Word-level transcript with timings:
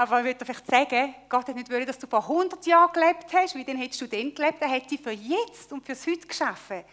Aber 0.00 0.20
ich 0.20 0.24
würde 0.24 0.46
vielleicht 0.46 0.66
sagen, 0.66 1.14
Gott 1.28 1.46
hat 1.46 1.54
nicht 1.54 1.70
wollen, 1.70 1.84
dass 1.84 1.98
du 1.98 2.06
vor 2.06 2.22
100 2.22 2.64
Jahren 2.64 2.90
gelebt 2.90 3.26
hast, 3.34 3.54
wie 3.54 3.62
dann 3.62 3.76
hättest 3.76 4.00
du 4.00 4.06
dann 4.06 4.34
gelebt. 4.34 4.56
Er 4.62 4.70
hat 4.70 4.90
dich 4.90 4.98
für 4.98 5.10
jetzt 5.10 5.70
und 5.74 5.84
fürs 5.84 6.06
Heute 6.06 6.26
geschaffen. 6.26 6.84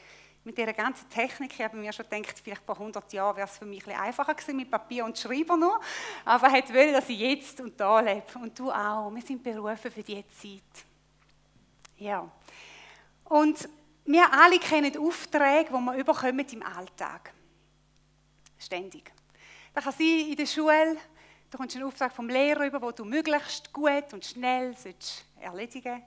Mit 0.43 0.57
dieser 0.57 0.73
ganzen 0.73 1.09
Technik, 1.09 1.53
ich 1.53 1.61
habe 1.61 1.77
mir 1.77 1.93
schon 1.93 2.03
gedacht, 2.09 2.37
vielleicht 2.43 2.65
vor 2.65 2.75
100 2.75 3.13
Jahren 3.13 3.37
wäre 3.37 3.47
es 3.47 3.57
für 3.57 3.65
mich 3.65 3.81
ein 3.83 3.85
bisschen 3.85 4.01
einfacher 4.01 4.33
gewesen, 4.33 4.57
mit 4.57 4.69
Papier 4.69 5.05
und 5.05 5.17
Schreiber 5.17 5.55
nur. 5.55 5.79
Aber 6.25 6.47
er 6.47 6.53
hat 6.57 6.73
wollen, 6.73 6.91
dass 6.91 7.07
ich 7.07 7.17
jetzt 7.17 7.61
und 7.61 7.79
da 7.79 8.01
lebe. 8.01 8.23
Und 8.41 8.59
du 8.59 8.69
auch. 8.69 9.09
Wir 9.15 9.21
sind 9.21 9.41
berufen 9.41 9.89
für 9.89 10.03
diese 10.03 10.27
Zeit. 10.27 10.85
Ja. 11.99 12.29
Und 13.23 13.69
wir 14.03 14.33
alle 14.33 14.59
kennen 14.59 14.97
Aufträge, 14.97 15.69
die 15.69 15.79
wir 15.79 15.95
überkommen 15.95 16.45
im 16.51 16.61
Alltag. 16.61 17.31
Ständig. 18.59 19.13
Das 19.73 19.85
kann 19.85 19.93
sein 19.93 20.27
in 20.29 20.35
der 20.35 20.45
Schule, 20.45 20.97
da 21.49 21.57
kommst 21.57 21.75
du 21.75 21.79
einen 21.79 21.87
Auftrag 21.87 22.11
vom 22.11 22.27
Lehrer 22.27 22.65
über, 22.65 22.81
wo 22.81 22.91
du 22.91 23.05
möglichst 23.05 23.71
gut 23.71 24.13
und 24.13 24.25
schnell 24.25 24.75
erledigen 25.39 25.93
sollst. 25.93 26.03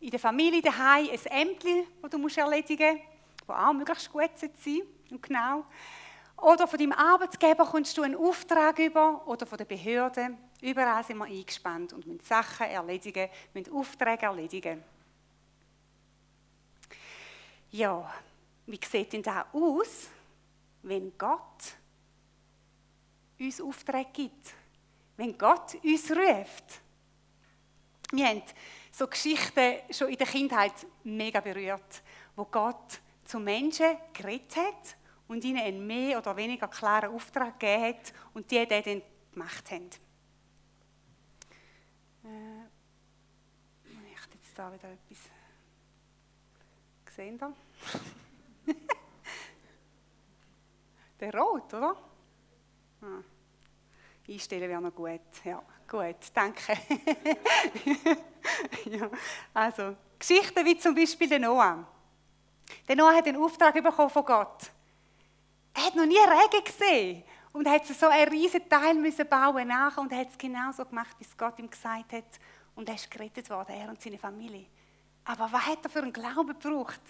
In 0.00 0.10
der 0.10 0.20
Familie 0.20 0.60
daheim 0.60 1.08
ein 1.10 1.26
Ämtli, 1.26 1.86
das 2.02 2.10
du 2.10 2.40
erledigen 2.40 2.96
musst, 2.96 3.48
das 3.48 3.56
auch 3.56 3.72
möglichst 3.72 4.12
gut 4.12 4.30
sein 4.36 4.82
und 5.10 5.22
genau. 5.22 5.64
Oder 6.36 6.68
von 6.68 6.78
deinem 6.78 6.92
Arbeitgeber 6.92 7.64
kommst 7.64 7.96
du 7.96 8.02
einen 8.02 8.14
Auftrag 8.14 8.78
über 8.78 9.26
oder 9.26 9.46
von 9.46 9.56
der 9.56 9.64
Behörde. 9.64 10.36
Überall 10.60 11.02
sind 11.02 11.18
wir 11.18 11.24
eingespannt 11.24 11.92
und 11.92 12.06
müssen 12.06 12.20
Sachen 12.20 12.66
erledigen, 12.66 13.30
müssen 13.54 13.72
Aufträge 13.72 14.26
erledigen. 14.26 14.82
Ja, 17.70 18.12
wie 18.66 18.80
sieht 18.84 19.12
denn 19.12 19.22
das 19.22 19.46
aus, 19.52 20.08
wenn 20.82 21.16
Gott 21.16 21.74
uns 23.38 23.60
Auftrag 23.60 24.12
gibt? 24.12 24.54
Wenn 25.16 25.36
Gott 25.36 25.76
uns 25.82 26.10
ruft? 26.10 26.80
Wir 28.12 28.26
haben 28.28 28.42
so 28.92 29.06
Geschichten 29.06 29.76
schon 29.90 30.08
in 30.08 30.16
der 30.16 30.26
Kindheit 30.26 30.86
mega 31.04 31.40
berührt, 31.40 32.02
wo 32.34 32.44
Gott 32.44 33.00
zu 33.24 33.40
Menschen 33.40 33.96
geredet 34.12 34.56
hat 34.56 34.96
und 35.28 35.44
ihnen 35.44 35.60
einen 35.60 35.86
mehr 35.86 36.18
oder 36.18 36.36
weniger 36.36 36.68
klaren 36.68 37.10
Auftrag 37.10 37.58
gegeben 37.58 37.84
hat 37.84 38.12
und 38.32 38.50
die 38.50 38.66
den 38.66 38.82
dann 38.82 39.02
gemacht 39.32 39.70
haben. 39.70 39.90
Äh, 42.24 42.66
ich 44.12 44.34
jetzt 44.34 44.56
da 44.56 44.72
wieder 44.72 44.90
etwas 44.90 45.18
gesehen 47.04 47.38
da. 47.38 47.52
Der 51.20 51.34
Rot, 51.34 51.72
oder? 51.72 51.96
Ah. 53.00 53.22
Einstellen 54.28 54.68
wäre 54.68 54.80
noch 54.80 54.94
gut. 54.94 55.20
Ja, 55.44 55.62
gut, 55.88 56.16
danke. 56.34 56.72
ja, 58.86 59.10
also, 59.54 59.96
Geschichten 60.18 60.64
wie 60.64 60.76
zum 60.78 60.94
Beispiel 60.94 61.28
der 61.28 61.38
Noah. 61.38 61.86
Der 62.88 62.96
Noah 62.96 63.14
hat 63.14 63.26
einen 63.26 63.42
Auftrag 63.42 63.74
bekommen 63.74 64.10
von 64.10 64.24
Gott. 64.24 64.70
Er 65.74 65.86
hat 65.86 65.94
noch 65.94 66.06
nie 66.06 66.16
Regen 66.16 66.64
gesehen. 66.64 67.22
Und 67.52 67.66
er 67.66 67.72
hat 67.72 67.86
so 67.86 68.06
einen 68.06 68.28
riesen 68.28 68.68
Teil 68.68 68.94
müssen 68.94 69.26
bauen 69.28 69.68
nachher 69.68 70.02
und 70.02 70.12
er 70.12 70.18
hat 70.18 70.30
es 70.30 70.36
genauso 70.36 70.84
gemacht, 70.84 71.16
wie 71.18 71.24
es 71.24 71.36
Gott 71.36 71.58
ihm 71.58 71.70
gesagt 71.70 72.12
hat. 72.12 72.24
Und 72.74 72.88
er 72.88 72.96
ist 72.96 73.10
gerettet 73.10 73.48
worden, 73.48 73.72
er 73.72 73.88
und 73.88 74.00
seine 74.00 74.18
Familie. 74.18 74.66
Aber 75.24 75.50
was 75.50 75.66
hat 75.66 75.78
er 75.82 75.90
für 75.90 76.02
einen 76.02 76.12
Glauben 76.12 76.58
gebraucht? 76.58 77.00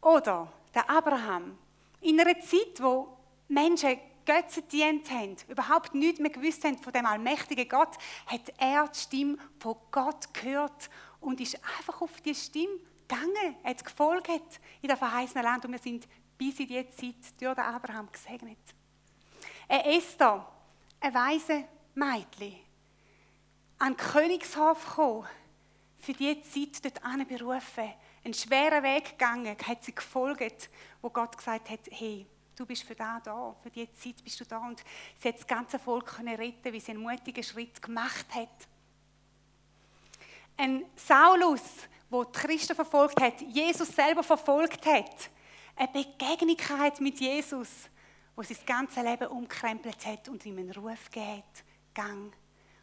Oder 0.00 0.52
der 0.74 0.88
Abraham. 0.88 1.58
In 2.02 2.20
einer 2.20 2.38
Zeit, 2.40 2.80
wo 2.80 3.16
Menschen 3.48 3.98
Götzen 4.24 4.66
dient 4.68 5.10
haben, 5.10 5.36
überhaupt 5.48 5.94
nichts 5.94 6.20
mehr 6.20 6.30
gewusst 6.30 6.64
haben 6.64 6.78
von 6.78 6.92
dem 6.92 7.06
allmächtigen 7.06 7.68
Gott, 7.68 7.96
hat 8.26 8.52
er 8.58 8.88
die 8.88 8.98
Stimme 8.98 9.38
von 9.58 9.76
Gott 9.90 10.32
gehört 10.32 10.90
und 11.20 11.40
ist 11.40 11.58
einfach 11.78 12.00
auf 12.00 12.20
die 12.20 12.34
Stimme 12.34 12.78
gegangen, 13.06 13.56
hat 13.62 13.84
gefolgt 13.84 14.60
in 14.82 14.88
der 14.88 14.96
verheißenen 14.96 15.44
Land 15.44 15.64
und 15.64 15.72
wir 15.72 15.78
sind 15.78 16.06
bis 16.38 16.58
in 16.58 16.68
diese 16.68 16.88
Zeit 16.90 17.40
durch 17.40 17.54
den 17.54 17.64
Abraham 17.64 18.10
gesegnet. 18.10 18.58
Ein 19.68 19.80
Esther, 19.80 20.46
ein 21.00 21.14
weise 21.14 21.64
Mädchen, 21.94 22.56
an 23.78 23.92
den 23.92 23.96
Königshof 23.96 24.84
gekommen, 24.84 25.26
für 25.98 26.12
diese 26.12 26.42
Zeit 26.42 26.84
dort 26.84 27.28
berufen, 27.28 27.92
einen 28.24 28.34
schweren 28.34 28.82
Weg 28.82 29.10
gegangen, 29.10 29.56
hat 29.66 29.84
sie 29.84 29.94
gefolgt, 29.94 30.70
wo 31.00 31.10
Gott 31.10 31.36
gesagt 31.36 31.70
hat, 31.70 31.80
hey, 31.90 32.26
du 32.56 32.66
bist 32.66 32.84
für 32.84 32.94
da 32.94 33.20
da, 33.20 33.54
für 33.62 33.70
diese 33.70 33.92
Zeit 33.92 34.22
bist 34.22 34.40
du 34.40 34.44
da. 34.44 34.58
Und 34.58 34.82
sie 35.18 35.28
hat 35.28 35.38
das 35.38 35.46
ganze 35.46 35.78
Volk 35.78 36.06
können 36.06 36.34
retten, 36.34 36.72
wie 36.72 36.80
sie 36.80 36.92
einen 36.92 37.02
mutigen 37.02 37.42
Schritt 37.42 37.80
gemacht 37.80 38.26
hat. 38.34 38.68
Ein 40.56 40.84
Saulus, 40.94 41.62
wo 42.08 42.24
die 42.24 42.32
Christen 42.32 42.74
verfolgt 42.74 43.20
hat, 43.20 43.40
Jesus 43.42 43.88
selber 43.88 44.22
verfolgt 44.22 44.86
hat, 44.86 45.30
eine 45.76 45.88
Begegnung 45.88 46.56
mit 47.00 47.20
Jesus, 47.20 47.88
wo 48.36 48.42
sie 48.42 48.54
das 48.54 48.64
ganze 48.64 49.02
Leben 49.02 49.28
umkrempelt 49.28 50.06
hat 50.06 50.28
und 50.28 50.44
ihm 50.46 50.58
einen 50.58 50.72
Ruf 50.72 51.10
gegeben 51.10 51.38
hat, 51.38 51.64
gang. 51.92 52.32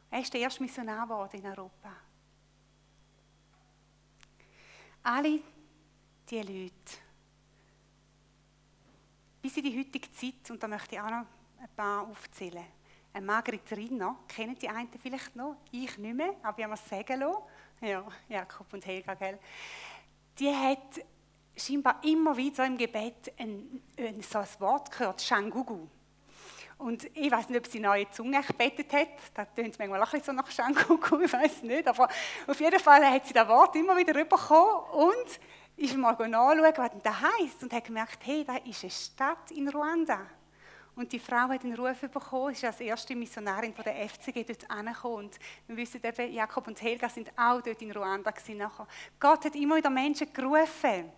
Er 0.09 0.19
ist 0.19 0.33
der 0.33 0.41
erste 0.41 0.61
Missionar 0.61 1.07
geworden 1.07 1.39
in 1.39 1.45
Europa. 1.45 1.95
Alle 5.03 5.39
diese 6.29 6.43
Leute, 6.43 6.97
bis 9.41 9.57
in 9.57 9.63
die 9.63 9.77
heutige 9.77 10.11
Zeit, 10.11 10.49
und 10.49 10.61
da 10.61 10.67
möchte 10.67 10.95
ich 10.95 11.01
auch 11.01 11.09
noch 11.09 11.25
ein 11.59 11.69
paar 11.75 12.07
aufzählen. 12.07 12.65
Eine 13.13 13.25
Margret 13.25 13.69
Rinner, 13.71 14.15
kennen 14.27 14.55
die 14.57 14.69
einen 14.69 14.89
vielleicht 15.01 15.35
noch? 15.35 15.57
Ich 15.71 15.97
nicht 15.97 16.15
mehr, 16.15 16.35
aber 16.43 16.59
ich 16.59 16.63
habe 16.63 16.75
es 16.75 16.87
sagen 16.87 17.19
lassen. 17.19 17.41
Ja, 17.81 18.05
Jakob 18.29 18.71
und 18.73 18.85
Helga, 18.85 19.15
gell? 19.15 19.39
Die 20.39 20.49
hat 20.49 21.03
scheinbar 21.57 21.99
immer 22.03 22.37
wieder 22.37 22.65
im 22.65 22.77
Gebet 22.77 23.33
ein, 23.37 23.81
ein, 23.97 24.21
so 24.21 24.39
ein 24.39 24.47
Wort 24.59 24.91
gehört, 24.91 25.21
Shangugu. 25.21 25.87
Und 26.77 27.05
ich 27.15 27.31
weiß 27.31 27.49
nicht, 27.49 27.59
ob 27.59 27.67
sie 27.67 27.79
neue 27.79 28.09
Zunge 28.09 28.41
gebetet 28.41 28.91
hat. 28.93 29.07
Das 29.35 29.47
klingt 29.53 29.77
manchmal 29.77 30.01
auch 30.01 30.13
ein 30.13 30.23
so 30.23 30.31
nach 30.31 30.49
Shangugu, 30.49 31.19
ich 31.25 31.31
weiß 31.31 31.63
nicht. 31.63 31.87
Aber 31.87 32.07
auf 32.47 32.59
jeden 32.59 32.79
Fall 32.79 33.05
hat 33.05 33.27
sie 33.27 33.33
das 33.33 33.47
Wort 33.47 33.75
immer 33.75 33.95
wieder 33.97 34.13
bekommen 34.13 34.89
und 34.91 35.39
ist 35.81 35.97
mal 35.97 36.13
nachschauen, 36.13 36.73
was 36.77 36.91
das 37.03 37.21
heisst. 37.21 37.63
Und 37.63 37.73
hat 37.73 37.83
gemerkt, 37.83 38.19
hey, 38.21 38.43
da 38.45 38.57
ist 38.57 38.83
eine 38.83 38.91
Stadt 38.91 39.51
in 39.51 39.67
Ruanda. 39.67 40.19
Und 40.95 41.11
die 41.11 41.19
Frau 41.19 41.47
hat 41.49 41.63
den 41.63 41.73
Ruf 41.73 42.01
bekommen, 42.01 42.51
ist 42.51 42.63
als 42.63 42.81
erste 42.81 43.15
Missionarin 43.15 43.73
von 43.73 43.83
der 43.83 44.07
FCG 44.07 44.43
dort 44.43 44.69
angekommen. 44.69 45.25
Und 45.25 45.39
wir 45.67 45.77
wissen 45.77 46.01
eben, 46.03 46.33
Jakob 46.33 46.67
und 46.67 46.81
Helga 46.81 47.09
sind 47.09 47.29
auch 47.37 47.61
dort 47.61 47.81
in 47.81 47.91
Ruanda 47.91 48.31
gewesen 48.31 48.61
Gott 49.19 49.45
hat 49.45 49.55
immer 49.55 49.77
wieder 49.77 49.89
Menschen 49.89 50.31
gerufen. 50.33 51.11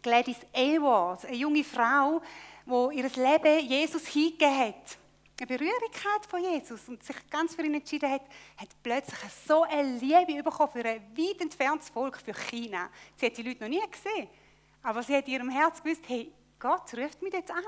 Gladys 0.00 0.38
Aylward, 0.52 1.24
eine 1.26 1.36
junge 1.36 1.64
Frau, 1.64 2.22
die 2.64 2.98
ihr 2.98 3.08
Leben 3.08 3.68
Jesus 3.68 4.06
hingegeben 4.06 4.58
hat, 4.58 4.98
eine 5.38 5.46
Berührigkeit 5.46 6.26
von 6.28 6.42
Jesus 6.42 6.88
und 6.88 7.02
sich 7.02 7.16
ganz 7.30 7.54
für 7.54 7.62
ihn 7.62 7.74
entschieden 7.74 8.10
hat, 8.10 8.22
hat 8.56 8.68
plötzlich 8.82 9.18
so 9.46 9.62
eine 9.62 9.98
Liebe 9.98 10.42
bekommen 10.42 10.70
für 10.72 10.84
ein 10.84 11.16
weit 11.16 11.40
entferntes 11.40 11.88
Volk, 11.88 12.18
für 12.18 12.34
China. 12.34 12.90
Sie 13.16 13.26
hat 13.26 13.36
die 13.36 13.42
Leute 13.42 13.62
noch 13.62 13.68
nie 13.68 13.90
gesehen, 13.90 14.28
aber 14.82 15.02
sie 15.02 15.16
hat 15.16 15.26
in 15.26 15.34
ihrem 15.34 15.50
Herz 15.50 15.82
gewusst, 15.82 16.02
hey, 16.06 16.32
Gott 16.58 16.94
ruft 16.94 17.20
mich 17.22 17.32
jetzt 17.32 17.50
an. 17.50 17.64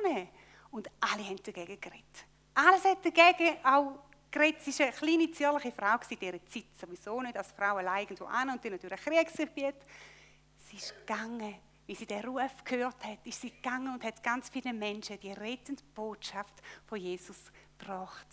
Und 0.70 0.88
alle 1.00 1.24
haben 1.24 1.42
dagegen 1.42 1.80
geredet. 1.80 2.24
Alles 2.54 2.84
hat 2.84 3.04
dagegen 3.04 3.56
auch 3.64 3.98
geredet. 4.30 4.62
Sie 4.62 4.78
war 4.78 4.86
eine 4.86 4.96
kleine, 4.96 5.30
zierliche 5.30 5.72
Frau 5.72 5.96
in 6.10 6.18
dieser 6.18 6.46
Zeit. 6.46 6.64
Sowieso 6.80 7.20
nicht 7.22 7.36
als 7.36 7.52
Frau 7.52 7.76
allein 7.76 8.02
irgendwo 8.02 8.24
an 8.24 8.50
und 8.50 8.62
durch 8.62 8.92
ein 8.92 8.98
Kriegsgebiet. 8.98 9.76
Sie 10.68 10.76
ist 10.76 10.94
gegangen 11.06 11.54
wie 11.86 11.94
sie 11.94 12.06
den 12.06 12.24
Ruf 12.24 12.64
gehört 12.64 13.04
hat, 13.04 13.26
ist 13.26 13.40
sie 13.40 13.50
gegangen 13.50 13.94
und 13.94 14.04
hat 14.04 14.22
ganz 14.22 14.48
vielen 14.48 14.78
Menschen 14.78 15.20
die 15.20 15.32
rettende 15.32 15.82
Botschaft 15.94 16.54
von 16.86 16.98
Jesus 16.98 17.52
gebracht. 17.78 18.26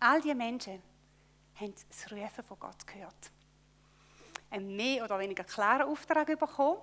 All 0.00 0.20
diese 0.20 0.34
Menschen 0.34 0.82
haben 1.54 1.74
das 1.88 2.12
Rufen 2.12 2.44
von 2.44 2.58
Gott 2.58 2.86
gehört. 2.86 3.30
Einen 4.50 4.76
mehr 4.76 5.04
oder 5.04 5.18
weniger 5.18 5.44
klaren 5.44 5.88
Auftrag 5.88 6.26
bekommen. 6.38 6.80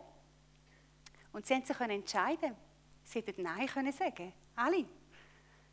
Und 1.31 1.45
sie 1.45 1.53
haben 1.53 1.65
sich 1.65 1.79
entscheiden 1.79 2.55
Sie 3.03 3.19
hätten 3.19 3.43
Nein 3.43 3.67
können 3.67 3.91
sagen 3.91 4.31
Alle. 4.55 4.85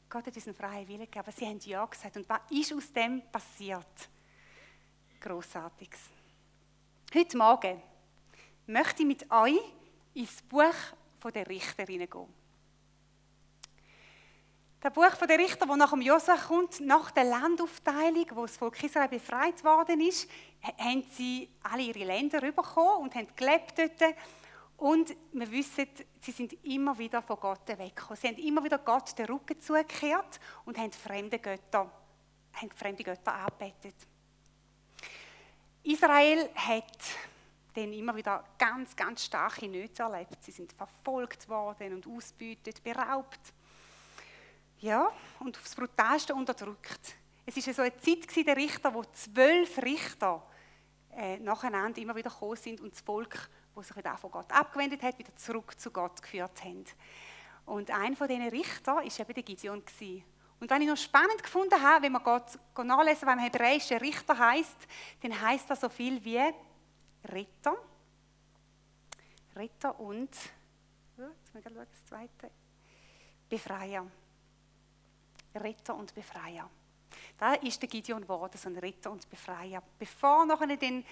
Gott 0.09 0.27
hat 0.27 0.35
uns 0.35 0.47
einen 0.47 0.57
freien 0.57 0.89
Willen 0.89 1.01
gegeben, 1.01 1.21
aber 1.21 1.33
sie 1.33 1.47
haben 1.47 1.59
Ja 1.61 1.85
gesagt. 1.85 2.17
Und 2.17 2.29
was 2.29 2.41
ist 2.51 2.73
aus 2.73 2.93
dem 2.93 3.23
passiert? 3.31 4.09
Grossartiges. 5.21 6.01
Heute 7.15 7.37
Morgen 7.37 7.83
möchte 8.69 9.03
ich 9.03 9.09
mit 9.09 9.31
euch 9.31 9.59
ins 10.15 10.43
Buch 10.43 10.75
der 11.35 11.47
Richter 11.49 11.85
gehen. 11.85 12.09
Das 14.81 14.93
Buch 14.93 15.27
der 15.27 15.39
Richter, 15.39 15.67
das 15.67 15.77
nach 15.77 15.91
dem 15.91 16.03
Josua 16.03 16.37
kommt, 16.37 16.81
nach 16.81 17.11
der 17.11 17.25
Landaufteilung, 17.25 18.27
wo 18.35 18.43
das 18.43 18.57
Volk 18.57 18.83
Israel 18.85 19.09
befreit 19.09 19.65
worden 19.65 20.01
ist, 20.01 20.31
haben 20.79 21.03
sie 21.11 21.49
alle 21.65 21.83
ihre 21.83 22.05
Länder 22.05 22.41
bekommen 22.41 23.03
und 23.03 23.15
haben 23.17 23.27
gelebt 23.35 23.77
dort. 23.77 24.15
Und 24.77 25.17
wir 25.33 25.51
wissen, 25.51 25.89
sie 26.21 26.31
sind 26.31 26.53
immer 26.65 26.97
wieder 26.97 27.21
von 27.23 27.41
Gott 27.41 27.67
weggekommen. 27.67 28.17
Sie 28.17 28.29
haben 28.29 28.37
immer 28.37 28.63
wieder 28.63 28.79
Gott 28.79 29.19
den 29.19 29.27
Rücken 29.27 29.61
zugekehrt 29.61 30.39
und 30.65 30.79
haben 30.79 30.93
fremde 30.93 31.41
Götter, 31.41 31.91
haben 32.53 32.71
fremde 32.71 33.03
Götter 33.03 33.35
angebetet. 33.35 33.97
Israel 35.83 36.51
hat 36.55 36.99
dann 37.79 37.93
immer 37.93 38.15
wieder 38.17 38.45
ganz, 38.59 38.95
ganz 38.97 39.25
starke 39.25 39.69
Nöte 39.69 40.03
erlebt. 40.03 40.43
Sie 40.43 40.51
sind 40.51 40.73
verfolgt 40.73 41.49
worden 41.49 41.95
und 41.95 42.07
ausbeutet, 42.07 42.83
beraubt. 42.83 43.41
Ja, 44.81 45.11
und 45.41 45.57
aufs 45.57 45.75
Brutalste 45.75 46.35
unterdrückt. 46.35 47.17
Es 47.47 47.57
war 47.57 47.75
so 47.75 47.83
eine 47.83 47.97
Zeit 47.99 48.47
der 48.47 48.57
Richter, 48.57 48.93
wo 48.93 49.03
zwölf 49.05 49.79
Richter 49.79 50.43
äh, 51.17 51.39
nacheinander 51.39 52.01
immer 52.01 52.15
wieder 52.15 52.31
gekommen 52.31 52.57
sind 52.57 52.81
und 52.81 52.93
das 52.93 53.01
Volk 53.01 53.49
die 53.77 53.85
sich 53.85 53.97
wieder 53.97 54.17
von 54.17 54.31
Gott 54.31 54.51
abgewendet 54.53 55.03
hat, 55.03 55.19
wieder 55.19 55.35
zurück 55.37 55.79
zu 55.79 55.93
Gott 55.93 56.21
geführt 56.21 56.65
haben. 56.65 56.85
Und 57.65 57.91
einer 57.91 58.17
von 58.17 58.27
diesen 58.27 58.49
Richtern 58.49 58.97
war 58.97 59.05
eben 59.05 59.35
der 59.35 59.43
Gideon. 59.43 59.83
Und 60.61 60.71
was 60.71 60.81
ich 60.81 60.87
noch 60.87 60.97
spannend 60.97 61.43
gefunden 61.43 61.81
habe, 61.81 62.05
wenn 62.05 62.13
man 62.13 62.25
Gott 62.25 62.59
nachlesen, 62.77 63.29
was 63.29 63.35
im 63.35 63.39
Hebräischen 63.39 63.99
Richter 63.99 64.37
heißt, 64.37 64.77
dann 65.23 65.41
heißt 65.41 65.71
das 65.71 65.81
so 65.81 65.89
viel 65.89 66.25
wie 66.25 66.41
Ritter. 67.25 67.77
Ritter 69.57 69.99
und, 70.01 70.35
schauen, 71.17 71.75
das 71.75 72.07
zweite, 72.07 72.51
Befreier. 73.49 74.07
Ritter 75.55 75.95
und 75.95 76.15
Befreier. 76.15 76.71
Da 77.37 77.55
ist 77.55 77.81
der 77.81 77.89
Gideon 77.89 78.23
geworden, 78.23 78.57
so 78.57 78.69
ein 78.69 78.77
Ritter 78.77 79.11
und 79.11 79.29
Befreier. 79.29 79.83
Bevor 79.99 80.45
nachher 80.47 80.77
den 80.77 81.05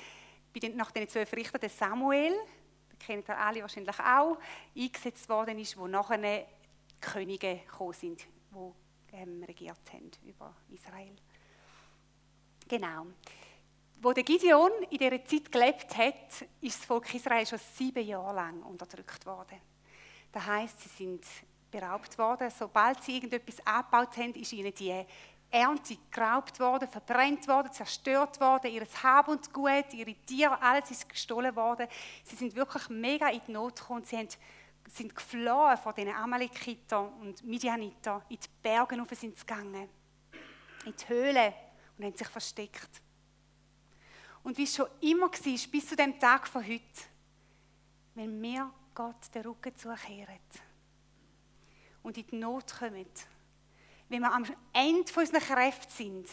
nach 0.74 0.90
den 0.90 1.08
zwölf 1.08 1.32
Richtern 1.34 1.60
der 1.60 1.70
Samuel, 1.70 2.32
den 2.90 2.98
kennt 2.98 3.28
ihr 3.28 3.38
alle 3.38 3.60
wahrscheinlich 3.60 3.98
auch, 4.00 4.38
eingesetzt 4.74 5.28
worden 5.28 5.58
ist, 5.58 5.76
wo 5.76 5.86
nachher 5.86 6.46
Könige 7.00 7.58
gekommen 7.58 7.92
sind, 7.92 8.26
die 8.50 9.16
ähm, 9.16 9.42
regiert 9.44 9.92
haben 9.92 10.10
über 10.24 10.54
Israel. 10.70 11.14
Genau. 12.68 13.06
Wo 14.00 14.12
der 14.12 14.24
Gideon 14.24 14.70
in 14.90 14.98
dieser 14.98 15.24
Zeit 15.24 15.50
gelebt 15.50 15.96
hat, 15.96 16.42
ist 16.60 16.78
das 16.78 16.84
Volk 16.84 17.14
Israel 17.14 17.46
schon 17.46 17.58
sieben 17.74 18.06
Jahre 18.06 18.34
lang 18.34 18.62
unterdrückt 18.62 19.24
worden. 19.24 19.58
Das 20.32 20.44
heißt, 20.44 20.80
sie 20.80 20.88
sind 20.88 21.24
beraubt 21.70 22.18
worden. 22.18 22.50
Sobald 22.50 23.02
sie 23.02 23.16
irgendetwas 23.16 23.66
abgebaut 23.66 24.16
haben, 24.18 24.34
ist 24.34 24.52
ihnen 24.52 24.74
die 24.74 25.04
Ernte 25.50 25.96
geraubt 26.10 26.58
worden, 26.60 26.88
verbrennt 26.88 27.46
worden, 27.48 27.72
zerstört 27.72 28.40
worden, 28.40 28.70
ihr 28.70 28.86
Hab 29.02 29.28
und 29.28 29.52
Gut, 29.52 29.92
ihre 29.92 30.14
Tiere, 30.26 30.60
alles 30.60 30.90
ist 30.90 31.08
gestohlen 31.08 31.54
worden. 31.56 31.86
Sie 32.24 32.36
sind 32.36 32.54
wirklich 32.54 32.88
mega 32.88 33.28
in 33.28 33.40
die 33.46 33.52
Not 33.52 33.76
gekommen. 33.76 34.04
Sie 34.04 34.16
haben, 34.16 34.28
sind 34.88 35.14
geflohen 35.14 35.76
vor 35.78 35.92
den 35.92 36.08
Amalekiter 36.08 37.00
und 37.20 37.42
Midianiter. 37.44 38.22
In 38.28 38.38
die 38.38 38.48
Berge 38.62 38.96
sind 39.12 39.38
sie 39.38 39.46
gegangen. 39.46 39.88
In 40.84 40.94
die 40.94 41.08
Höhle 41.08 41.54
und 41.96 42.04
haben 42.04 42.16
sich 42.16 42.28
versteckt. 42.28 43.05
Und 44.46 44.56
wie 44.58 44.62
es 44.62 44.76
schon 44.76 44.86
immer 45.00 45.26
war, 45.26 45.68
bis 45.72 45.88
zu 45.88 45.96
dem 45.96 46.20
Tag 46.20 46.46
von 46.46 46.64
heute, 46.64 47.02
wenn 48.14 48.40
wir 48.40 48.72
Gott 48.94 49.34
den 49.34 49.42
Rücken 49.42 49.74
zukehren 49.74 50.38
und 52.04 52.16
in 52.16 52.28
die 52.28 52.36
Not 52.36 52.72
kommen, 52.78 53.08
wenn 54.08 54.20
wir 54.20 54.32
am 54.32 54.44
Ende 54.72 55.12
unserer 55.16 55.40
Kräfte 55.40 55.92
sind, 55.92 56.28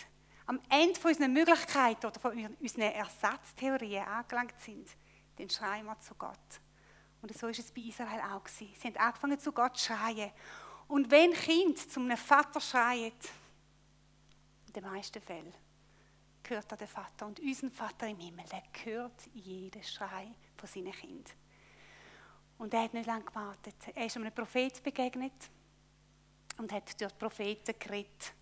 am 0.45 0.59
Ende 0.69 0.99
unserer 1.03 1.27
Möglichkeiten 1.27 2.05
oder 2.05 2.19
von 2.19 2.55
unseren 2.59 2.81
Ersatztheorien 2.83 4.05
angelangt 4.05 4.59
sind, 4.59 4.87
dann 5.37 5.49
schreien 5.49 5.87
wir 5.87 5.99
zu 5.99 6.13
Gott. 6.13 6.37
Und 7.23 7.35
so 7.35 7.47
ist 7.47 7.61
es 7.61 7.71
bei 7.71 7.81
Israel 7.81 8.21
auch 8.31 8.43
gewesen. 8.43 8.75
Sie 8.79 8.87
haben 8.89 8.97
angefangen 8.97 9.39
zu 9.39 9.51
Gott 9.51 9.75
zu 9.75 9.91
schreien. 9.91 10.29
Und 10.87 11.09
wenn 11.09 11.33
Kind 11.33 11.79
zu 11.79 11.99
einem 11.99 12.17
Vater 12.17 12.61
schreit, 12.61 13.31
in 14.67 14.73
den 14.73 14.83
meisten 14.83 15.19
Fällen, 15.19 15.62
gehört 16.43 16.71
er 16.71 16.77
der 16.77 16.87
Vater. 16.87 17.25
Und 17.25 17.39
unser 17.39 17.71
Vater 17.71 18.07
im 18.07 18.19
Himmel, 18.19 18.45
der 18.51 18.63
hört 18.83 19.27
jeden 19.33 19.83
Schrei 19.83 20.27
von 20.57 20.69
seinen 20.69 20.91
Kindern. 20.91 21.33
Und 22.57 22.73
er 22.73 22.83
hat 22.83 22.93
nicht 22.93 23.07
lange 23.07 23.23
gewartet. 23.23 23.75
Er 23.95 24.05
ist 24.05 24.15
einem 24.15 24.33
Prophet 24.33 24.83
begegnet 24.83 25.49
und 26.57 26.71
hat 26.71 26.99
durch 26.99 27.11
die 27.11 27.17
Propheten 27.17 27.75
geredet 27.79 28.33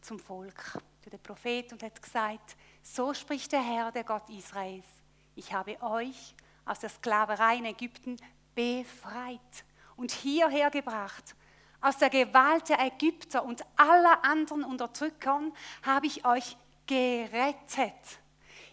zum 0.00 0.18
Volk, 0.18 0.78
durch 1.02 1.10
den 1.10 1.22
Prophet 1.22 1.72
und 1.72 1.82
hat 1.82 2.00
gesagt, 2.00 2.56
so 2.82 3.12
spricht 3.14 3.52
der 3.52 3.62
Herr, 3.62 3.92
der 3.92 4.04
Gott 4.04 4.28
Israels, 4.30 4.86
ich 5.34 5.52
habe 5.52 5.80
euch 5.82 6.34
aus 6.64 6.80
der 6.80 6.90
Sklaverei 6.90 7.56
in 7.56 7.64
Ägypten 7.64 8.16
befreit 8.54 9.64
und 9.96 10.10
hierher 10.10 10.70
gebracht. 10.70 11.36
Aus 11.80 11.96
der 11.96 12.10
Gewalt 12.10 12.68
der 12.68 12.80
Ägypter 12.80 13.44
und 13.44 13.64
aller 13.76 14.24
anderen 14.24 14.64
Unterdrückern 14.64 15.52
habe 15.82 16.06
ich 16.06 16.24
euch 16.26 16.56
gerettet. 16.88 18.18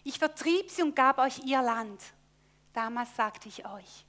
Ich 0.03 0.17
vertrieb 0.17 0.71
sie 0.71 0.81
und 0.81 0.95
gab 0.95 1.19
euch 1.19 1.37
ihr 1.45 1.61
Land. 1.61 2.01
Damals 2.73 3.15
sagte 3.15 3.47
ich 3.47 3.67
euch, 3.67 4.05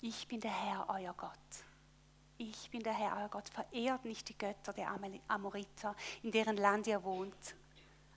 ich 0.00 0.28
bin 0.28 0.38
der 0.38 0.52
Herr, 0.52 0.86
euer 0.88 1.14
Gott 1.14 1.38
ich 2.38 2.70
bin 2.70 2.82
der 2.82 2.92
Herr, 2.94 3.16
euer 3.16 3.28
Gott, 3.28 3.48
verehrt 3.48 4.04
nicht 4.04 4.28
die 4.28 4.38
Götter 4.38 4.72
der 4.72 4.96
Amoriter, 5.26 5.94
in 6.22 6.30
deren 6.30 6.56
Land 6.56 6.86
ihr 6.86 7.02
wohnt. 7.02 7.56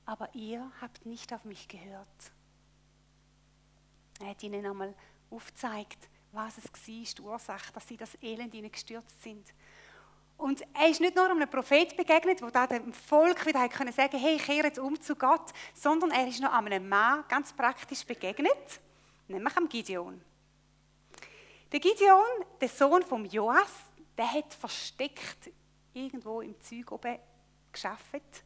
Aber 0.06 0.34
ihr 0.36 0.72
habt 0.80 1.06
nicht 1.06 1.34
auf 1.34 1.44
mich 1.44 1.68
gehört. 1.68 2.32
Er 4.20 4.28
hat 4.28 4.44
ihnen 4.44 4.66
einmal 4.66 4.94
aufgezeigt, 5.32 6.08
was 6.32 6.58
es 6.60 6.66
war, 6.66 7.16
die 7.18 7.22
Ursache, 7.22 7.74
dass 7.74 7.88
sie 7.88 7.98
das 7.98 8.16
Elend 8.22 8.54
ihnen 8.54 8.72
gestürzt 8.72 9.22
sind. 9.24 9.54
Und 10.42 10.64
er 10.74 10.90
ist 10.90 11.00
nicht 11.00 11.16
nur 11.16 11.30
einem 11.30 11.48
Prophet 11.48 11.96
begegnet, 11.96 12.42
der 12.42 12.68
dem 12.68 12.92
Volk 12.94 13.46
wieder 13.46 13.70
können 13.70 13.94
sagen 13.94 14.18
hey, 14.18 14.38
kehre 14.38 14.66
jetzt 14.66 14.80
um 14.80 15.00
zu 15.00 15.16
Gott, 15.16 15.54
sondern 15.76 16.10
er 16.10 16.28
ist 16.28 16.42
noch 16.42 16.52
einem 16.52 16.90
Mann 16.90 17.24
ganz 17.30 17.54
praktisch 17.54 18.04
begegnet, 18.04 18.82
nämlich 19.28 19.56
am 19.56 19.70
Gideon. 19.70 20.20
Der 21.72 21.80
Gideon, 21.80 22.26
der 22.60 22.70
Sohn 22.70 23.04
von 23.04 23.24
Joas, 23.26 23.72
der 24.18 24.34
hat 24.34 24.52
versteckt 24.56 25.52
irgendwo 25.94 26.42
im 26.42 26.60
Zeug 26.60 26.92
oben 26.92 27.20
geschafft. 27.72 28.44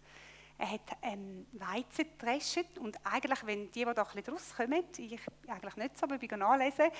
Er 0.57 0.71
hat 0.71 0.97
ähm, 1.01 1.47
Weizen 1.53 2.09
getrescht 2.17 2.77
und 2.77 2.97
eigentlich, 3.05 3.45
wenn 3.45 3.71
die, 3.71 3.85
die 3.85 3.93
da 3.93 4.03
ein 4.03 4.15
bisschen 4.15 4.33
rauskommen, 4.33 4.83
ich 4.97 5.21
eigentlich 5.47 5.75
nicht 5.77 5.97
so, 5.97 6.05
aber 6.05 6.21
ich 6.21 6.29
nachlesen, 6.29 6.91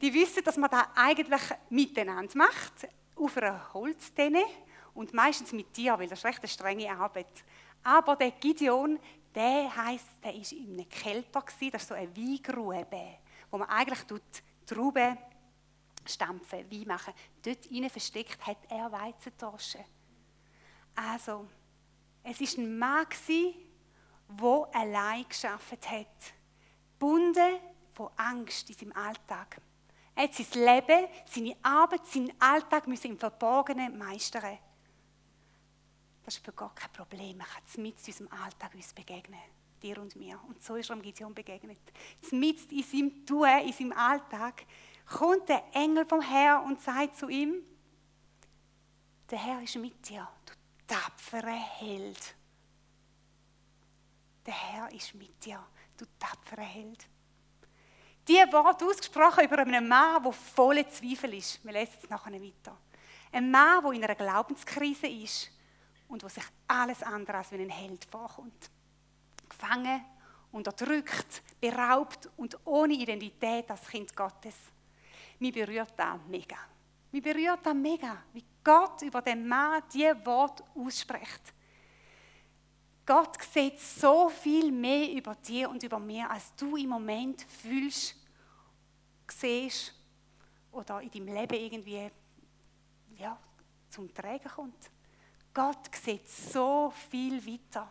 die 0.00 0.14
wissen, 0.14 0.42
dass 0.42 0.56
man 0.56 0.70
das 0.70 0.86
eigentlich 0.96 1.42
miteinander 1.68 2.38
macht, 2.38 2.88
auf 3.20 3.36
einer 3.36 3.72
Holzdenne 3.74 4.44
und 4.94 5.14
meistens 5.14 5.52
mit 5.52 5.76
dir, 5.76 5.98
weil 5.98 6.08
das 6.08 6.20
ist 6.20 6.24
recht 6.24 6.38
eine 6.40 6.48
strenge 6.48 6.90
Arbeit. 6.90 7.44
Aber 7.82 8.16
der 8.16 8.32
Gideon, 8.32 8.98
der 9.34 9.74
heisst, 9.74 10.06
der 10.22 10.34
war 10.34 10.52
in 10.52 10.72
einem 10.72 10.88
Kelter, 10.88 11.42
das 11.42 11.82
ist 11.82 11.88
so 11.88 11.94
eine 11.94 12.14
Weingrube, 12.16 13.18
wo 13.50 13.58
man 13.58 13.68
eigentlich 13.68 14.00
Trauben 14.66 15.18
stampfen, 16.04 16.70
Wein 16.70 16.86
machen. 16.86 17.14
Dort 17.42 17.64
hinein 17.66 17.90
versteckt 17.90 18.44
hat 18.46 18.58
er 18.68 18.90
Weizentaschen. 18.90 19.84
Also, 20.94 21.46
es 22.22 22.40
ist 22.40 22.58
ein 22.58 22.78
Mann 22.78 23.06
der 24.28 24.68
allein 24.72 25.28
geschafft 25.28 25.90
hat. 25.90 26.06
Bunden 26.98 27.58
von 27.92 28.10
Angst 28.16 28.68
in 28.70 28.76
seinem 28.76 28.92
Alltag. 28.92 29.60
Er 30.20 30.24
hat 30.24 30.34
sein 30.34 30.62
Leben, 30.62 31.08
seine 31.24 31.56
Arbeit, 31.62 32.06
seinen 32.06 32.30
Alltag 32.38 32.86
müssen 32.86 33.12
im 33.12 33.18
Verborgenen 33.18 33.96
meistern. 33.96 34.58
Das 36.22 36.36
ist 36.36 36.44
für 36.44 36.52
Gott 36.52 36.76
kein 36.76 36.92
Problem. 36.92 37.40
Er 37.40 37.46
kann 37.46 37.82
mit 37.82 37.96
unserem 38.06 38.30
Alltag 38.30 38.74
uns 38.74 38.92
begegnen. 38.92 39.40
Dir 39.82 39.96
und 39.96 40.14
mir. 40.16 40.38
Und 40.46 40.62
so 40.62 40.74
ist 40.74 40.90
er 40.90 40.96
am 40.96 41.00
Gideon 41.00 41.32
begegnet. 41.32 41.80
Mit 42.32 42.70
in 42.70 42.82
seinem 42.82 43.24
Tun, 43.24 43.48
in 43.64 43.72
seinem 43.72 43.92
Alltag 43.92 44.66
kommt 45.06 45.48
der 45.48 45.64
Engel 45.72 46.04
vom 46.04 46.20
Herrn 46.20 46.66
und 46.66 46.82
sagt 46.82 47.16
zu 47.16 47.30
ihm, 47.30 47.54
der 49.30 49.38
Herr 49.38 49.62
ist 49.62 49.76
mit 49.76 50.06
dir, 50.06 50.28
du 50.44 50.52
tapfere 50.86 51.48
Held. 51.48 52.34
Der 54.44 54.52
Herr 54.52 54.92
ist 54.92 55.14
mit 55.14 55.42
dir, 55.42 55.66
du 55.96 56.04
tapfere 56.18 56.60
Held. 56.60 57.08
Die 58.30 58.52
Worte 58.52 58.84
ausgesprochen 58.84 59.44
über 59.44 59.58
einen 59.58 59.88
Mann, 59.88 60.22
der 60.22 60.30
voller 60.30 60.88
Zweifel 60.88 61.34
ist. 61.34 61.58
Wir 61.64 61.72
lesen 61.72 61.96
es 62.00 62.08
nachher 62.08 62.32
weiter. 62.32 62.76
Ein 63.32 63.50
Mann, 63.50 63.82
der 63.82 63.90
in 63.90 64.04
einer 64.04 64.14
Glaubenskrise 64.14 65.08
ist 65.08 65.50
und 66.06 66.22
wo 66.22 66.28
sich 66.28 66.44
alles 66.68 67.02
andere 67.02 67.38
als 67.38 67.50
wie 67.50 67.56
ein 67.56 67.68
Held 67.68 68.04
vorkommt. 68.04 68.70
Gefangen, 69.48 70.04
unterdrückt, 70.52 71.42
beraubt 71.60 72.28
und 72.36 72.56
ohne 72.66 72.94
Identität 72.94 73.68
als 73.68 73.88
Kind 73.88 74.14
Gottes. 74.14 74.54
Mich 75.40 75.52
berührt 75.52 75.94
das 75.96 76.20
mega. 76.28 76.58
Mich 77.10 77.24
berührt 77.24 77.66
das 77.66 77.74
mega, 77.74 78.16
wie 78.32 78.44
Gott 78.62 79.02
über 79.02 79.22
den 79.22 79.48
Mann 79.48 79.82
diese 79.92 80.24
Wort 80.24 80.62
ausspricht. 80.76 81.52
Gott 83.04 83.42
sieht 83.42 83.80
so 83.80 84.28
viel 84.28 84.70
mehr 84.70 85.10
über 85.10 85.34
dir 85.34 85.68
und 85.68 85.82
über 85.82 85.98
mir, 85.98 86.30
als 86.30 86.54
du 86.54 86.76
im 86.76 86.90
Moment 86.90 87.44
fühlst 87.60 88.19
siehst 89.30 89.94
oder 90.72 91.00
in 91.00 91.10
deinem 91.10 91.34
Leben 91.34 91.54
irgendwie 91.54 92.10
ja, 93.18 93.38
zum 93.88 94.12
Tragen 94.14 94.48
kommt. 94.48 94.90
Gott 95.52 95.94
sieht 95.94 96.28
so 96.28 96.92
viel 97.10 97.44
weiter. 97.44 97.90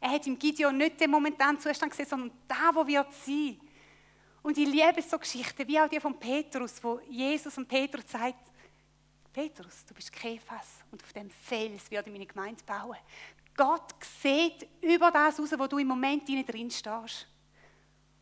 Er 0.00 0.10
hat 0.10 0.26
im 0.26 0.38
Gideon 0.38 0.76
nicht 0.76 1.00
den 1.00 1.10
momentanen 1.10 1.58
Zustand 1.58 1.90
gesehen, 1.90 2.06
sondern 2.06 2.30
da, 2.46 2.74
wo 2.74 2.86
wird 2.86 3.12
sein. 3.12 3.58
Und 4.42 4.58
ich 4.58 4.68
liebe 4.68 5.00
so 5.00 5.18
Geschichten, 5.18 5.66
wie 5.66 5.80
auch 5.80 5.88
die 5.88 5.98
von 5.98 6.18
Petrus, 6.18 6.82
wo 6.82 7.00
Jesus 7.08 7.56
und 7.56 7.66
Petrus 7.66 8.04
sagt, 8.06 8.52
Petrus, 9.32 9.84
du 9.86 9.94
bist 9.94 10.12
Käfers 10.12 10.84
und 10.92 11.02
auf 11.02 11.12
dem 11.12 11.30
Fels 11.30 11.90
werde 11.90 12.08
ich 12.08 12.12
meine 12.12 12.26
Gemeinde 12.26 12.62
bauen. 12.64 12.96
Gott 13.56 13.94
sieht 14.22 14.68
über 14.80 15.10
das 15.10 15.40
raus, 15.40 15.50
wo 15.56 15.66
du 15.66 15.78
im 15.78 15.88
Moment 15.88 16.28
drin 16.28 16.70
stehst. 16.70 17.26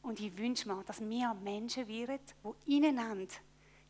Und 0.03 0.19
ich 0.21 0.37
wünsche 0.37 0.69
mir, 0.69 0.83
dass 0.85 1.01
wir 1.01 1.35
Menschen 1.35 1.87
werden, 1.87 2.21
die 2.67 2.77
ineinander 2.77 3.35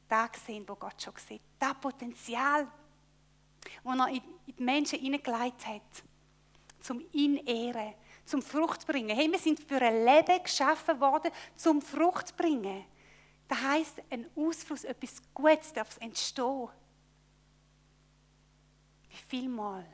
das 0.08 0.44
sehen, 0.44 0.68
wo 0.68 0.74
Gott 0.74 1.00
schon 1.00 1.14
sieht. 1.16 1.40
Das 1.58 1.74
Potenzial, 1.74 2.68
das 3.82 3.98
er 3.98 4.08
in 4.08 4.22
die 4.46 4.62
Menschen 4.62 4.98
hineingelegt 4.98 5.66
hat, 5.66 6.02
zum 6.80 7.02
ihn 7.12 7.38
ehren, 7.38 7.94
zum 8.26 8.42
Frucht 8.42 8.86
bringen. 8.86 9.16
Hey, 9.16 9.30
wir 9.30 9.38
sind 9.38 9.60
für 9.60 9.80
ein 9.80 10.04
Leben 10.04 10.42
geschaffen 10.42 11.00
worden, 11.00 11.32
zum 11.56 11.80
Frucht 11.80 12.36
bringen. 12.36 12.84
Das 13.48 13.62
heisst, 13.62 14.02
ein 14.10 14.26
Ausfluss, 14.36 14.84
etwas 14.84 15.22
Gutes 15.32 15.72
darf 15.72 15.96
entstehen. 15.98 16.68
Wie 19.08 19.16
viel 19.28 19.48
Mal 19.48 19.86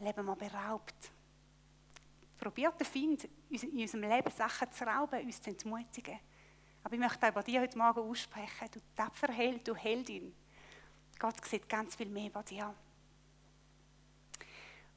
leben 0.00 0.24
wir 0.24 0.36
beraubt? 0.36 1.11
Probiert 2.42 2.80
den 2.80 2.86
Find, 2.86 3.28
in 3.50 3.82
unserem 3.82 4.02
Leben 4.02 4.32
Sachen 4.32 4.72
zu 4.72 4.82
rauben, 4.82 5.24
uns 5.24 5.40
zu 5.40 5.50
entmutigen. 5.50 6.18
Aber 6.82 6.92
ich 6.92 6.98
möchte 6.98 7.28
über 7.28 7.40
dich 7.40 7.56
heute 7.56 7.78
Morgen 7.78 8.00
aussprechen, 8.00 8.68
du 8.72 8.80
tapfer 8.96 9.32
Held, 9.32 9.68
du 9.68 9.76
Heldin. 9.76 10.34
Gott 11.20 11.36
sieht 11.44 11.68
ganz 11.68 11.94
viel 11.94 12.08
mehr 12.08 12.30
bei 12.30 12.42
dir. 12.42 12.74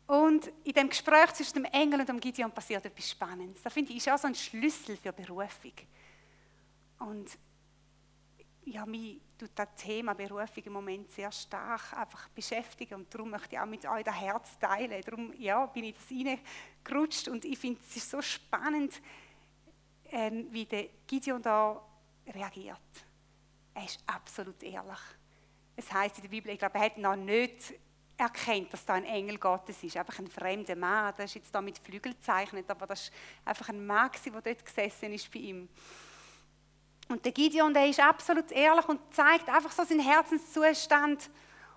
Und 0.08 0.52
in 0.64 0.74
dem 0.74 0.90
Gespräch 0.90 1.34
zwischen 1.34 1.62
dem 1.62 1.66
Engel 1.66 2.00
und 2.00 2.10
dem 2.10 2.20
Gideon 2.20 2.52
passiert 2.52 2.84
etwas 2.84 3.12
Spannendes. 3.12 3.62
Das 3.62 3.72
finde 3.72 3.92
ich 3.92 3.98
ist 3.98 4.10
auch 4.10 4.18
so 4.18 4.26
ein 4.26 4.34
Schlüssel 4.34 4.98
für 4.98 5.14
Berufung. 5.14 5.74
Und 6.98 7.38
ja, 8.66 8.86
mich 8.86 9.22
tut 9.38 9.52
das 9.56 9.68
Thema 9.76 10.14
Berufung 10.14 10.64
im 10.64 10.74
Moment 10.74 11.12
sehr 11.12 11.32
stark 11.32 11.94
einfach 11.94 12.28
beschäftigen 12.30 12.96
und 12.96 13.14
darum 13.14 13.30
möchte 13.30 13.56
ich 13.56 13.60
auch 13.60 13.66
mit 13.66 13.86
euch 13.86 14.04
das 14.04 14.16
Herz 14.16 14.58
teilen. 14.58 15.02
Darum 15.02 15.34
ja, 15.40 15.66
bin 15.68 15.86
ich 15.86 15.96
das 15.96 16.10
reingerutscht 16.10 17.28
und 17.28 17.46
ich 17.46 17.58
finde 17.58 17.80
es 17.88 17.98
ist 17.98 18.10
so 18.10 18.22
spannend, 18.22 19.02
ähm, 20.10 20.48
wie 20.52 20.66
der 20.66 20.90
Gideon 21.06 21.42
da 21.42 21.82
reagiert. 22.28 22.80
Er 23.74 23.86
ist 23.86 24.00
absolut 24.08 24.62
ehrlich. 24.64 25.00
Es 25.76 25.92
heißt 25.92 26.18
in 26.18 26.22
der 26.24 26.30
Bibel, 26.30 26.52
ich 26.52 26.60
glaube, 26.60 26.78
er 26.78 26.86
hat 26.86 26.98
noch 26.98 27.16
nicht 27.16 27.74
erkennt, 28.18 28.72
dass 28.72 28.86
da 28.86 28.94
ein 28.94 29.04
Engel 29.04 29.38
Gottes 29.38 29.84
ist. 29.84 29.98
Einfach 29.98 30.20
ein 30.20 30.28
fremder 30.28 30.76
Mann. 30.76 31.14
Der 31.18 31.26
ist 31.26 31.36
jetzt 31.36 31.54
da 31.54 31.62
mit 31.62 31.78
Flügel 31.80 32.14
gezeichnet, 32.14 32.70
aber 32.70 32.88
das 32.88 33.02
ist 33.02 33.14
einfach 33.44 33.70
ein 33.70 33.86
Mann, 33.86 34.10
der 34.26 34.42
dort 34.42 34.66
gesessen 34.66 35.12
ist 35.12 35.30
bei 35.32 35.40
ihm. 35.40 35.70
Und 37.08 37.24
der 37.24 37.32
Gideon, 37.32 37.74
der 37.74 37.88
ist 37.88 38.00
absolut 38.00 38.52
ehrlich 38.52 38.88
und 38.88 39.00
zeigt 39.14 39.48
einfach 39.50 39.72
so 39.72 39.84
seinen 39.84 40.00
Herzenszustand 40.00 41.30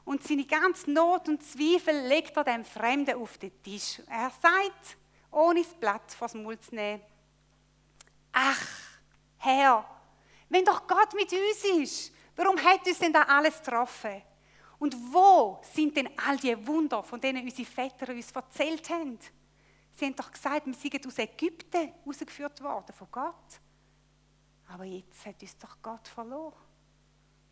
und 0.05 0.23
seine 0.23 0.45
ganze 0.45 0.91
Not 0.91 1.29
und 1.29 1.43
Zweifel 1.43 2.07
legt 2.07 2.37
er 2.37 2.45
dem 2.45 2.65
Fremden 2.65 3.21
auf 3.21 3.37
den 3.37 3.63
Tisch. 3.63 4.01
Er 4.09 4.31
sagt, 4.31 4.97
ohne 5.31 5.63
das 5.63 5.75
Blatt 5.75 6.13
vors 6.13 6.33
Maul 6.33 6.59
zu 6.59 6.75
nehmen, 6.75 7.03
ach, 8.33 8.67
Herr, 9.37 9.85
wenn 10.49 10.65
doch 10.65 10.87
Gott 10.87 11.13
mit 11.15 11.31
uns 11.31 11.65
ist, 11.83 12.13
warum 12.35 12.57
hat 12.63 12.87
uns 12.87 12.99
denn 12.99 13.13
da 13.13 13.23
alles 13.23 13.59
getroffen? 13.59 14.23
Und 14.79 14.95
wo 15.13 15.61
sind 15.63 15.97
denn 15.97 16.09
all 16.27 16.37
die 16.37 16.67
Wunder, 16.67 17.03
von 17.03 17.21
denen 17.21 17.45
unsere 17.45 17.69
Väter 17.69 18.11
uns 18.11 18.31
erzählt 18.31 18.89
haben? 18.89 19.19
Sie 19.93 20.07
haben 20.07 20.17
doch 20.17 20.31
gesagt, 20.31 20.67
wir 20.67 20.75
sind 20.75 21.07
aus 21.07 21.19
Ägypten 21.19 21.93
rausgeführt 22.07 22.63
worden 22.63 22.95
von 22.95 23.09
Gott. 23.11 23.61
Aber 24.69 24.85
jetzt 24.85 25.25
hat 25.27 25.41
uns 25.41 25.57
doch 25.59 25.77
Gott 25.83 26.07
verloren 26.07 26.55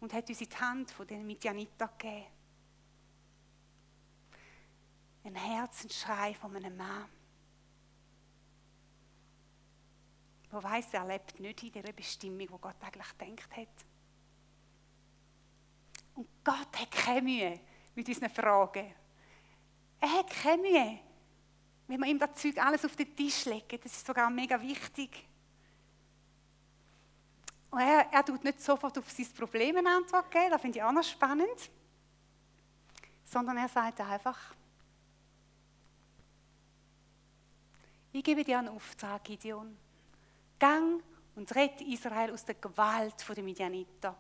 und 0.01 0.13
hat 0.13 0.29
uns 0.29 0.41
in 0.41 0.49
die 0.49 0.57
Hand 0.57 0.91
von 0.91 1.07
den 1.07 1.27
Midianiter 1.27 1.89
gegeben. 1.89 2.27
Ein 5.25 5.35
Herzensschrei 5.35 6.35
von 6.35 6.55
einem 6.55 6.77
Mann. 6.77 7.09
Der 10.53 10.63
weiß, 10.63 10.95
er 10.95 11.07
lebt 11.07 11.41
nicht 11.41 11.63
in 11.65 11.83
der 11.83 11.93
Bestimmung, 11.93 12.39
die 12.39 12.47
Gott 12.47 12.77
eigentlich 12.81 13.13
denkt 13.13 13.57
hat. 13.57 13.85
Und 16.15 16.29
Gott 16.45 16.81
hat 16.81 16.91
keine 16.93 17.23
Mühe 17.23 17.61
mit 17.95 18.09
unseren 18.09 18.31
Fragen. 18.31 18.95
Er 20.01 20.13
hat 20.13 20.31
keine 20.31 20.63
Mühe, 20.63 20.99
wenn 21.89 22.01
wir 22.01 22.07
ihm 22.07 22.19
das 22.19 22.35
Zeug 22.35 22.59
alles 22.59 22.85
auf 22.85 22.95
den 22.95 23.15
Tisch 23.17 23.47
legen. 23.47 23.81
Das 23.83 23.93
ist 23.93 24.07
sogar 24.07 24.31
mega 24.31 24.61
wichtig. 24.61 25.27
Und 27.71 27.81
er, 27.81 28.07
er 28.13 28.25
tut 28.25 28.45
nicht 28.45 28.61
sofort 28.61 28.97
auf 28.99 29.11
sein 29.11 29.27
Problem 29.37 29.77
eine 29.77 29.91
Antwort 29.91 30.31
geben, 30.31 30.51
das 30.51 30.61
finde 30.61 30.79
ich 30.79 30.85
auch 30.85 30.93
noch 30.93 31.05
spannend, 31.05 31.71
sondern 33.25 33.57
er 33.59 33.69
sagt 33.69 34.01
einfach, 34.01 34.39
ich 38.13 38.25
gebe 38.25 38.45
dir 38.45 38.59
einen 38.59 38.69
Auftrag, 38.69 39.25
Gideon. 39.25 39.77
Gang 40.59 41.03
und 41.35 41.55
rette 41.55 41.85
Israel 41.85 42.33
aus 42.33 42.45
der 42.47 42.55
Gewalt 42.55 43.15
der 43.29 43.45
Midianiter. 43.45 44.17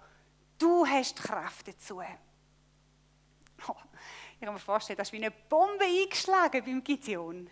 Du 0.58 0.86
hast 0.86 1.16
Kraft 1.16 1.68
dazu. 1.68 2.02
Oh, 3.68 3.74
ich 4.34 4.44
kann 4.44 4.52
mir 4.52 4.60
vorstellen, 4.60 4.98
das 4.98 5.08
ist 5.08 5.12
wie 5.12 5.16
eine 5.16 5.30
Bombe 5.30 5.86
eingeschlagen 5.86 6.62
beim 6.62 6.84
Gideon. 6.84 7.48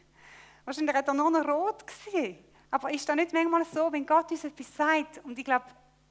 Wahrscheinlich 0.66 0.94
hat 0.94 1.08
er 1.08 1.14
nur 1.14 1.30
noch 1.30 1.48
rot 1.48 1.86
gesehen. 1.86 2.44
Aber 2.70 2.92
ist 2.92 3.08
das 3.08 3.16
nicht 3.16 3.32
manchmal 3.32 3.64
so, 3.64 3.90
wenn 3.90 4.04
Gott 4.04 4.30
uns 4.30 4.44
etwas 4.44 4.76
sagt? 4.76 5.24
Und 5.24 5.38
ich 5.38 5.44
glaube, 5.46 5.64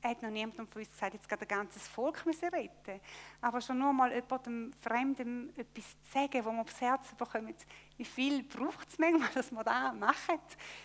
er 0.04 0.10
hat 0.10 0.22
noch 0.22 0.30
niemandem 0.30 0.68
von 0.68 0.82
uns 0.82 0.92
gesagt, 0.92 1.14
jetzt 1.14 1.30
gerade 1.30 1.44
ein 1.44 1.48
ganzes 1.48 1.88
Volk 1.88 2.26
müssen 2.26 2.50
retten. 2.50 3.00
Aber 3.40 3.62
schon 3.62 3.80
nur 3.80 3.94
mal 3.94 4.12
jemandem 4.12 4.74
Fremdem 4.82 5.50
etwas 5.56 5.92
zu 5.92 6.12
sagen, 6.12 6.44
wo 6.44 6.52
man 6.52 6.60
aufs 6.60 6.82
Herz 6.82 7.16
bekommt, 7.16 7.66
wie 7.96 8.04
viel 8.04 8.44
braucht 8.44 8.90
es 8.90 9.00
manchmal, 9.00 9.30
dass 9.34 9.50
wir 9.50 9.64
das 9.64 9.96
machen? 9.96 10.40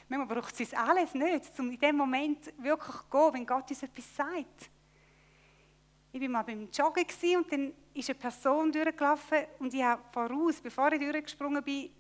Manchmal 0.09 0.37
braucht 0.37 0.55
es 0.55 0.61
uns 0.61 0.75
alles 0.75 1.15
nicht, 1.15 1.59
um 1.59 1.69
in 1.69 1.81
dem 1.81 1.97
Moment 1.97 2.53
wirklich 2.59 2.97
zu 2.97 3.11
gehen, 3.11 3.35
wenn 3.35 3.47
Gott 3.47 3.69
uns 3.69 3.83
etwas 3.83 4.17
sagt. 4.17 4.71
Ich 6.13 6.21
war 6.21 6.29
mal 6.29 6.43
beim 6.45 6.69
Joggen 6.71 7.05
und 7.37 7.53
dann 7.53 7.73
ist 7.95 8.09
eine 8.09 8.19
Person 8.21 8.71
durchgelaufen 8.71 9.47
und 9.59 9.75
ich 9.75 9.83
habe 9.83 10.01
voraus, 10.13 10.61
bevor 10.61 10.93
ich 10.93 11.01
durchgesprungen 11.01 11.63
bin, 11.65 11.91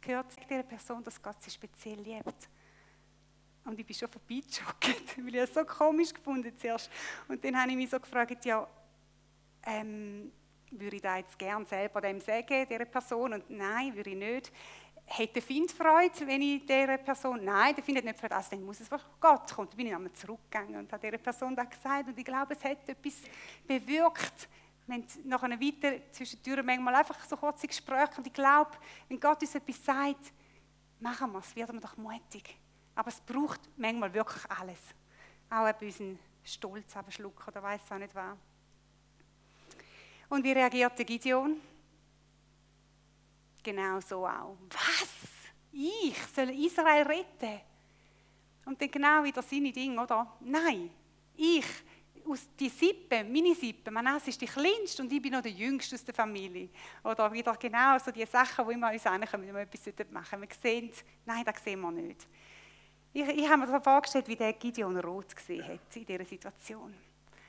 gehört 0.00 0.26
dieser 0.50 0.64
Person, 0.64 1.04
dass 1.04 1.22
Gott 1.22 1.40
sie 1.40 1.52
speziell 1.52 2.00
liebt. 2.00 2.48
Und 3.64 3.78
ich 3.78 3.86
bin 3.86 3.96
schon 3.96 4.08
vorbeigejoggt, 4.08 5.18
weil 5.24 5.34
ich 5.34 5.42
es 5.42 5.54
so 5.54 5.64
komisch 5.64 6.12
gefunden 6.12 6.56
zuerst. 6.56 6.90
Und 7.28 7.42
dann 7.44 7.58
habe 7.60 7.70
ich 7.70 7.76
mich 7.76 7.90
so 7.90 7.98
gefragt, 7.98 8.44
ja, 8.44 8.66
ähm, 9.66 10.32
würde 10.70 10.96
ich 10.96 11.02
da 11.02 11.16
jetzt 11.16 11.38
gerne 11.38 11.64
selber 11.64 12.00
dem 12.00 12.20
sagen, 12.20 12.66
dieser 12.68 12.84
Person? 12.84 13.34
Und 13.34 13.50
nein, 13.50 13.94
würde 13.94 14.10
ich 14.10 14.16
nicht. 14.16 14.52
Hätte 15.06 15.42
Find 15.42 15.70
Freude, 15.70 16.26
wenn 16.26 16.40
ich 16.40 16.64
dieser 16.64 16.96
Person, 16.98 17.44
nein, 17.44 17.74
der 17.74 17.84
findet 17.84 18.04
nicht 18.04 18.18
Freude, 18.18 18.36
also 18.36 18.50
dann 18.50 18.64
muss 18.64 18.80
es 18.80 18.88
von 18.88 19.00
Gott 19.20 19.52
kommen. 19.52 19.68
Dann 19.68 19.76
bin 19.76 19.86
ich 19.86 19.94
einmal 19.94 20.12
zurückgegangen 20.12 20.76
und 20.76 20.92
habe 20.92 21.06
dieser 21.06 21.18
Person 21.18 21.54
das 21.54 21.68
gesagt. 21.68 22.08
Und 22.08 22.18
ich 22.18 22.24
glaube, 22.24 22.54
es 22.54 22.64
hat 22.64 22.88
etwas 22.88 23.14
bewirkt, 23.66 24.48
wenn 24.86 25.04
nachher 25.24 25.50
weiter 25.50 26.10
zwischendurch 26.10 26.62
manchmal 26.64 26.94
einfach 26.96 27.22
so 27.24 27.36
kurze 27.36 27.66
Gespräche. 27.66 28.12
Und 28.16 28.26
ich 28.26 28.32
glaube, 28.32 28.72
wenn 29.08 29.20
Gott 29.20 29.40
uns 29.40 29.54
etwas 29.54 29.84
sagt, 29.84 30.32
machen 31.00 31.32
wir 31.32 31.38
es, 31.38 31.54
werden 31.54 31.76
wir 31.76 31.80
doch 31.80 31.96
mutig. 31.96 32.56
Aber 32.94 33.08
es 33.08 33.20
braucht 33.20 33.60
manchmal 33.76 34.12
wirklich 34.12 34.50
alles. 34.50 34.78
Auch 35.50 35.64
ein 35.64 35.78
bisschen 35.78 36.18
Stolz 36.42 36.96
abschlucken 36.96 37.48
oder 37.48 37.62
weiß 37.62 37.90
auch 37.90 37.98
nicht 37.98 38.14
was. 38.14 38.36
Und 40.28 40.44
wie 40.44 40.52
reagierte 40.52 41.04
Gideon? 41.04 41.60
Genau 43.62 44.00
so 44.00 44.26
auch. 44.26 44.56
Was? 44.70 45.10
Ich 45.72 46.16
soll 46.34 46.50
Israel 46.50 47.06
retten? 47.06 47.60
Und 48.64 48.80
dann 48.80 48.90
genau 48.90 49.24
wieder 49.24 49.42
seine 49.42 49.72
Dinge, 49.72 50.00
oder? 50.00 50.36
Nein, 50.40 50.90
ich, 51.36 51.66
aus 52.26 52.48
die 52.58 52.68
Sippe, 52.68 53.24
meine 53.24 53.54
Sippe, 53.54 53.90
Manasse 53.90 54.30
ist 54.30 54.40
die 54.40 54.46
kleinste 54.46 55.02
und 55.02 55.12
ich 55.12 55.20
bin 55.20 55.32
noch 55.32 55.42
der 55.42 55.52
Jüngste 55.52 55.94
aus 55.94 56.04
der 56.04 56.14
Familie. 56.14 56.70
Oder 57.02 57.30
wieder 57.32 57.54
genau 57.56 57.98
so 57.98 58.10
die 58.10 58.24
Sachen, 58.24 58.66
wo 58.66 58.70
wir 58.70 58.90
uns 58.90 59.06
eigentlich 59.06 59.32
wenn 59.32 59.54
wir 59.54 59.60
etwas 59.60 60.10
machen 60.10 60.40
Wir 60.40 60.48
sehen, 60.60 60.90
nein, 61.26 61.44
das 61.44 61.62
sehen 61.62 61.80
wir 61.80 61.90
nicht. 61.90 62.26
Ich, 63.16 63.28
ich 63.28 63.48
habe 63.48 63.58
mir 63.58 63.68
so 63.68 63.78
vorgestellt, 63.78 64.26
wie 64.26 64.34
der 64.34 64.52
Gideon 64.54 64.98
Roth 64.98 65.36
gesehen 65.36 65.64
hat 65.64 65.94
in 65.94 66.04
dieser 66.04 66.24
Situation. 66.24 66.92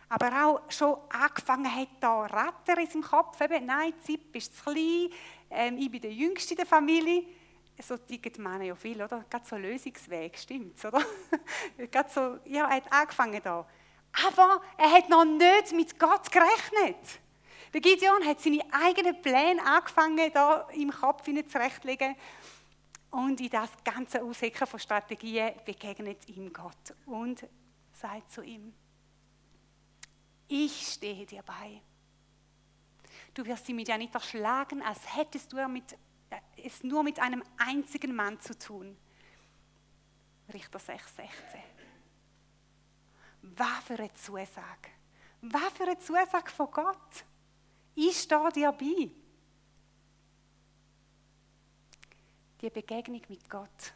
Aber 0.07 0.27
auch 0.45 0.71
schon 0.71 0.95
angefangen 1.09 1.75
hat, 1.75 1.87
da 1.99 2.27
Ratter 2.27 2.77
in 2.79 2.87
seinem 2.87 3.01
Kopf. 3.01 3.41
Eben, 3.41 3.65
nein, 3.65 3.91
Zipp 4.03 4.35
ist 4.35 4.55
zu 4.55 4.63
klein, 4.63 5.09
ähm, 5.49 5.77
ich 5.79 5.89
bin 5.89 6.01
der 6.01 6.13
Jüngste 6.13 6.53
in 6.53 6.57
der 6.57 6.67
Familie. 6.67 7.23
So 7.81 7.97
ticken 7.97 8.43
Männer 8.43 8.65
ja 8.65 8.75
viel, 8.75 9.01
oder? 9.01 9.25
Gerade 9.27 9.43
so 9.43 9.55
Lösungsweg, 9.55 10.37
stimmt's, 10.37 10.85
oder? 10.85 11.03
Gerade 11.91 12.09
so, 12.11 12.37
ja, 12.45 12.67
er 12.67 12.75
hat 12.75 12.93
angefangen 12.93 13.41
da. 13.43 13.65
Aber 14.27 14.61
er 14.77 14.91
hat 14.91 15.09
noch 15.09 15.25
nicht 15.25 15.73
mit 15.73 15.99
Gott 15.99 16.31
gerechnet. 16.31 17.19
Der 17.73 17.81
Gideon 17.81 18.23
hat 18.23 18.39
seine 18.39 18.61
eigenen 18.71 19.19
Pläne 19.19 19.65
angefangen, 19.65 20.31
da 20.31 20.67
im 20.73 20.91
Kopf 20.91 21.23
zurechtzulegen. 21.23 22.15
Und 23.15 23.39
in 23.39 23.49
das 23.49 23.69
ganze 23.81 24.21
Aushecken 24.21 24.67
von 24.67 24.77
Strategien 24.77 25.53
begegnet 25.63 26.27
ihm 26.27 26.51
Gott 26.51 26.93
und 27.05 27.47
sagt 27.93 28.29
zu 28.29 28.41
ihm, 28.41 28.73
ich 30.49 30.85
stehe 30.85 31.25
dir 31.25 31.41
bei. 31.43 31.81
Du 33.33 33.45
wirst 33.45 33.69
die 33.69 33.73
Midianiter 33.73 34.19
schlagen, 34.19 34.81
als 34.81 35.15
hättest 35.15 35.53
du 35.53 35.65
mit, 35.69 35.93
äh, 36.29 36.41
es 36.61 36.83
nur 36.83 37.03
mit 37.03 37.17
einem 37.21 37.41
einzigen 37.55 38.13
Mann 38.13 38.37
zu 38.41 38.59
tun. 38.59 38.97
Richter 40.53 40.79
6, 40.79 41.15
16. 41.15 41.61
Was 43.43 43.83
für 43.85 43.97
eine 43.97 44.13
Zusage. 44.13 44.89
Was 45.39 45.71
für 45.71 45.83
eine 45.83 45.97
Zusage 45.99 46.51
von 46.51 46.69
Gott. 46.69 47.23
Ich 47.95 48.19
stehe 48.19 48.51
dir 48.51 48.73
bei. 48.73 49.09
Die 52.61 52.69
Begegnung 52.69 53.21
mit 53.27 53.49
Gott 53.49 53.93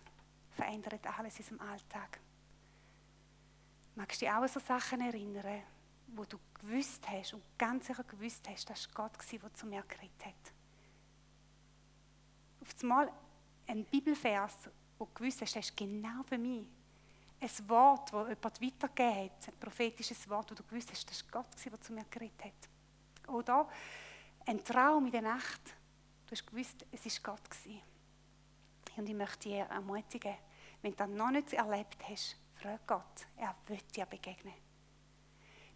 verändert 0.52 1.06
alles 1.18 1.40
in 1.40 1.46
unserem 1.46 1.70
Alltag. 1.70 2.20
Magst 3.96 4.22
du 4.22 4.26
dich 4.26 4.34
auch 4.34 4.42
an 4.42 4.48
so 4.48 4.60
Sachen 4.60 5.02
erinnern, 5.02 5.64
wo 6.08 6.26
du 6.26 6.38
gewusst 6.62 7.08
hast 7.10 7.34
und 7.34 7.44
ganz 7.58 7.88
sicher 7.88 8.04
gewusst 8.04 8.48
hast, 8.50 8.70
dass 8.70 8.94
Gott 8.94 9.12
war, 9.18 9.40
der 9.40 9.54
zu 9.54 9.66
mir 9.66 9.84
geredet 9.84 10.26
hat? 10.26 10.54
Auf 12.62 12.76
einmal 12.82 13.12
ein 13.68 13.86
Bibelvers, 13.86 14.70
wo 14.98 15.06
du 15.06 15.12
gewusst 15.14 15.42
hast, 15.42 15.56
das 15.56 15.66
ist 15.66 15.78
genau 15.78 16.24
für 16.28 16.38
mich. 16.38 16.66
Ein 17.42 17.70
Wort, 17.70 18.12
das 18.12 18.28
jemand 18.28 18.62
weitergegeben 18.62 19.24
hat, 19.24 19.48
ein 19.48 19.60
prophetisches 19.60 20.30
Wort, 20.30 20.52
wo 20.52 20.56
du 20.56 20.64
gewusst 20.64 20.92
hast, 20.92 21.10
das 21.10 21.18
ist 21.18 21.32
Gott, 21.32 21.48
der 21.66 21.80
zu 21.80 21.94
mir 21.94 22.06
geredet 22.10 22.44
hat. 22.44 23.34
Oder 23.34 23.70
ein 24.46 24.64
Traum 24.64 25.06
in 25.06 25.12
der 25.12 25.22
Nacht, 25.22 25.62
du 26.26 26.32
hast 26.32 26.46
gewusst, 26.46 26.86
es 26.92 27.06
ist 27.06 27.24
Gott 27.24 27.50
gewesen. 27.50 27.82
Und 28.98 29.08
ich 29.08 29.16
möchte 29.16 29.50
dich 29.50 29.58
ermutigen, 29.58 30.36
wenn 30.82 30.92
du 30.92 30.98
das 30.98 31.10
noch 31.10 31.32
nicht 31.32 31.54
erlebt 31.54 31.98
hast, 32.08 32.36
frag 32.56 32.86
Gott, 32.88 33.28
er 33.38 33.56
wird 33.68 33.96
dir 33.96 34.06
begegnen. 34.06 34.54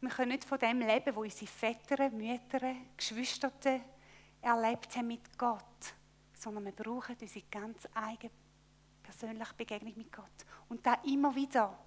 Wir 0.01 0.09
können 0.09 0.31
nicht 0.31 0.43
von 0.43 0.59
dem 0.59 0.79
leben, 0.79 1.15
wo 1.15 1.21
unsere 1.21 1.47
Väter, 1.47 2.09
Mütter, 2.09 2.75
Geschwister 2.97 3.51
erlebt 4.41 4.95
haben 4.97 5.07
mit 5.07 5.37
Gott, 5.37 5.95
sondern 6.33 6.65
wir 6.65 6.73
brauchen 6.73 7.15
unsere 7.21 7.45
ganz 7.49 7.87
eigene 7.93 8.31
persönliche 9.01 9.53
Begegnung 9.53 9.93
mit 9.95 10.11
Gott. 10.11 10.45
Und 10.67 10.85
da 10.85 10.95
immer 11.05 11.33
wieder. 11.33 11.77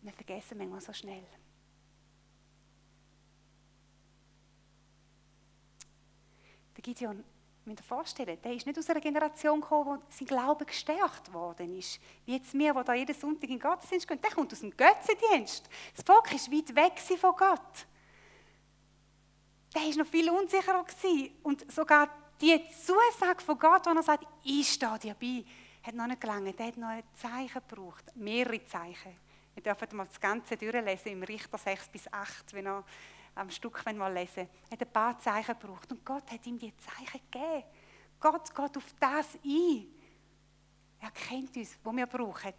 Wir 0.00 0.12
vergessen 0.12 0.56
manchmal 0.56 0.80
so 0.80 0.92
schnell. 0.94 1.26
Der 6.76 6.82
Gideon 6.82 7.22
müsst 7.70 7.80
ihr 7.80 7.84
vorstellen, 7.84 8.38
der 8.42 8.52
ist 8.52 8.66
nicht 8.66 8.78
aus 8.78 8.90
einer 8.90 9.00
Generation 9.00 9.60
gekommen, 9.60 9.98
wo 9.98 10.02
sein 10.10 10.26
Glaube 10.26 10.64
gestärkt 10.64 11.32
worden 11.32 11.78
ist. 11.78 12.00
Wie 12.26 12.34
jetzt 12.34 12.52
wir, 12.54 12.74
die 12.74 12.84
da 12.84 12.94
jeden 12.94 13.14
Sonntag 13.14 13.44
in 13.44 13.58
den 13.58 13.60
Gottesdienst 13.60 14.06
gehen, 14.06 14.20
der 14.20 14.30
kommt 14.30 14.52
aus 14.52 14.60
dem 14.60 14.76
Götzendienst. 14.76 15.68
Das 15.94 16.04
Volk 16.04 16.32
ist 16.34 16.50
weit 16.50 16.74
weg 16.74 16.98
von 17.18 17.34
Gott. 17.36 17.86
Der 19.74 19.82
war 19.82 19.96
noch 19.96 20.06
viel 20.06 20.30
unsicherer. 20.30 20.84
Und 21.42 21.70
sogar 21.72 22.08
die 22.40 22.60
Zusage 22.70 23.42
von 23.44 23.58
Gott, 23.58 23.86
wo 23.86 23.90
er 23.90 24.02
sagt, 24.02 24.26
ich 24.42 24.68
stehe 24.68 24.98
dir 24.98 25.14
bei, 25.14 25.44
hat 25.82 25.94
noch 25.94 26.06
nicht 26.06 26.20
gelangt. 26.20 26.58
Der 26.58 26.66
hat 26.66 26.76
noch 26.76 26.88
ein 26.88 27.04
Zeichen 27.14 27.62
gebraucht, 27.68 28.04
mehrere 28.16 28.64
Zeichen. 28.64 29.16
Wir 29.54 29.62
dürfen 29.62 29.96
mal 29.96 30.06
das 30.06 30.20
Ganze 30.20 30.56
durchlesen 30.56 31.12
im 31.12 31.22
Richter 31.22 31.58
6 31.58 31.88
bis 31.88 32.12
8, 32.12 32.52
wenn 32.54 32.66
er 32.66 32.84
am 33.40 33.50
Stück 33.50 33.84
mal 33.96 34.12
lesen 34.12 34.48
Er 34.68 34.72
hat 34.72 34.82
ein 34.82 34.92
paar 34.92 35.18
Zeichen 35.18 35.58
gebraucht 35.58 35.90
und 35.90 36.04
Gott 36.04 36.30
hat 36.30 36.46
ihm 36.46 36.58
die 36.58 36.76
Zeichen 36.76 37.20
gegeben. 37.30 37.64
Gott 38.20 38.54
geht 38.54 38.76
auf 38.76 38.94
das 39.00 39.38
ein. 39.44 39.86
Er 41.00 41.10
kennt 41.10 41.56
uns, 41.56 41.78
wo 41.82 41.92
wir 41.92 42.06
brauchen. 42.06 42.52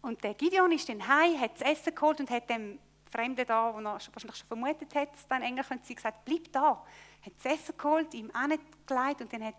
Und 0.00 0.24
der 0.24 0.34
Gideon 0.34 0.72
ist 0.72 0.88
dann 0.88 1.06
heim, 1.06 1.38
hat 1.38 1.60
das 1.60 1.70
Essen 1.70 1.94
geholt 1.94 2.20
und 2.20 2.30
hat 2.30 2.48
dem 2.48 2.78
Fremden 3.10 3.46
da, 3.46 3.72
den 3.72 3.84
er 3.84 3.92
wahrscheinlich 3.92 4.36
schon 4.36 4.48
vermutet 4.48 4.94
hat, 4.94 5.10
dann 5.28 5.42
Engel 5.42 5.64
könnte 5.64 5.94
gesagt, 5.94 6.24
bleib 6.24 6.50
da. 6.50 6.82
Hat 7.20 7.32
das 7.42 7.52
Essen 7.52 7.76
geholt, 7.76 8.14
ihm 8.14 8.30
angelegt 8.32 9.20
und 9.20 9.32
dann 9.32 9.44
hat 9.44 9.54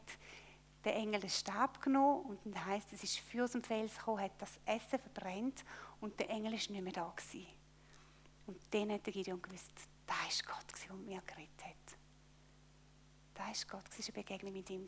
der 0.83 0.95
Engel 0.95 1.21
den 1.21 1.29
Stab 1.29 1.79
genommen 1.79 2.25
und 2.25 2.39
dann 2.45 2.65
heisst 2.65 2.91
es, 2.91 3.03
ist 3.03 3.19
für 3.19 3.43
aus 3.43 3.51
dem 3.51 3.63
Fels 3.63 3.95
gekommen, 3.95 4.21
hat 4.21 4.31
das 4.39 4.59
Essen 4.65 4.99
verbrennt 4.99 5.63
und 6.01 6.19
der 6.19 6.29
Engel 6.31 6.55
ist 6.55 6.71
nicht 6.71 6.83
mehr 6.83 6.91
da 6.91 7.13
gewesen. 7.15 7.47
Und 8.45 8.59
dann 8.71 8.91
hat 8.91 9.05
der 9.05 9.13
Gideon 9.13 9.41
gewusst, 9.41 9.71
da 10.05 10.27
ist 10.27 10.45
Gott, 10.45 10.65
der 10.87 10.95
mit 10.95 11.07
mir 11.07 11.21
geredet 11.21 11.65
hat. 11.65 11.97
Da 13.33 13.51
ist 13.51 13.67
Gott, 13.67 13.85
das 13.85 13.99
war 13.99 14.15
eine 14.15 14.23
Begegnung 14.23 14.53
mit 14.53 14.69
ihm. 14.69 14.87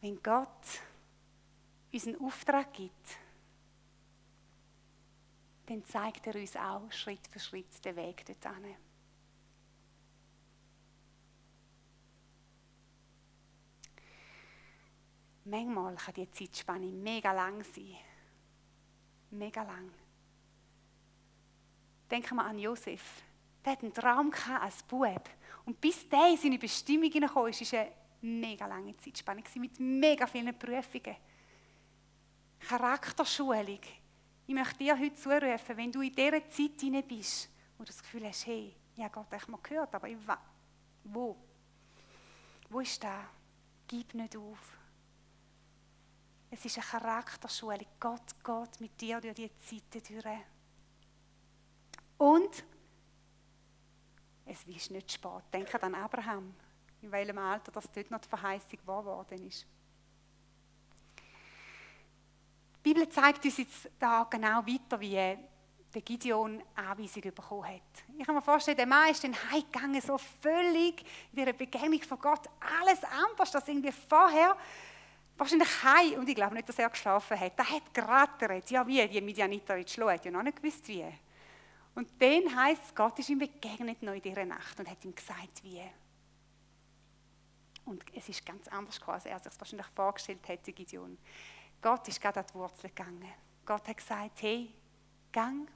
Wenn 0.00 0.22
Gott 0.22 0.80
uns 1.92 2.06
einen 2.06 2.20
Auftrag 2.20 2.72
gibt, 2.72 3.18
dann 5.66 5.84
zeigt 5.84 6.26
er 6.26 6.34
uns 6.34 6.56
auch 6.56 6.92
Schritt 6.92 7.26
für 7.28 7.40
Schritt 7.40 7.84
den 7.84 7.96
Weg 7.96 8.24
dorthin. 8.26 8.76
Manchmal 15.46 15.94
kann 15.96 16.14
die 16.14 16.30
Zeitspanne 16.30 16.86
mega 16.86 17.32
lang 17.32 17.62
sein 17.64 17.96
mega 19.30 19.62
lang. 19.62 19.90
Denken 22.10 22.36
wir 22.36 22.44
an 22.44 22.58
Josef. 22.58 23.22
Der 23.64 23.72
hat 23.72 23.82
einen 23.82 23.94
Traum 23.94 24.32
als 24.60 24.82
Bub. 24.82 25.28
Und 25.64 25.80
bis 25.80 26.08
der 26.08 26.28
in 26.28 26.36
seine 26.36 26.58
Bestimmung 26.58 27.10
hineinkam, 27.10 27.42
war 27.42 27.48
es 27.48 27.74
eine 27.74 27.92
mega 28.20 28.66
lange 28.66 28.96
Zeitspanne 28.96 29.42
mit 29.56 29.80
mega 29.80 30.26
vielen 30.26 30.58
Prüfungen. 30.58 31.16
Charakterschulung. 32.60 33.80
Ich 34.46 34.54
möchte 34.54 34.78
dir 34.78 34.98
heute 34.98 35.14
zurufen, 35.14 35.76
wenn 35.76 35.92
du 35.92 36.02
in 36.02 36.14
dieser 36.14 36.48
Zeit 36.48 36.80
hinein 36.80 37.06
bist, 37.06 37.48
du 37.78 37.84
das 37.84 38.02
Gefühl 38.02 38.26
hast, 38.26 38.46
hey, 38.46 38.74
ja 38.96 39.08
Gott, 39.08 39.26
ich 39.34 39.40
habe 39.40 39.52
mal 39.52 39.60
gehört, 39.62 39.94
aber 39.94 40.08
ich, 40.08 40.16
wo? 41.04 41.36
Wo 42.70 42.80
ist 42.80 43.02
der? 43.02 43.28
Gib 43.86 44.14
nicht 44.14 44.36
auf. 44.36 44.73
Es 46.54 46.64
ist 46.64 46.78
eine 46.78 46.86
Charakterschule. 46.86 47.84
Gott 47.98 48.32
geht 48.44 48.80
mit 48.80 49.00
dir 49.00 49.20
durch 49.20 49.34
die 49.34 49.50
Zeiten 49.56 50.22
durch. 50.22 50.38
Und 52.16 52.64
es 54.46 54.62
ist 54.62 54.92
nicht 54.92 55.10
spät. 55.10 55.42
Denke 55.52 55.82
an 55.82 55.96
Abraham, 55.96 56.54
in 57.02 57.10
welchem 57.10 57.38
Alter 57.38 57.72
das 57.72 57.90
dort 57.90 58.08
noch 58.08 58.20
die 58.20 58.28
Verheißung 58.28 58.78
wahr 58.84 59.02
geworden 59.02 59.48
ist. 59.48 59.66
Die 62.76 62.92
Bibel 62.94 63.08
zeigt 63.08 63.44
uns 63.44 63.56
jetzt 63.56 63.90
da 63.98 64.22
genau 64.30 64.64
weiter, 64.64 65.00
wie 65.00 65.36
der 65.92 66.02
Gideon 66.02 66.62
Anweisung 66.76 67.22
bekommen 67.22 67.66
hat. 67.66 68.04
Ich 68.16 68.24
kann 68.24 68.36
mir 68.36 68.42
vorstellen, 68.42 68.76
der 68.76 68.86
Mann 68.86 69.10
ist 69.10 69.24
dann 69.24 69.34
heimgegangen, 69.50 70.00
so 70.00 70.18
völlig 70.18 71.00
in 71.32 71.36
dieser 71.36 71.52
Begegnung 71.52 72.02
von 72.02 72.20
Gott, 72.20 72.48
alles 72.78 73.02
anders 73.02 73.52
als 73.56 73.66
irgendwie 73.66 73.90
vorher 73.90 74.56
wahrscheinlich 75.36 75.82
heim 75.82 76.20
und 76.20 76.28
ich 76.28 76.34
glaube 76.34 76.54
nicht, 76.54 76.68
dass 76.68 76.78
er 76.78 76.88
geschlafen 76.88 77.38
hat. 77.38 77.52
Er 77.56 77.70
hat 77.70 77.92
gerattert. 77.92 78.70
Ja, 78.70 78.86
wie? 78.86 79.06
Die 79.08 79.20
Midianiter 79.20 79.76
jetzt 79.76 79.92
schlagen. 79.92 80.12
hat 80.12 80.24
ja 80.24 80.30
noch 80.30 80.42
nicht 80.42 80.62
gewusst, 80.62 80.86
wie. 80.88 81.04
Und 81.94 82.10
dann 82.20 82.56
heisst 82.56 82.82
es, 82.86 82.94
Gott 82.94 83.18
ist 83.18 83.28
ihm 83.28 83.38
begegnet 83.38 84.02
noch 84.02 84.14
in 84.14 84.22
dieser 84.22 84.44
Nacht 84.44 84.78
und 84.78 84.90
hat 84.90 85.04
ihm 85.04 85.14
gesagt, 85.14 85.62
wie. 85.62 85.82
Und 87.84 88.02
es 88.14 88.28
ist 88.28 88.44
ganz 88.44 88.66
anders 88.68 89.00
als 89.06 89.26
er 89.26 89.38
sich 89.38 89.52
wahrscheinlich 89.58 89.86
vorgestellt 89.94 90.46
hätte, 90.48 90.72
Gideon. 90.72 91.18
Gott 91.80 92.08
ist 92.08 92.20
gerade 92.20 92.40
an 92.40 92.46
die 92.48 92.54
Wurzel 92.54 92.88
gegangen. 92.88 93.32
Gott 93.64 93.86
hat 93.86 93.96
gesagt, 93.96 94.42
hey, 94.42 94.72
gang, 95.30 95.68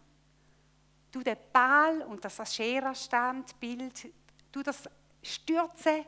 du 1.13 1.23
den 1.23 1.37
Ball 1.53 2.03
und 2.03 2.25
das 2.25 2.41
Aschera-Standbild, 2.41 4.13
du 4.51 4.63
das 4.63 4.89
stürzen 5.23 6.05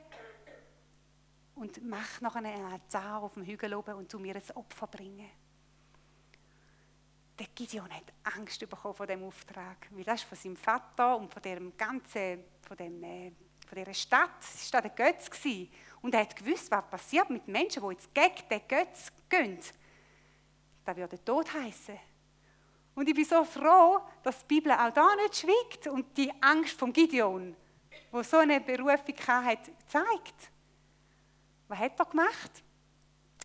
und 1.61 1.85
mach 1.85 2.23
noch 2.23 2.37
einen 2.37 2.65
Altar 2.65 3.23
auf 3.23 3.35
dem 3.35 3.45
Hügel 3.45 3.75
oben 3.75 3.95
und 3.95 4.11
tu 4.11 4.19
mir 4.19 4.35
ein 4.35 4.57
Opfer 4.57 4.87
bringen. 4.87 5.29
Der 7.39 7.47
Gideon 7.55 7.91
hat 7.91 8.35
Angst 8.35 8.61
bekommen 8.61 8.95
vor 8.95 9.07
dem 9.07 9.23
Auftrag, 9.25 9.89
weil 9.91 10.05
das 10.05 10.23
ist 10.23 10.29
von 10.29 10.39
seinem 10.39 10.57
Vater 10.57 11.19
und 11.19 11.33
von 11.33 11.43
dem 11.43 11.77
ganzen, 11.77 12.45
von 12.67 12.77
dem, 12.79 13.03
äh, 13.03 13.33
von 13.67 13.77
dieser 13.77 13.93
Stadt, 13.93 14.41
es 14.41 14.73
war 14.73 14.81
der 14.81 14.91
Götz 14.91 15.31
und 16.01 16.15
er 16.15 16.21
hat 16.23 16.35
gewusst, 16.35 16.71
was 16.71 16.89
passiert 16.89 17.29
mit 17.29 17.47
Menschen, 17.47 17.83
die 17.83 17.93
jetzt 17.93 18.15
gegen 18.15 18.49
den 18.51 18.63
Götz 18.67 19.13
gehen. 19.29 19.59
Das 20.85 20.97
würde 20.97 21.23
Tod 21.23 21.53
heißen. 21.53 21.99
Und 22.95 23.09
ich 23.09 23.15
bin 23.15 23.25
so 23.25 23.45
froh, 23.45 24.01
dass 24.23 24.41
die 24.41 24.55
Bibel 24.55 24.73
auch 24.73 24.93
da 24.93 25.15
nicht 25.17 25.37
schweigt 25.37 25.87
und 25.89 26.17
die 26.17 26.33
Angst 26.43 26.79
von 26.79 26.93
Gideon, 26.93 27.55
wo 28.11 28.23
so 28.23 28.39
eine 28.39 28.61
Berufung 28.61 29.15
hat, 29.27 29.71
zeigt. 29.87 30.51
Was 31.71 31.79
hat 31.79 32.01
er 32.01 32.05
gemacht? 32.05 32.65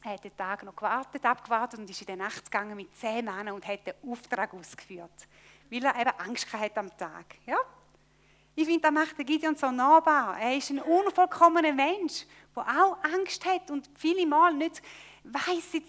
Er 0.03 0.13
hat 0.13 0.23
den 0.23 0.35
Tag 0.35 0.63
noch 0.63 0.75
gewartet, 0.75 1.23
abgewartet 1.23 1.79
und 1.79 1.88
ist 1.88 2.01
in 2.01 2.07
der 2.07 2.15
Nacht 2.15 2.45
gegangen 2.45 2.75
mit 2.75 2.95
zehn 2.97 3.23
Männern 3.23 3.53
und 3.53 3.67
hat 3.67 3.85
den 3.85 3.93
Auftrag 4.09 4.51
ausgeführt. 4.51 5.27
Weil 5.69 5.85
er 5.85 5.95
eben 5.95 6.09
Angst 6.17 6.51
hatte 6.51 6.79
am 6.79 6.97
Tag. 6.97 7.35
Ja? 7.45 7.57
Ich 8.55 8.65
finde, 8.65 8.81
das 8.81 8.91
macht 8.91 9.15
Gideon 9.17 9.55
so 9.55 9.69
nahbar. 9.69 10.39
Er 10.39 10.57
ist 10.57 10.71
ein 10.71 10.81
unvollkommener 10.81 11.71
Mensch, 11.71 12.25
der 12.55 12.63
auch 12.63 12.97
Angst 13.03 13.45
hat 13.45 13.69
und 13.69 13.91
viele 13.95 14.25
Mal 14.25 14.55
nicht 14.55 14.81
weiß, 15.23 15.75
äh, 15.75 15.81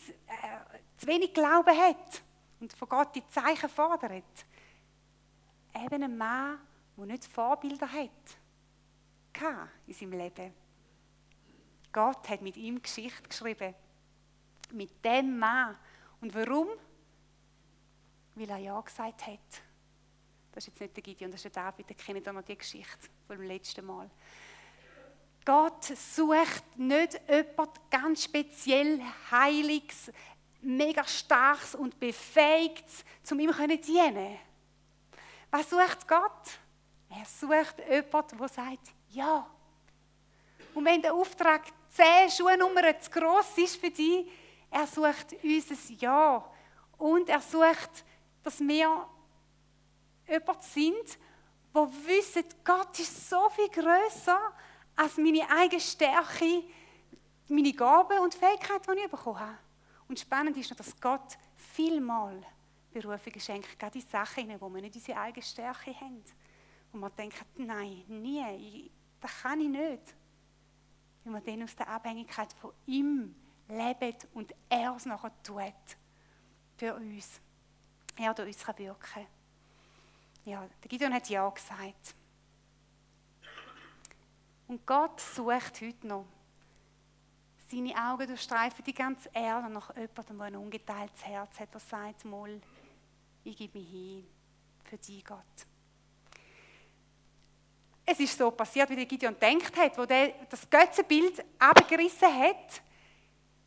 zu 0.99 1.07
wenig 1.07 1.33
Glauben 1.33 1.75
hat 1.75 2.22
und 2.61 2.70
von 2.75 2.88
Gott 2.90 3.14
die 3.14 3.27
Zeichen 3.29 3.70
fordert. 3.70 4.44
Eben 5.75 6.03
ein 6.03 6.18
Mann, 6.18 6.61
der 6.99 7.07
nicht 7.07 7.25
Vorbilder 7.25 7.90
hat 7.90 9.70
in 9.87 9.94
seinem 9.94 10.18
Leben. 10.18 10.65
Gott 11.97 12.29
hat 12.29 12.43
mit 12.43 12.59
ihm 12.59 12.83
Geschichte 12.83 13.27
geschrieben. 13.27 13.75
Mit 14.73 15.03
dem 15.03 15.39
Mann. 15.39 15.75
Und 16.21 16.35
warum? 16.35 16.69
Weil 18.35 18.51
er 18.51 18.59
Ja 18.59 18.79
gesagt 18.83 19.27
hat. 19.27 19.63
Das 20.53 20.65
ist 20.65 20.67
jetzt 20.67 20.81
nicht 20.83 20.95
der 20.95 21.03
Gideon, 21.03 21.31
das 21.31 21.43
ist 21.43 21.57
der 21.57 21.65
David, 21.65 21.89
der 21.89 21.97
kennt 21.97 22.29
auch 22.29 22.35
noch 22.35 22.43
die 22.43 22.59
Geschichte 22.59 23.09
vom 23.27 23.41
letzten 23.41 23.87
Mal. 23.87 24.11
Gott 25.43 25.85
sucht 25.85 26.77
nicht 26.77 27.19
jemand 27.31 27.91
ganz 27.91 28.25
speziell 28.25 29.01
Heiliges, 29.31 30.13
mega 30.61 31.03
Starkes 31.03 31.75
und 31.75 31.99
Befähigtes, 31.99 33.07
um 33.31 33.41
ihm 33.41 33.55
zu 33.55 33.79
dienen. 33.79 34.39
Was 35.51 35.71
sucht 35.71 36.07
Gott? 36.07 36.59
Er 37.09 37.25
sucht 37.25 37.77
jemanden, 37.89 38.37
der 38.37 38.49
sagt, 38.49 38.93
ja. 39.09 39.47
Und 40.75 40.85
wenn 40.85 41.01
der 41.01 41.15
Auftrag 41.15 41.63
zehn 41.97 42.31
Schuhnummern 42.31 43.01
zu 43.01 43.11
gross 43.11 43.57
ist 43.57 43.77
für 43.77 43.91
dich, 43.91 44.27
er 44.71 44.87
sucht 44.87 45.35
unser 45.43 45.93
Ja. 45.99 46.45
Und 46.99 47.29
er 47.29 47.41
sucht, 47.41 48.05
dass 48.43 48.61
wir 48.61 49.09
jemand 50.29 50.63
sind, 50.63 51.19
wo 51.73 51.89
wissen, 52.07 52.45
Gott 52.65 52.99
ist 52.99 53.29
so 53.29 53.49
viel 53.51 53.69
größer 53.69 54.41
als 54.97 55.17
meine 55.19 55.49
eigene 55.51 55.81
Stärke, 55.81 56.65
meine 57.49 57.73
Gaben 57.73 58.19
und 58.21 58.35
Fähigkeiten, 58.35 58.97
die 58.97 59.05
ich 59.05 59.11
bekommen 59.11 59.41
habe. 59.41 59.59
Und 60.09 60.19
spannend 60.19 60.57
ist 60.57 60.71
noch, 60.71 60.77
dass 60.77 60.99
Gott 61.01 61.37
vielmal 61.75 62.41
Berufungen 62.93 63.41
schenkt, 63.41 63.79
gerade 63.79 63.99
in 63.99 64.07
Sachen, 64.07 64.61
wo 64.61 64.73
wir 64.73 64.81
nicht 64.81 64.95
unsere 64.97 65.21
eigene 65.21 65.45
Stärke 65.45 65.95
haben. 66.01 66.25
Und 66.93 67.01
man 67.01 67.15
denkt, 67.15 67.45
nein, 67.57 68.05
nie, 68.09 68.91
das 69.21 69.43
kann 69.43 69.61
ich 69.61 69.69
nicht. 69.69 70.15
Wenn 71.27 71.33
wir 71.33 71.41
dann 71.41 71.65
aus 71.65 71.75
der 71.75 71.89
Abhängigkeit 71.89 72.53
von 72.53 72.71
ihm 72.87 73.35
leben 73.67 74.17
und 74.35 74.55
er 74.69 74.95
es 74.95 75.07
nachher 75.07 75.33
tut 75.43 75.75
für 76.77 76.95
uns. 76.95 77.41
Er 78.17 78.33
durch 78.33 78.47
uns 78.47 78.65
kann 78.65 78.79
wirken 78.79 79.27
Ja, 80.45 80.69
der 80.85 80.89
Gideon 80.89 81.12
hat 81.12 81.29
Ja 81.29 81.49
gesagt. 81.51 82.15
Und 84.69 84.87
Gott 84.87 85.21
sucht 85.21 85.81
heute 85.81 86.07
noch. 86.07 86.27
Seine 87.69 87.97
Augen 87.97 88.29
durchstreifen 88.29 88.85
die 88.85 88.95
ganze 88.95 89.29
Erde 89.33 89.69
nach 89.69 89.97
jemandem, 89.97 90.39
der 90.39 90.47
ein 90.47 90.55
ungeteiltes 90.55 91.27
Herz 91.27 91.59
hat, 91.59 91.75
der 91.75 91.81
sagt, 91.81 92.25
Moll, 92.25 92.61
ich 93.43 93.57
gebe 93.57 93.81
mich 93.81 93.91
hin 93.91 94.27
für 94.85 94.97
dich, 94.97 95.25
Gott. 95.25 95.67
Es 98.09 98.21
ist 98.21 98.38
so 98.38 98.53
passiert, 98.53 98.88
wie 98.90 98.97
der 98.97 99.05
Gideon 99.05 99.37
denkt 99.38 99.77
hat, 99.77 99.99
wo 99.99 100.07
der 100.07 100.33
das 100.49 100.71
Götzenbild 100.71 101.45
abgerissen 101.59 102.33
hat, 102.33 102.81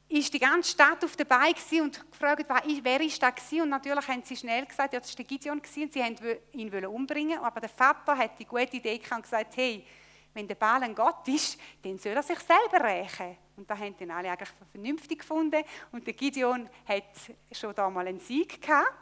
ist 0.08 0.34
die 0.34 0.40
ganze 0.40 0.72
Stadt 0.72 1.04
auf 1.04 1.16
der 1.16 1.26
Beine 1.26 1.54
und 1.84 2.10
gefragt, 2.10 2.46
wer 2.82 3.02
ist 3.02 3.22
das 3.22 3.36
gewesen? 3.36 3.62
Und 3.64 3.70
natürlich 3.70 4.08
haben 4.08 4.24
sie 4.24 4.38
schnell 4.38 4.66
gesagt, 4.66 4.94
ja, 4.94 5.00
das 5.00 5.10
war 5.10 5.18
der 5.18 5.26
Gideon 5.26 5.62
gewesen, 5.62 5.92
sie 5.92 6.00
wollten 6.00 6.40
ihn 6.54 6.86
umbringen, 6.86 7.38
aber 7.40 7.60
der 7.60 7.70
Vater 7.70 8.18
hat 8.18 8.40
die 8.40 8.46
gute 8.46 8.78
Idee 8.78 9.02
und 9.12 9.22
gesagt, 9.22 9.56
hey, 9.58 9.86
wenn 10.34 10.48
der 10.48 10.56
Baal 10.56 10.84
ein 10.84 10.96
Gott 10.96 11.28
ist, 11.28 11.60
dann 11.84 11.98
soll 11.98 12.14
er 12.14 12.24
sich 12.24 12.40
selber 12.40 12.84
rächen. 12.84 13.38
Und 13.58 13.70
da 13.70 13.78
haben 13.78 13.96
dann 14.00 14.12
alle 14.12 14.32
eigentlich 14.32 14.50
vernünftig 14.72 15.20
gefunden 15.20 15.64
und 15.92 16.08
der 16.08 16.14
Gideon 16.14 16.70
hat 16.88 17.04
schon 17.52 17.76
da 17.76 17.90
mal 17.90 18.08
einen 18.08 18.20
Sieg 18.20 18.62
gehabt. 18.62 18.94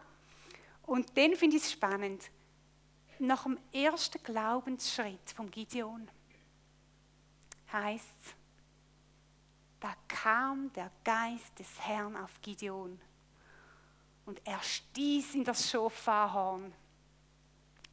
Und 0.88 1.16
dann 1.18 1.36
finde 1.36 1.58
ich 1.58 1.64
es 1.64 1.72
spannend. 1.72 2.24
Nach 3.20 3.44
dem 3.44 3.58
ersten 3.74 4.22
Glaubensschritt 4.22 5.32
von 5.36 5.50
Gideon 5.50 6.08
heißt 7.72 8.06
es, 8.22 8.36
da 9.80 9.94
kam 10.08 10.72
der 10.74 10.92
Geist 11.04 11.58
des 11.58 11.80
Herrn 11.82 12.16
auf 12.16 12.42
Gideon 12.42 13.00
und 14.26 14.42
er 14.46 14.62
stieß 14.62 15.36
in 15.36 15.44
das 15.44 15.70
Schofarhorn 15.70 16.74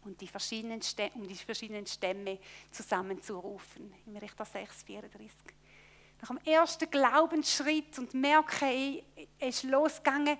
um 0.04 0.16
die 0.16 0.26
verschiedenen 0.26 0.82
Stämme 0.82 2.38
zusammenzurufen. 2.70 3.94
Im 4.06 4.16
Richter 4.16 4.44
6, 4.44 4.82
34. 4.82 5.34
Nach 6.20 6.28
dem 6.28 6.38
ersten 6.38 6.90
Glaubensschritt 6.90 7.98
und 7.98 8.14
merke, 8.14 9.02
es 9.38 9.62
ist 9.62 9.62
losgegangen. 9.64 10.36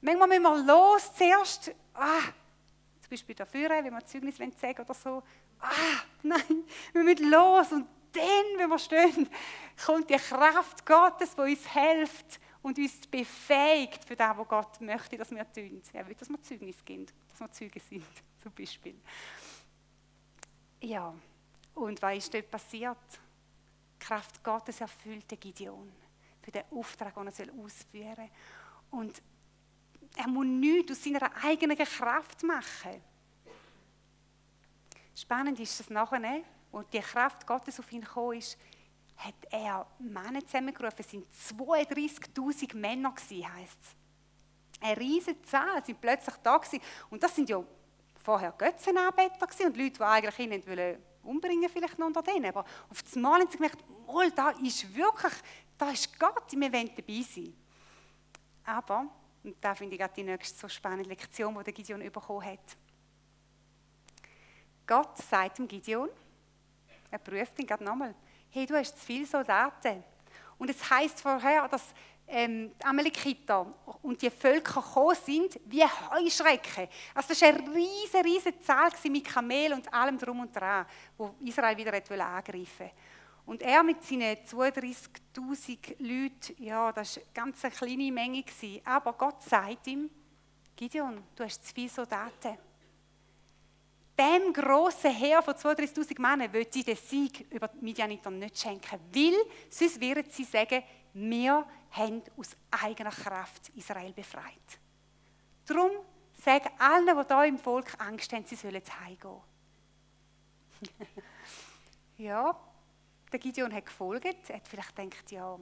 Manchmal 0.00 0.28
müssen 0.28 0.42
wir 0.42 0.64
los 0.64 1.12
zuerst, 1.14 1.72
ah, 1.94 2.20
zum 3.08 3.16
Beispiel 3.16 3.34
dafür, 3.34 3.70
wenn 3.70 3.92
wir 3.92 4.04
Zeugnis 4.04 4.36
sagen 4.36 4.82
oder 4.82 4.92
so, 4.92 5.22
ah, 5.60 6.02
nein, 6.22 6.64
wir 6.92 7.02
müssen 7.02 7.30
los 7.30 7.72
und 7.72 7.86
dann, 8.12 8.58
wenn 8.58 8.68
wir 8.68 8.78
stehen, 8.78 9.28
kommt 9.84 10.10
die 10.10 10.16
Kraft 10.16 10.84
Gottes, 10.84 11.34
die 11.34 11.40
uns 11.40 11.72
hilft 11.72 12.40
und 12.60 12.76
uns 12.76 13.06
befähigt 13.06 14.04
für 14.04 14.14
das, 14.14 14.36
was 14.36 14.48
Gott 14.48 14.80
möchte, 14.82 15.16
dass 15.16 15.30
wir 15.30 15.50
tun. 15.50 15.82
Er 15.92 16.06
will, 16.06 16.14
dass 16.14 16.28
wir 16.28 16.42
Zeugnis 16.42 16.84
geben, 16.84 17.06
dass 17.30 17.40
wir 17.40 17.50
Zeugen 17.50 17.80
sind, 17.80 18.04
zum 18.42 18.52
Beispiel. 18.52 19.00
Ja, 20.82 21.14
und 21.74 22.02
was 22.02 22.16
ist 22.18 22.34
dort 22.34 22.50
passiert? 22.50 22.98
Die 23.94 24.04
Kraft 24.04 24.44
Gottes 24.44 24.80
erfüllte 24.80 25.36
Gideon 25.36 25.90
für 26.42 26.50
den 26.50 26.64
Auftrag, 26.70 27.14
den 27.14 27.26
er 27.26 27.64
ausführen 27.64 28.16
soll. 28.16 29.00
Und 29.00 29.22
er 30.18 30.28
muss 30.28 30.46
nichts 30.46 30.92
aus 30.92 31.04
seiner 31.04 31.30
eigenen 31.44 31.78
Kraft 31.78 32.42
machen. 32.42 33.00
Spannend 35.14 35.60
ist 35.60 35.80
es 35.80 35.90
nachher, 35.90 36.42
wo 36.72 36.82
die 36.82 36.98
Kraft 37.00 37.46
Gottes 37.46 37.78
auf 37.78 37.90
ihn 37.92 38.00
gekommen 38.00 38.38
ist, 38.38 38.58
hat 39.16 39.34
er 39.50 39.86
Männer 39.98 40.44
zusammengerufen. 40.44 41.04
Es 41.40 41.56
waren 41.58 41.76
32.000 41.78 42.76
Männer, 42.76 43.14
heisst 43.14 43.78
es. 43.80 44.80
Eine 44.80 44.96
riesige 44.96 45.42
Zahl 45.42 45.84
sind 45.84 46.00
plötzlich 46.00 46.36
da 46.36 46.56
gewesen. 46.56 46.80
Und 47.10 47.22
das 47.22 47.34
sind 47.34 47.48
ja 47.48 47.62
vorher 48.22 48.52
Götzenanbeter 48.52 49.48
und 49.66 49.76
Leute, 49.76 49.90
die 49.90 50.02
eigentlich 50.02 50.38
ihn 50.38 50.66
wollen 50.66 51.02
umbringen 51.22 51.68
vielleicht 51.68 51.98
noch 51.98 52.06
unter 52.06 52.22
denen. 52.22 52.46
Aber 52.46 52.64
auf 52.90 53.02
das 53.02 53.14
Mal 53.16 53.40
haben 53.40 53.50
sie 53.50 53.56
gemerkt, 53.56 53.84
oh, 54.06 54.22
da 54.34 54.50
ist 54.50 54.94
wirklich, 54.94 55.32
da 55.76 55.90
ist 55.90 56.18
Gott, 56.18 56.50
wir 56.52 56.72
wollen 56.72 56.90
dabei 56.96 57.22
sein. 57.22 57.54
Aber, 58.64 59.06
und 59.44 59.56
da 59.60 59.74
finde 59.74 59.94
ich 59.94 60.00
gerade 60.00 60.14
die 60.14 60.22
nächste 60.22 60.58
so 60.58 60.68
spannende 60.68 61.08
Lektion, 61.08 61.56
die 61.58 61.64
der 61.64 61.72
Gideon 61.72 62.00
bekommen 62.10 62.44
hat. 62.44 62.76
Gott 64.86 65.18
sagt 65.18 65.58
dem 65.58 65.68
Gideon, 65.68 66.08
er 67.10 67.18
prüft 67.18 67.58
ihn 67.58 67.66
gerade 67.66 67.84
nochmal, 67.84 68.14
hey, 68.50 68.66
du 68.66 68.74
hast 68.76 68.98
zu 68.98 69.04
viele 69.04 69.26
Soldaten. 69.26 70.02
Und 70.58 70.70
es 70.70 70.90
heißt 70.90 71.20
vorher, 71.20 71.68
dass 71.68 71.94
ähm, 72.26 72.72
die 72.78 72.84
Amalekiter 72.84 73.66
und 74.02 74.20
die 74.20 74.30
Völker 74.30 74.82
gekommen 74.82 75.16
sind 75.16 75.58
wie 75.64 75.82
Heuschrecken. 75.82 76.88
Also 77.14 77.28
das 77.28 77.40
war 77.40 77.48
eine 77.48 77.74
riesige, 77.74 78.24
riesige 78.24 78.60
Zahl 78.60 78.90
mit 79.10 79.24
Kamel 79.24 79.72
und 79.72 79.92
allem 79.92 80.18
drum 80.18 80.40
und 80.40 80.54
dran, 80.54 80.84
wo 81.16 81.34
Israel 81.44 81.76
wieder 81.76 81.92
angreifen 81.92 82.54
wollte. 82.80 82.92
Und 83.48 83.62
er 83.62 83.82
mit 83.82 84.04
seinen 84.04 84.36
32'000 84.36 85.96
Leuten, 86.00 86.62
ja, 86.62 86.92
das 86.92 87.16
war 87.16 87.22
eine 87.22 87.32
ganz 87.32 87.62
kleine 87.62 88.12
Menge. 88.12 88.44
Aber 88.84 89.14
Gott 89.14 89.42
sagt 89.42 89.86
ihm, 89.86 90.10
Gideon, 90.76 91.24
du 91.34 91.44
hast 91.44 91.66
zu 91.66 91.74
viele 91.74 91.88
Soldaten 91.88 92.58
dem 94.18 94.52
grossen 94.52 95.12
Heer 95.12 95.40
von 95.42 95.54
32.000 95.54 96.20
Männern 96.20 96.52
will 96.52 96.66
sie 96.70 96.82
den 96.82 96.96
Sieg 96.96 97.46
über 97.52 97.68
die 97.68 97.84
Midianiter 97.84 98.30
nicht 98.30 98.58
schenken, 98.58 98.98
weil 99.14 99.34
sonst 99.70 100.00
werden 100.00 100.24
sie 100.28 100.44
sagen, 100.44 100.82
wir 101.14 101.64
haben 101.92 102.22
aus 102.36 102.56
eigener 102.70 103.10
Kraft 103.10 103.70
Israel 103.76 104.12
befreit. 104.12 104.78
Darum 105.64 105.92
sagen 106.34 106.68
alle, 106.78 107.14
die 107.14 107.34
hier 107.34 107.44
im 107.44 107.58
Volk 107.58 107.94
Angst 107.98 108.32
haben, 108.32 108.44
sie 108.44 108.56
sollen 108.56 108.82
heimgehen. 109.04 109.40
ja, 112.18 112.67
der 113.32 113.38
Gideon 113.38 113.72
hat 113.72 113.86
gefolgt, 113.86 114.26
hat 114.26 114.68
vielleicht 114.68 114.96
gedacht, 114.96 115.30
ja, 115.30 115.58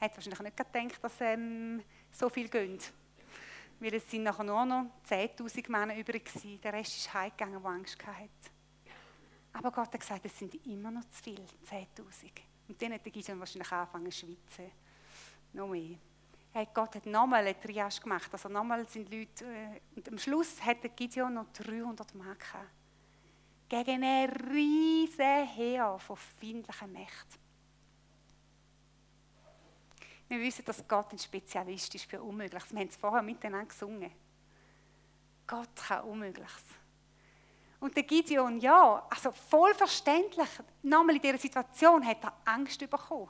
hat 0.00 0.16
wahrscheinlich 0.16 0.40
nicht 0.40 0.56
gedacht, 0.56 1.04
dass 1.04 1.20
ähm, 1.20 1.82
so 2.10 2.28
viel 2.28 2.48
gehen 2.48 2.78
weil 3.80 3.94
es 3.94 4.10
sind 4.10 4.22
nachher 4.22 4.44
nur 4.44 4.64
noch 4.64 4.86
10'000 5.08 5.70
Männer 5.70 5.96
übrig 5.96 6.24
gewesen. 6.24 6.60
Der 6.60 6.72
Rest 6.72 6.96
ist 6.96 7.12
heimgegangen, 7.12 7.62
der 7.62 7.70
Angst 7.70 8.06
hatte. 8.06 8.28
Aber 9.52 9.70
Gott 9.70 9.92
hat 9.92 10.00
gesagt, 10.00 10.24
es 10.24 10.38
sind 10.38 10.54
immer 10.66 10.90
noch 10.90 11.04
zu 11.10 11.22
viel, 11.22 11.44
10'000. 11.68 11.86
Und 12.68 12.80
dann 12.80 12.92
hat 12.94 13.04
der 13.04 13.12
Gideon 13.12 13.38
wahrscheinlich 13.38 13.70
angefangen 13.70 14.10
zu 14.10 14.18
schwitzen. 14.18 14.70
noch 15.52 15.68
mehr. 15.68 15.98
Gott 16.72 16.94
hat 16.94 17.06
nochmal 17.06 17.40
eine 17.40 17.60
Triage 17.60 18.00
gemacht. 18.00 18.28
Also 18.32 18.48
nochmal 18.48 18.88
sind 18.88 19.12
Leute, 19.12 19.44
äh, 19.44 19.80
und 19.96 20.08
am 20.08 20.18
Schluss 20.18 20.62
hatte 20.64 20.88
Gideon 20.88 21.34
noch 21.34 21.52
300 21.52 22.14
Mann 22.14 22.38
gehabt. 22.38 22.70
Gegen 23.68 24.04
ein 24.04 24.30
riesen 24.30 25.46
Heer 25.46 25.98
von 25.98 26.16
feindlichen 26.16 26.92
Mächten. 26.92 27.44
Wir 30.28 30.40
wissen, 30.40 30.64
dass 30.64 30.86
Gott 30.86 31.12
ein 31.12 31.18
Spezialist 31.18 31.94
ist 31.94 32.04
für 32.04 32.22
Unmögliches. 32.22 32.72
Wir 32.72 32.80
haben 32.80 32.88
es 32.88 32.96
vorher 32.96 33.22
miteinander 33.22 33.66
gesungen. 33.66 34.10
Gott 35.46 35.76
kann 35.76 36.04
Unmögliches. 36.04 36.64
Und 37.80 37.94
der 37.94 38.04
Gideon, 38.04 38.58
ja, 38.60 39.06
also 39.10 39.30
voll 39.30 39.74
verständlich, 39.74 40.48
nochmal 40.82 41.16
in 41.16 41.20
dieser 41.20 41.38
Situation 41.38 42.04
hat 42.06 42.24
er 42.24 42.32
Angst 42.46 42.78
bekommen. 42.78 43.28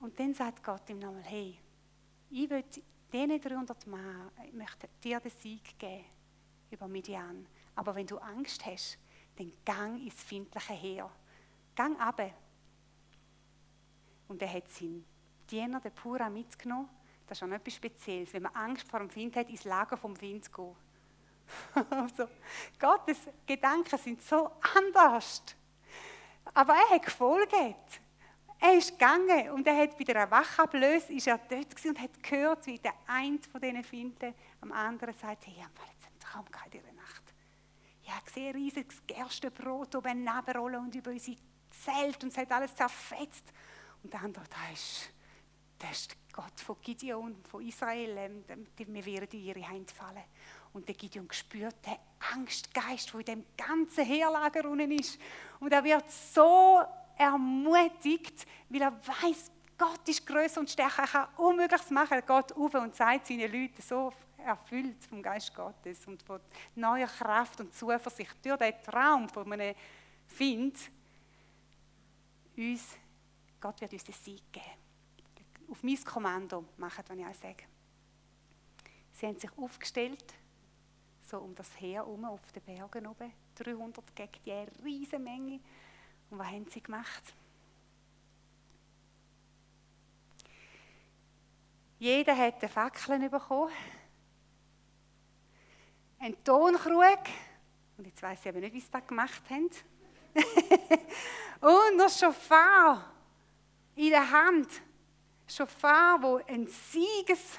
Und 0.00 0.18
dann 0.20 0.34
sagt 0.34 0.62
Gott 0.62 0.88
ihm 0.90 0.98
nochmal, 0.98 1.22
hey, 1.22 1.58
ich 2.30 2.50
will 2.50 2.62
diesen 3.10 3.40
300 3.40 3.86
Mann, 3.86 4.30
ich 4.44 4.52
möchte 4.52 4.88
dir 5.02 5.18
den 5.18 5.30
Sieg 5.30 5.78
geben 5.78 6.04
über 6.70 6.86
Midian. 6.86 7.46
Aber 7.78 7.94
wenn 7.94 8.08
du 8.08 8.18
Angst 8.18 8.66
hast, 8.66 8.98
dann 9.36 9.52
gang 9.64 10.04
ins 10.04 10.20
findliche 10.24 10.72
Heer. 10.72 11.08
Gang 11.76 11.96
ab. 12.00 12.20
Und 14.26 14.42
er 14.42 14.52
hat 14.52 14.68
seinen 14.68 15.06
Diener, 15.48 15.78
den 15.78 15.92
Pura, 15.92 16.28
mitgenommen. 16.28 16.88
Das 17.24 17.36
ist 17.36 17.40
schon 17.40 17.52
etwas 17.52 17.74
Spezielles, 17.74 18.32
wenn 18.32 18.42
man 18.42 18.54
Angst 18.56 18.90
vor 18.90 18.98
dem 18.98 19.14
Wind 19.14 19.36
hat, 19.36 19.48
ins 19.48 19.62
Lager 19.62 19.96
vom 19.96 20.20
Wind 20.20 20.46
zu 20.46 20.50
gehen. 20.50 20.74
also, 21.90 22.28
Gottes 22.80 23.18
Gedanken 23.46 23.96
sind 23.96 24.22
so 24.22 24.50
anders. 24.76 25.44
Aber 26.54 26.74
er 26.74 26.96
hat 26.96 27.04
gefolgt. 27.04 27.54
Er 28.58 28.76
ist 28.76 28.98
gegangen 28.98 29.50
und 29.50 29.64
er 29.68 29.76
hat 29.76 29.96
bei 29.96 30.02
der 30.02 30.28
Wachablöse 30.28 31.12
ist 31.12 31.28
er 31.28 31.38
dort 31.38 31.84
und 31.86 32.00
hat 32.00 32.20
gehört, 32.24 32.66
wie 32.66 32.80
der 32.80 32.94
eine 33.06 33.38
von 33.38 33.60
diesen 33.60 33.84
Finden 33.84 34.34
am 34.62 34.72
anderen 34.72 35.14
sagt, 35.14 35.46
hey, 35.46 35.54
ich 35.56 35.62
habe 35.62 35.74
jetzt 35.92 36.06
einen 36.06 36.18
Traum 36.18 36.44
Nacht. 36.50 36.97
Ich 38.08 38.14
habe 38.14 38.24
gesehen, 38.24 38.54
riesiges 38.54 39.02
Gerstenbrot 39.06 39.94
oben 39.94 40.26
runterrollen 40.26 40.80
und 40.80 40.94
über 40.94 41.10
unsere 41.10 41.36
Zelt 41.68 42.24
und 42.24 42.30
es 42.30 42.38
hat 42.38 42.50
alles 42.50 42.74
zerfetzt. 42.74 43.52
Und 44.02 44.10
der 44.10 44.22
andere, 44.22 44.44
da 44.48 44.72
ist, 44.72 45.10
das 45.78 45.90
ist 45.90 46.16
Gott 46.32 46.58
von 46.58 46.76
Gideon, 46.80 47.36
von 47.44 47.60
Israel, 47.60 48.16
ähm, 48.16 48.66
wir 48.78 49.04
werden 49.04 49.28
in 49.32 49.44
ihre 49.44 49.60
Hände 49.60 49.92
fallen. 49.92 50.24
Und 50.72 50.88
der 50.88 50.94
Gideon 50.94 51.28
spürt 51.30 51.84
den 51.84 51.96
Angstgeist, 52.32 53.12
der 53.12 53.20
in 53.20 53.26
dem 53.26 53.44
ganzen 53.58 54.06
Heerlager 54.06 54.64
unten 54.70 54.90
ist. 54.92 55.20
Und 55.60 55.70
er 55.70 55.84
wird 55.84 56.10
so 56.10 56.80
ermutigt, 57.18 58.46
weil 58.70 58.80
er 58.80 59.06
weiß, 59.06 59.50
Gott 59.76 60.08
ist 60.08 60.26
größer 60.26 60.60
und 60.60 60.70
stärker, 60.70 61.02
er 61.02 61.08
kann 61.08 61.34
Unmögliches 61.36 61.90
machen. 61.90 62.14
Er 62.14 62.22
geht 62.22 62.56
auf 62.56 62.72
und 62.72 62.96
sagt 62.96 63.26
seinen 63.26 63.52
Leuten 63.52 63.82
so 63.82 64.14
erfüllt 64.48 65.04
vom 65.04 65.22
Geist 65.22 65.54
Gottes 65.54 66.06
und 66.06 66.22
von 66.22 66.40
neuer 66.74 67.06
Kraft 67.06 67.60
und 67.60 67.74
Zuversicht 67.74 68.36
durch 68.44 68.58
den 68.58 68.74
Traum 68.82 69.28
von 69.28 69.52
einem 69.52 69.74
Find, 70.26 70.76
uns, 72.56 72.96
Gott 73.60 73.80
wird 73.80 73.92
uns 73.92 74.04
den 74.04 74.14
Sieg 74.14 74.42
geben. 74.52 74.66
Auf 75.70 75.82
mein 75.82 76.02
Kommando 76.04 76.64
machen, 76.76 77.04
was 77.06 77.16
ich 77.16 77.26
euch 77.26 77.36
sage. 77.36 77.64
Sie 79.12 79.26
haben 79.26 79.38
sich 79.38 79.50
aufgestellt, 79.56 80.34
so 81.22 81.38
um 81.38 81.54
das 81.54 81.78
Heer 81.80 82.04
herum, 82.04 82.24
auf 82.24 82.52
den 82.52 82.62
Bergen 82.62 83.06
oben, 83.06 83.32
300 83.56 84.14
gegen 84.14 84.32
die 84.44 84.82
riesige 84.84 85.18
Menge. 85.18 85.60
Und 86.30 86.38
was 86.38 86.46
haben 86.46 86.66
sie 86.68 86.82
gemacht? 86.82 87.34
Jeder 91.98 92.36
hat 92.36 92.60
eine 92.60 92.68
Fackeln 92.68 93.28
bekommen, 93.28 93.72
einen 96.18 96.42
Tonkrug, 96.44 97.20
und 97.96 98.06
jetzt 98.06 98.22
weiß 98.22 98.40
ich 98.40 98.48
aber 98.48 98.60
nicht, 98.60 98.74
wie 98.74 98.80
sie 98.80 98.90
das 98.90 99.06
gemacht 99.06 99.42
haben, 99.50 99.70
und 101.60 101.96
noch 101.96 102.10
Schofar 102.10 103.12
in 103.96 104.10
der 104.10 104.30
Hand. 104.30 104.68
Schofar, 105.48 106.22
wo 106.22 106.36
ein 106.46 106.66
Sieges, 106.66 107.58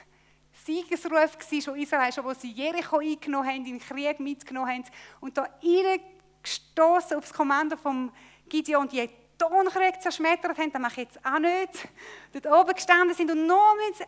Siegesruf 0.66 1.12
war 1.12 1.62
schon 1.62 1.80
Israel, 1.80 2.14
schon 2.14 2.24
wo 2.24 2.34
sie 2.34 2.52
Jericho 2.52 3.00
eingenommen 3.00 3.48
haben, 3.48 3.66
in 3.66 3.78
den 3.78 3.80
Krieg 3.80 4.20
mitgenommen 4.20 4.70
haben. 4.70 4.84
Und 5.20 5.38
da 5.38 5.50
reingestoßen 5.64 7.18
aufs 7.18 7.34
Kommando 7.34 7.76
vom 7.76 8.12
Gideon 8.48 8.88
die 8.88 9.10
Tonkrieg 9.38 10.02
zerschmettert 10.02 10.58
haben, 10.58 10.72
das 10.72 10.82
mache 10.82 11.02
ich 11.02 11.08
jetzt 11.08 11.26
auch 11.26 11.40
nicht, 11.40 11.88
dort 12.34 12.62
oben 12.62 12.76
gestanden 12.76 13.16
sind 13.16 13.32
und 13.32 13.48
nur 13.48 13.58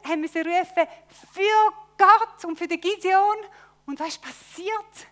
haben 0.04 0.22
müssen 0.22 0.46
rufen 0.46 0.88
für 1.32 1.74
Gott 1.98 2.46
und 2.46 2.58
für 2.58 2.68
den 2.68 2.82
Gideon. 2.82 3.38
Und 3.86 4.00
was 4.00 4.18
passiert? 4.18 5.08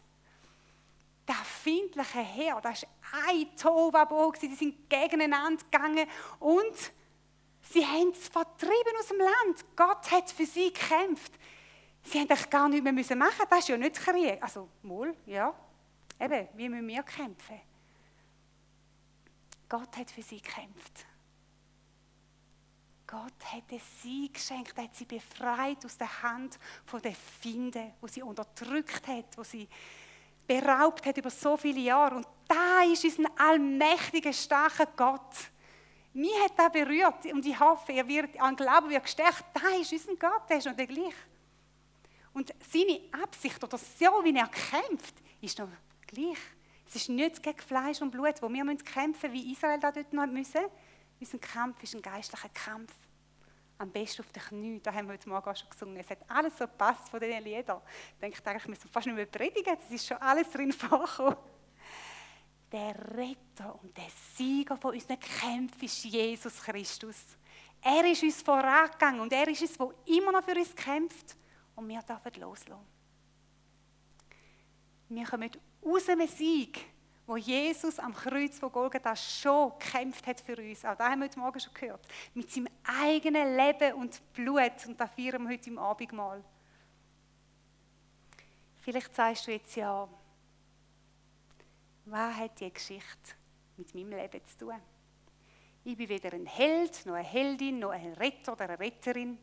Der 1.28 1.36
findliche 1.36 2.20
Herr, 2.20 2.62
das 2.62 2.84
war 2.84 3.30
ein 3.30 3.56
Tovabo, 3.56 4.34
die 4.42 4.56
sind 4.56 4.90
gegeneinander 4.90 5.64
gegangen 5.64 6.08
und 6.40 6.92
sie 7.62 7.86
haben 7.86 8.10
es 8.10 8.28
vertrieben 8.28 8.94
aus 9.00 9.08
dem 9.08 9.20
Land. 9.20 9.66
Gott 9.76 10.10
hat 10.12 10.32
für 10.32 10.46
sie 10.46 10.74
gekämpft. 10.74 11.34
Sie 12.04 12.20
haben 12.20 12.30
eigentlich 12.30 12.50
gar 12.50 12.68
nichts 12.68 12.84
mehr 12.84 12.94
machen 12.94 13.36
müssen. 13.36 13.50
Das 13.50 13.60
ist 13.60 13.68
ja 13.68 13.78
nicht 13.78 13.96
Krieg. 13.96 14.42
Also, 14.42 14.70
wohl, 14.82 15.16
ja. 15.26 15.54
Eben, 16.20 16.48
wie 16.56 16.70
müssen 16.70 16.88
wir 16.88 17.04
kämpfen? 17.04 17.62
Gott 19.68 19.96
hat 19.98 20.10
für 20.10 20.24
sie 20.24 20.42
gekämpft. 20.42 21.06
Gott 23.10 23.54
hat 23.54 23.64
sie 24.02 24.32
geschenkt, 24.32 24.78
er 24.78 24.84
hat 24.84 24.96
sie 24.96 25.06
befreit 25.06 25.84
aus 25.84 25.98
der 25.98 26.22
Hand 26.22 26.60
von 26.86 27.02
den 27.02 27.16
Finden, 27.16 27.92
wo 28.00 28.08
sie 28.08 28.22
unterdrückt 28.22 29.08
hat, 29.08 29.36
wo 29.36 29.44
sie 29.44 29.68
beraubt 30.46 31.04
hat 31.08 31.18
über 31.18 31.32
so 31.32 31.58
viele 31.58 31.80
Jahre. 31.80 32.18
Und 32.18 32.28
da 32.48 32.84
ist 32.84 33.04
unser 33.04 33.30
allmächtiger, 33.36 34.32
starker 34.32 34.86
Gott. 34.96 35.36
Mich 36.14 36.32
hat 36.44 36.54
das 36.58 36.72
berührt 36.72 37.26
und 37.26 37.44
ich 37.46 37.60
hoffe, 37.60 37.94
er 37.94 38.08
wird, 38.08 38.40
an 38.40 38.56
Glauben 38.56 38.90
wird 38.92 39.04
gestärkt. 39.04 39.46
Da 39.56 39.70
ist 39.80 39.92
unser 39.92 40.16
Gott, 40.16 40.48
der 40.48 40.58
ist 40.58 40.68
noch 40.68 40.76
der 40.76 40.86
gleich. 40.86 41.16
Und 42.34 42.54
seine 42.72 43.02
Absicht 43.24 43.64
oder 43.64 43.80
so, 43.80 44.24
wie 44.24 44.36
er 44.36 44.48
kämpft, 44.48 45.16
ist 45.42 45.58
noch 45.58 45.70
gleich. 46.06 46.38
Es 46.88 46.96
ist 46.96 47.10
nicht 47.10 47.42
gegen 47.42 47.60
Fleisch 47.60 48.02
und 48.04 48.12
Blut, 48.12 48.40
wo 48.42 48.50
wir 48.50 48.64
müssen 48.64 48.84
kämpfen 48.84 49.34
wie 49.34 49.52
Israel 49.52 49.80
da 49.80 49.92
dort 49.92 50.14
noch 50.14 50.28
müssen. 50.28 50.62
Unser 51.20 51.40
Kampf 51.40 51.82
ist 51.84 51.96
ein 51.96 52.02
geistlicher 52.02 52.50
Kampf. 52.50 52.94
Am 53.80 53.90
besten 53.92 54.22
auf 54.22 54.32
den 54.34 54.44
Knien. 54.44 54.84
Da 54.84 54.94
haben 54.94 55.08
wir 55.08 55.14
heute 55.14 55.30
Morgen 55.30 55.50
auch 55.50 55.56
schon 55.56 55.70
gesungen. 55.70 55.96
Es 55.98 56.10
hat 56.10 56.20
alles 56.28 56.58
so 56.58 56.68
gepasst 56.68 57.08
von 57.08 57.20
diesen 57.20 57.42
Liedern. 57.42 57.82
Ich 58.14 58.20
denke, 58.20 58.46
eigentlich 58.46 58.68
müssen 58.68 58.84
wir 58.84 58.92
fast 58.92 59.08
nicht 59.08 59.16
mehr 59.16 59.26
predigen. 59.26 59.78
Es 59.86 59.90
ist 59.90 60.06
schon 60.06 60.18
alles 60.18 60.52
drin 60.52 60.74
vorgekommen. 60.74 61.38
Der 62.72 62.94
Retter 63.18 63.80
und 63.82 63.96
der 63.98 64.10
Sieger 64.36 64.76
von 64.76 64.94
unseren 64.94 65.20
Kämpfen 65.20 65.86
ist 65.86 66.04
Jesus 66.04 66.62
Christus. 66.62 67.38
Er 67.82 68.06
ist 68.06 68.22
uns 68.22 68.42
vorangegangen 68.42 69.22
und 69.22 69.32
er 69.32 69.48
ist 69.48 69.62
es, 69.62 69.78
der 69.78 69.90
immer 70.06 70.34
noch 70.34 70.44
für 70.44 70.56
uns 70.56 70.76
kämpft. 70.76 71.38
Und 71.76 71.88
wir 71.88 72.02
dürfen 72.02 72.42
loslassen. 72.42 72.86
Wir 75.08 75.26
kommen 75.26 75.50
aus 75.82 76.10
einem 76.10 76.28
Sieg, 76.28 76.86
wo 77.30 77.38
Jesus 77.38 78.00
am 78.00 78.12
Kreuz 78.12 78.58
von 78.58 78.72
Golgatha 78.72 79.16
schon 79.16 79.72
gekämpft 79.78 80.26
hat 80.26 80.42
für 80.42 80.58
uns. 80.58 80.84
Auch 80.84 80.96
das 80.96 81.10
haben 81.10 81.20
wir 81.20 81.28
heute 81.28 81.38
Morgen 81.38 81.60
schon 81.60 81.74
gehört. 81.76 82.08
Mit 82.34 82.50
seinem 82.50 82.70
eigenen 82.84 83.56
Leben 83.56 83.94
und 83.94 84.34
Blut. 84.34 84.88
Und 84.88 85.00
das 85.00 85.12
feiern 85.12 85.44
wir 85.44 85.50
heute 85.54 85.70
im 85.70 85.78
Abendmahl. 85.78 86.44
Vielleicht 88.80 89.14
sagst 89.16 89.46
du 89.46 89.52
jetzt 89.52 89.76
ja, 89.76 90.10
was 92.06 92.36
hat 92.36 92.60
die 92.60 92.74
Geschichte 92.74 93.36
mit 93.78 93.94
meinem 93.94 94.10
Leben 94.10 94.44
zu 94.48 94.66
tun? 94.66 94.82
Ich 95.84 95.96
bin 95.96 96.10
weder 96.10 96.34
ein 96.34 96.48
Held, 96.48 97.06
noch 97.06 97.14
eine 97.14 97.24
Heldin, 97.24 97.78
noch 97.78 97.92
ein 97.92 98.14
Retter 98.14 98.54
oder 98.54 98.64
eine 98.64 98.80
Retterin. 98.80 99.38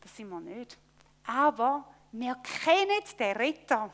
Das 0.00 0.16
sind 0.16 0.28
wir 0.28 0.38
nicht. 0.38 0.78
Aber 1.26 1.92
wir 2.12 2.36
kennen 2.36 3.02
den 3.18 3.36
Retter 3.36 3.92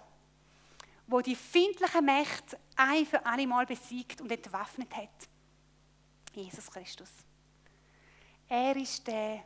wo 1.09 1.23
die 1.23 1.35
findliche 1.35 2.03
Mächte 2.03 2.59
ein 2.77 3.07
für 3.07 3.25
alle 3.25 3.47
Mal 3.47 3.67
besiegt 3.67 4.21
und 4.21 4.31
entwaffnet 4.31 4.95
hat. 4.95 5.29
Jesus 6.35 6.71
Christus. 6.71 7.11
Er 8.47 8.77
ist 8.77 9.07
der, 9.07 9.43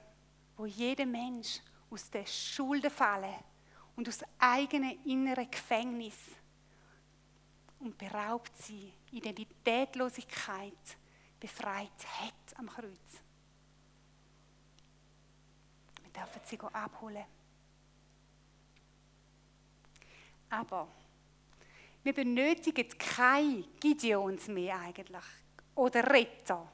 wo 0.56 0.66
jeder 0.66 1.06
Mensch 1.06 1.60
aus 1.88 2.10
der 2.10 2.26
Schulden 2.26 2.90
fallen 2.90 3.36
und 3.94 4.08
aus 4.08 4.20
eigenem 4.38 4.98
inneren 5.04 5.50
Gefängnis 5.50 6.16
und 7.78 7.96
beraubt 7.96 8.56
sie 8.56 8.92
Identitätlosigkeit 9.12 10.96
befreit 11.38 11.90
hat 12.20 12.58
am 12.58 12.68
Kreuz. 12.68 13.22
Wir 16.02 16.10
dürfen 16.12 16.40
sie 16.44 16.58
abholen. 16.58 17.24
Aber 20.50 20.88
wir 22.02 22.12
benötigen 22.12 22.88
keine 22.98 23.64
Gideons 23.80 24.48
mehr 24.48 24.78
eigentlich. 24.78 25.24
Oder 25.74 26.08
Retter. 26.10 26.70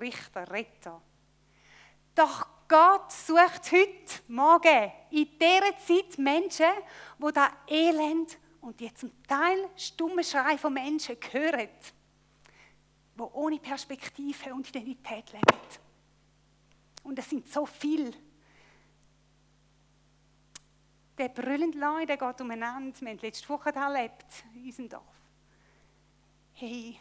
Richter, 0.00 0.50
Retter. 0.50 1.00
Doch 2.14 2.46
Gott 2.68 3.10
sucht 3.10 3.72
heute, 3.72 4.22
morgen, 4.28 4.92
in 5.10 5.28
dieser 5.38 5.78
Zeit 5.78 6.18
Menschen, 6.18 6.66
die 7.18 7.32
das 7.32 7.50
Elend 7.66 8.38
und 8.60 8.78
die 8.78 8.92
zum 8.92 9.10
Teil 9.22 9.70
stumme 9.76 10.22
Schrei 10.22 10.58
von 10.58 10.74
Menschen 10.74 11.16
hören, 11.30 11.68
die 13.16 13.22
ohne 13.22 13.58
Perspektive 13.58 14.52
und 14.52 14.68
Identität 14.68 15.32
leben. 15.32 15.58
Und 17.04 17.18
es 17.18 17.30
sind 17.30 17.48
so 17.48 17.64
viele. 17.64 18.12
Der 21.18 21.30
brüllende 21.30 21.78
Leute, 21.78 22.06
der 22.06 22.16
geht 22.16 22.40
umeinander. 22.40 23.00
Wir 23.00 23.10
haben 23.10 23.18
letzte 23.18 23.48
Woche 23.48 23.74
erlebt, 23.74 24.44
in 24.54 24.66
unserem 24.66 24.88
Dorf. 24.88 25.02
Hey, 26.54 26.96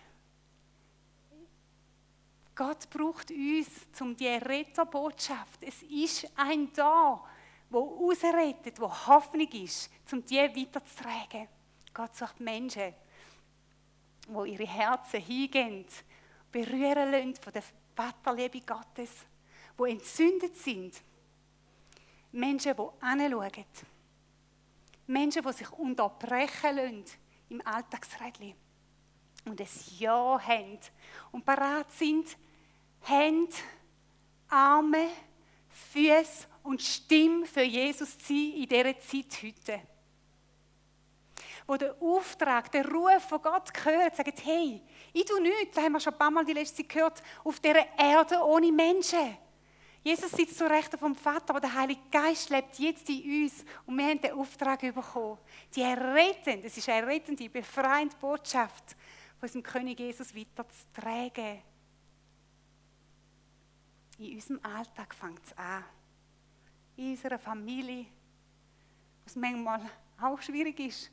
Gott 2.56 2.90
braucht 2.90 3.30
uns, 3.30 3.68
um 4.00 4.18
die 4.18 4.28
Retterbotschaft. 4.28 5.62
Es 5.62 5.84
ist 5.84 6.28
ein 6.36 6.74
da, 6.74 7.24
wo 7.70 8.10
ausrettet, 8.10 8.80
wo 8.80 8.90
Hoffnung 8.90 9.52
ist, 9.52 9.92
um 10.12 10.26
die 10.26 10.38
weiterzutragen. 10.38 11.48
Gott 11.94 12.16
sucht 12.16 12.40
Menschen, 12.40 12.96
wo 14.30 14.46
ihre 14.46 14.66
Herzen 14.66 15.22
hingehen, 15.22 15.86
berühren 16.52 17.12
lassen 17.12 17.36
von 17.36 17.54
der 17.54 17.64
Vaterliebe 17.96 18.62
Gottes, 18.62 19.12
wo 19.78 19.86
entzündet 19.86 20.56
sind. 20.58 21.04
Menschen, 22.32 22.76
die 22.76 23.06
anschauen. 23.06 23.66
Menschen, 25.08 25.44
die 25.44 25.54
sich 25.54 25.72
unterbrechen 25.72 26.76
lassen 26.76 27.06
im 27.50 27.66
Alltagsrädchen 27.66 28.54
und 29.46 29.62
ein 29.62 29.68
Ja 29.98 30.40
haben 30.46 30.80
und 31.32 31.46
bereit 31.46 31.92
sind, 31.92 32.38
Hände, 33.02 33.56
Arme, 34.50 35.10
Füße 35.70 36.48
und 36.64 36.82
Stimme 36.82 37.46
für 37.46 37.62
Jesus 37.62 38.18
zu 38.18 38.28
sein 38.28 38.54
in 38.56 38.68
dieser 38.68 39.00
Zeit 39.00 39.44
heute. 39.44 39.82
Wo 41.66 41.76
der 41.76 41.96
Auftrag, 42.02 42.72
der 42.72 42.90
Ruf 42.90 43.24
von 43.28 43.42
Gott 43.42 43.74
gehört, 43.74 44.16
sagt, 44.16 44.46
hey, 44.46 44.82
ich 45.14 45.26
tue 45.26 45.42
nichts, 45.42 45.76
das 45.76 45.84
haben 45.84 45.94
wir 45.94 46.00
schon 46.00 46.14
ein 46.14 46.20
paar 46.20 46.32
Mal 46.32 46.46
die 46.46 46.54
letzte 46.54 46.78
Zeit 46.78 46.90
gehört, 46.90 47.24
auf 47.44 47.60
dieser 47.60 47.86
Erde 47.98 48.42
ohne 48.44 48.72
Menschen. 48.72 49.38
Jesus 50.08 50.32
sitzt 50.32 50.58
zur 50.58 50.70
Rechten 50.70 50.98
vom 50.98 51.14
Vater, 51.14 51.50
aber 51.50 51.60
der 51.60 51.74
Heilige 51.74 52.00
Geist 52.10 52.50
lebt 52.50 52.80
jetzt 52.80 53.10
in 53.10 53.44
uns 53.44 53.66
und 53.86 53.98
wir 53.98 54.06
haben 54.06 54.22
den 54.22 54.32
Auftrag 54.32 54.80
bekommen, 54.80 55.38
die 55.76 55.82
errettende, 55.82 56.68
es 56.68 56.78
ist 56.78 56.88
eine 56.88 57.06
rettende, 57.06 57.50
befreiende 57.50 58.16
Botschaft 58.16 58.92
von 59.38 59.42
unserem 59.42 59.64
König 59.64 60.00
Jesus 60.00 60.34
weiterzutragen. 60.34 61.62
In 64.18 64.36
unserem 64.36 64.62
Alltag 64.64 65.14
fängt 65.14 65.44
es 65.44 65.58
an. 65.58 65.84
In 66.96 67.12
unserer 67.12 67.38
Familie, 67.38 68.06
was 69.26 69.36
manchmal 69.36 69.92
auch 70.22 70.42
schwierig 70.42 70.80
ist. 70.80 71.12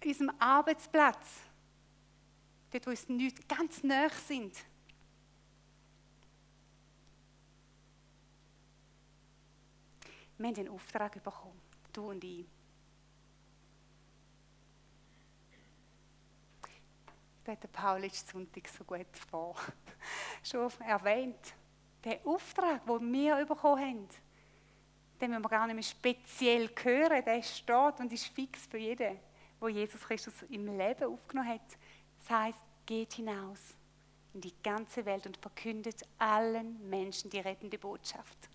In 0.00 0.08
unserem 0.08 0.32
Arbeitsplatz, 0.38 1.42
dort, 2.70 2.86
wo 2.86 2.90
uns 2.92 3.06
nicht 3.10 3.46
ganz 3.46 3.82
nah 3.82 4.08
sind. 4.08 4.56
Wir 10.38 10.46
haben 10.46 10.54
den 10.54 10.68
Auftrag 10.68 11.22
bekommen, 11.22 11.60
du 11.92 12.10
und 12.10 12.24
ich. 12.24 12.46
Das 17.44 17.56
hat 17.56 17.72
Paul 17.72 18.00
letzten 18.00 18.30
Sonntag 18.30 18.68
so 18.68 18.84
gut 18.84 19.06
vor 19.30 19.56
schon 20.42 20.70
erwähnt. 20.80 21.54
Der 22.04 22.20
Auftrag, 22.24 22.86
den 22.86 23.12
wir 23.12 23.44
bekommen 23.46 23.80
haben, 23.80 24.08
den 25.20 25.30
müssen 25.30 25.42
wir 25.42 25.48
gar 25.48 25.66
nicht 25.66 25.74
mehr 25.74 25.82
speziell 25.82 26.70
hören, 26.82 27.24
der 27.24 27.42
steht 27.42 28.00
und 28.00 28.12
ist 28.12 28.26
fix 28.26 28.66
für 28.66 28.78
jeden, 28.78 29.18
wo 29.60 29.68
Jesus 29.68 30.00
Christus 30.00 30.42
im 30.50 30.66
Leben 30.66 31.04
aufgenommen 31.04 31.48
hat. 31.48 31.78
Das 32.20 32.30
heißt, 32.30 32.58
geht 32.86 33.12
hinaus 33.14 33.76
in 34.34 34.40
die 34.40 34.54
ganze 34.62 35.04
Welt 35.04 35.26
und 35.26 35.36
verkündet 35.36 36.02
allen 36.18 36.88
Menschen 36.88 37.30
die 37.30 37.38
rettende 37.38 37.78
Botschaft. 37.78 38.48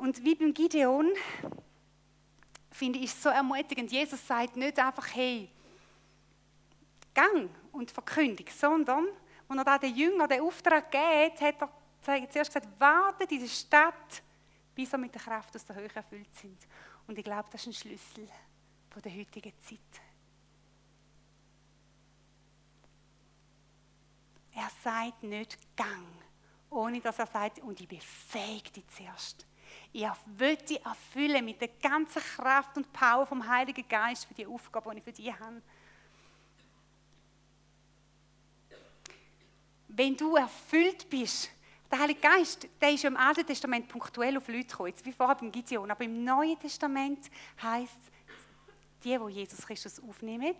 Und 0.00 0.24
wie 0.24 0.34
beim 0.34 0.54
Gideon, 0.54 1.12
finde 2.70 2.98
ich 3.00 3.06
es 3.06 3.22
so 3.22 3.28
ermutigend. 3.28 3.90
Jesus 3.90 4.24
sagt 4.26 4.56
nicht 4.56 4.78
einfach, 4.78 5.06
hey, 5.14 5.50
gang 7.12 7.50
und 7.72 7.90
verkündig, 7.90 8.52
sondern 8.52 9.06
und 9.48 9.58
er 9.58 9.64
da 9.64 9.78
den 9.78 9.96
Jüngern 9.96 10.28
den 10.28 10.42
Auftrag 10.42 10.90
gibt, 10.90 11.40
hat 11.40 11.56
er 12.06 12.30
zuerst 12.30 12.52
gesagt, 12.52 12.68
wartet 12.78 13.32
in 13.32 13.40
der 13.40 13.48
Stadt, 13.48 14.22
bis 14.74 14.92
er 14.92 14.98
mit 14.98 15.14
der 15.14 15.22
Kraft 15.22 15.54
aus 15.56 15.64
der 15.64 15.76
Höhe 15.76 15.94
erfüllt 15.94 16.34
sind. 16.36 16.58
Und 17.06 17.18
ich 17.18 17.24
glaube, 17.24 17.48
das 17.50 17.62
ist 17.62 17.66
ein 17.68 17.72
Schlüssel 17.72 18.28
von 18.90 19.02
der 19.02 19.12
heutigen 19.12 19.52
Zeit. 19.60 19.80
Er 24.54 24.70
sagt 24.82 25.22
nicht 25.22 25.58
Gang, 25.76 26.06
ohne 26.70 27.00
dass 27.00 27.18
er 27.18 27.26
sagt, 27.26 27.60
und 27.60 27.80
ich 27.80 27.88
befähige 27.88 28.70
dich 28.70 28.88
zuerst. 28.88 29.46
Ich 29.92 30.06
will 30.36 30.56
dich 30.56 30.84
erfüllen 30.84 31.44
mit 31.44 31.60
der 31.60 31.68
ganzen 31.68 32.22
Kraft 32.22 32.76
und 32.76 32.92
Power 32.92 33.26
vom 33.26 33.46
Heiligen 33.46 33.86
Geist 33.88 34.26
für 34.26 34.34
die 34.34 34.46
Aufgabe, 34.46 34.90
die 34.92 34.98
ich 34.98 35.04
für 35.04 35.12
dich 35.12 35.32
habe. 35.32 35.62
wenn 39.98 40.16
du 40.16 40.36
erfüllt 40.36 41.10
bist, 41.10 41.50
der 41.90 41.98
Heilige 41.98 42.20
Geist, 42.20 42.68
der 42.80 42.92
ist 42.92 43.04
im 43.04 43.16
Alten 43.16 43.44
Testament 43.44 43.88
punktuell 43.88 44.36
auf 44.36 44.46
Leute 44.46 44.68
gekommen, 44.68 44.90
jetzt 44.90 45.04
wie 45.04 45.12
vorher 45.12 45.34
beim 45.34 45.50
Gideon, 45.50 45.90
aber 45.90 46.04
im 46.04 46.22
Neuen 46.22 46.58
Testament 46.58 47.28
heißt 47.60 47.96
es, 47.98 49.02
die, 49.02 49.18
die 49.18 49.32
Jesus 49.32 49.66
Christus 49.66 50.00
aufnehmen, 50.00 50.54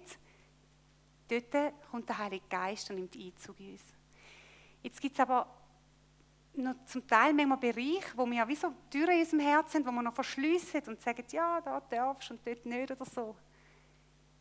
dort 1.29 1.75
kommt 1.91 2.09
der 2.09 2.19
Heilige 2.19 2.47
Geist 2.49 2.91
und 2.91 2.97
nimmt 2.97 3.15
Einzug 3.15 3.61
in 3.61 3.73
uns. 3.73 3.83
Jetzt 4.83 5.01
gibt 5.01 5.15
es 5.15 5.21
aber 5.21 5.47
noch 6.59 6.85
zum 6.87 7.07
Teil 7.07 7.33
manchmal 7.33 7.59
Bereiche, 7.59 8.17
wo 8.17 8.27
wir 8.27 8.47
wie 8.49 8.57
so 8.57 8.73
Türen 8.91 9.11
in 9.11 9.21
unserem 9.21 9.41
Herzen 9.41 9.79
haben, 9.79 9.87
wo 9.87 9.99
wir 9.99 10.03
noch 10.03 10.15
verschliessen 10.15 10.83
und 10.87 11.01
sagen, 11.01 11.25
ja, 11.31 11.61
da 11.61 11.81
darfst 11.81 12.31
du 12.31 12.35
und 12.35 12.47
dort 12.47 12.67
nicht 12.67 12.91
oder 12.91 13.05
so. 13.05 13.37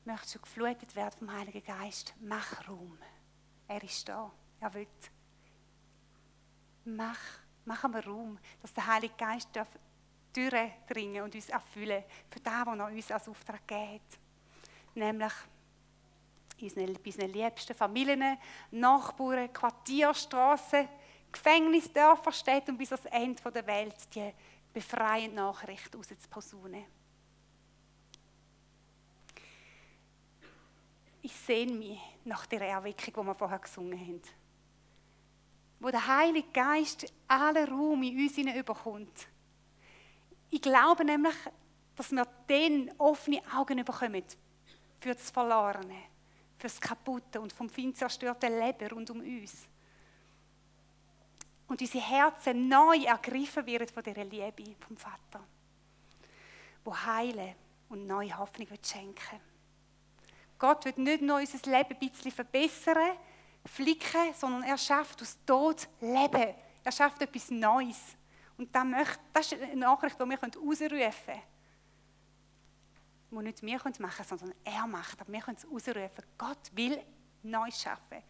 Möchtest 0.06 0.36
du 0.36 0.40
geflutet 0.40 0.96
werden 0.96 1.18
vom 1.18 1.32
Heiligen 1.32 1.64
Geist? 1.64 2.14
Mach 2.22 2.68
Raum. 2.68 2.98
Er 3.68 3.84
ist 3.84 4.08
da. 4.08 4.32
Er 4.60 4.74
will. 4.74 4.88
Mach, 6.86 7.20
machen 7.66 7.94
wir 7.94 8.06
Raum, 8.06 8.40
dass 8.62 8.74
der 8.74 8.88
Heilige 8.88 9.16
Geist 9.18 9.50
darf 9.54 9.68
durchdringen 10.34 11.24
und 11.24 11.36
uns 11.36 11.50
erfüllen 11.50 12.04
für 12.30 12.40
das, 12.40 12.66
was 12.66 12.78
er 12.78 12.86
uns 12.88 13.12
als 13.12 13.28
Auftrag 13.28 13.68
gibt. 13.68 14.20
Nämlich 14.96 15.34
bei 16.60 16.94
unseren 17.06 17.30
liebsten 17.30 17.76
Familien, 17.76 18.38
Nachbarn, 18.72 19.52
Quartierstraßen, 19.52 20.88
Gefängnisdörfer, 21.32 22.32
Städte 22.32 22.72
und 22.72 22.78
bis 22.78 22.92
ans 22.92 23.06
Ende 23.06 23.52
der 23.52 23.68
Welt 23.68 23.96
die 24.14 24.32
befreiende 24.74 25.36
Nachricht 25.36 25.96
rauszuposaunen. 25.96 26.86
Ich 31.22 31.36
sehne 31.36 31.74
mich 31.74 32.00
nach 32.24 32.46
der 32.46 32.62
Erweckung, 32.62 33.14
die 33.24 33.28
wir 33.28 33.36
vorher 33.36 33.60
gesungen 33.60 34.00
haben 34.00 34.22
wo 35.80 35.90
der 35.90 36.06
Heilige 36.08 36.48
Geist 36.52 37.12
alle 37.28 37.68
Raum 37.68 38.02
in 38.04 38.18
uns 38.18 38.38
überkommt. 38.38 39.28
Ich 40.50 40.62
glaube 40.62 41.06
nämlich, 41.06 41.36
dass 41.96 42.12
wir 42.12 42.28
dann 42.48 42.92
offene 42.98 43.42
Augen 43.56 43.84
bekommen 43.84 44.24
für 45.00 45.14
das 45.14 45.30
Verlorene, 45.30 45.98
für 46.58 46.68
das 46.68 46.80
Kaputte 46.80 47.40
und 47.40 47.54
vom 47.54 47.70
Feind 47.70 47.98
zerstörte 47.98 48.48
Leben 48.48 48.90
rund 48.90 49.10
um 49.10 49.20
uns. 49.20 49.68
Und 51.68 51.82
unsere 51.82 52.04
Herzen 52.04 52.68
neu 52.68 53.04
ergriffen 53.04 53.66
werden 53.66 53.88
von 53.88 54.04
dieser 54.04 54.24
Liebe 54.24 54.76
vom 54.80 54.96
Vater, 54.96 55.44
wo 56.84 56.96
heilen 56.96 57.56
und 57.90 58.08
neue 58.08 58.38
Hoffnung 58.38 58.68
schenken 58.82 59.40
Gott 60.60 60.86
wird 60.86 60.98
nicht 60.98 61.22
nur 61.22 61.38
unser 61.38 61.70
Leben 61.70 61.94
ein 61.94 62.00
bisschen 62.00 62.32
verbessern, 62.32 63.18
flicken, 63.66 64.34
sondern 64.34 64.64
er 64.64 64.78
schafft 64.78 65.22
aus 65.22 65.38
Tod 65.46 65.88
Leben. 66.02 66.56
Er 66.84 66.92
schafft 66.92 67.22
etwas 67.22 67.52
Neues. 67.52 68.16
Und 68.58 68.74
das, 68.74 68.84
möchte, 68.84 69.20
das 69.34 69.52
ist 69.52 69.62
eine 69.62 69.76
Nachricht, 69.76 70.20
die 70.20 70.26
wir 70.26 70.40
ausrufen 70.40 71.12
können. 71.26 71.42
Die 73.30 73.36
nicht 73.44 73.62
wir 73.62 73.78
machen 73.78 73.94
können, 73.94 74.40
sondern 74.40 74.54
er 74.64 74.88
macht. 74.88 75.22
Aber 75.22 75.32
wir 75.32 75.42
können 75.42 75.58
es 75.58 75.66
ausrufen. 75.66 76.26
Gott 76.38 76.72
will 76.74 77.04
Neues 77.44 77.80
schaffen. 77.82 78.24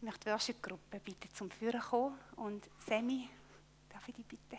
Ich 0.00 0.04
möchte 0.06 0.24
die 0.24 0.30
Worship-Gruppe 0.30 0.98
bitte 0.98 1.30
zum 1.30 1.50
Führen 1.50 1.78
kommen. 1.78 2.18
Und 2.36 2.70
Sammy, 2.88 3.28
darf 3.90 4.08
ich 4.08 4.14
dich 4.14 4.24
bitten? 4.24 4.58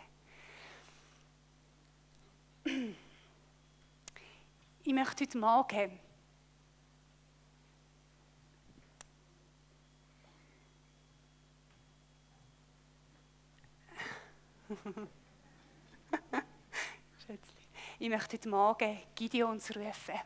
Ich 4.84 4.92
möchte 4.92 5.24
heute 5.24 5.38
Morgen. 5.38 5.98
Ich 17.98 18.08
möchte 18.08 18.36
heute 18.36 18.48
Morgen 18.48 18.98
Gideons 19.14 19.76
rufen. 19.76 20.20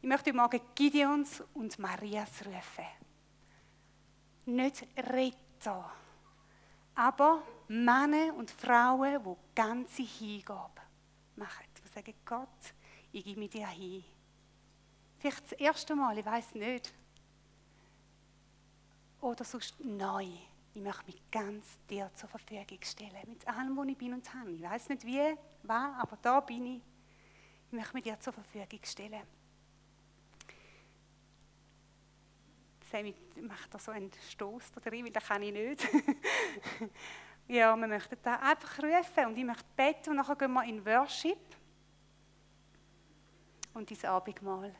Ich 0.00 0.08
möchte 0.08 0.30
heute 0.30 0.36
Morgen 0.36 0.60
Gideons 0.74 1.42
und 1.54 1.78
Marias 1.78 2.46
rufen. 2.46 3.07
Nicht 4.48 4.86
Retter, 4.96 5.92
aber 6.94 7.42
Männer 7.68 8.34
und 8.34 8.50
Frauen, 8.50 9.22
die 9.22 9.36
ganze 9.54 10.02
Hingabe 10.02 10.80
machen. 11.36 11.66
Die 11.76 11.88
sagen, 11.88 12.14
Gott, 12.24 12.72
ich 13.12 13.26
gebe 13.26 13.40
mir 13.40 13.48
dir 13.50 13.66
hin. 13.66 14.02
Vielleicht 15.18 15.42
das 15.42 15.52
erste 15.52 15.94
Mal, 15.94 16.16
ich 16.16 16.24
weiß 16.24 16.54
nicht. 16.54 16.94
Oder 19.20 19.44
sonst 19.44 19.84
neu. 19.84 20.26
Ich 20.72 20.80
möchte 20.80 21.04
mich 21.04 21.20
ganz 21.30 21.78
dir 21.90 22.10
zur 22.14 22.30
Verfügung 22.30 22.78
stellen. 22.80 23.28
Mit 23.28 23.46
allem, 23.46 23.76
wo 23.76 23.84
ich 23.84 23.98
bin 23.98 24.14
und 24.14 24.32
habe. 24.32 24.52
Ich 24.52 24.62
weiß 24.62 24.88
nicht 24.88 25.04
wie, 25.04 25.36
wann, 25.64 25.92
aber 25.96 26.16
da 26.22 26.40
bin 26.40 26.64
ich. 26.64 26.82
Ich 27.66 27.72
möchte 27.72 27.92
mich 27.92 28.04
dir 28.04 28.18
zur 28.18 28.32
Verfügung 28.32 28.80
stellen. 28.82 29.37
Sammy 32.90 33.14
macht 33.42 33.72
da 33.72 33.78
so 33.78 33.90
einen 33.90 34.10
Stoß 34.30 34.72
da 34.72 34.80
drin, 34.80 35.04
weil 35.04 35.12
das 35.12 35.24
kann 35.24 35.42
ich 35.42 35.52
nicht. 35.52 35.86
ja, 37.48 37.76
wir 37.76 37.86
möchten 37.86 38.16
da 38.22 38.36
einfach 38.36 38.78
rufen 38.78 39.26
und 39.26 39.36
ich 39.36 39.44
möchte 39.44 39.64
beten 39.76 40.10
und 40.10 40.16
nachher 40.16 40.36
gehen 40.36 40.52
wir 40.52 40.64
in 40.64 40.84
Worship 40.84 41.38
und 43.74 43.90
ins 43.90 44.04
Abendmahl. 44.04 44.74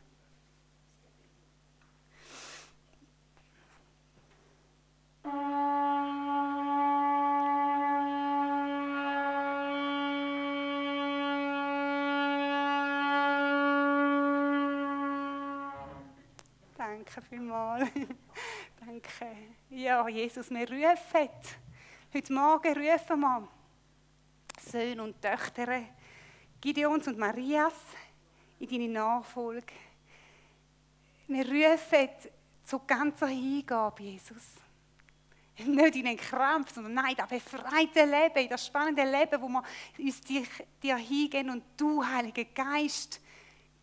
Danke 17.09 17.27
vielmals. 17.27 17.89
Danke. 18.87 19.37
Ja, 19.71 20.07
Jesus, 20.09 20.51
wir 20.51 20.69
rufen. 20.69 21.31
Heute 22.13 22.33
Morgen 22.35 22.75
rufen 22.75 23.21
wir 23.21 23.49
Söhne 24.61 25.03
und 25.03 25.23
Töchter, 25.23 25.85
Gideons 26.61 27.09
und 27.09 27.17
Marias, 27.17 27.73
in 28.59 28.69
deine 28.69 28.89
Nachfolge. 28.89 29.73
Wir 31.29 31.47
rufen 31.47 32.09
zu 32.65 32.81
ganzer 32.81 33.29
Hingabe, 33.29 34.03
Jesus. 34.03 34.57
Nicht 35.65 35.97
in 35.97 36.05
den 36.05 36.17
Krampf, 36.19 36.75
sondern 36.75 36.93
nein, 36.93 37.15
das 37.17 37.29
befreite 37.29 38.05
Leben, 38.05 38.51
das 38.51 38.67
spannende 38.67 39.05
Leben, 39.05 39.41
wo 39.41 39.49
wir 39.49 39.63
uns 39.99 40.21
dir, 40.21 40.43
dir 40.83 40.97
hingehen 40.97 41.49
und 41.49 41.65
du, 41.75 42.05
Heiliger 42.05 42.45
Geist, 42.45 43.19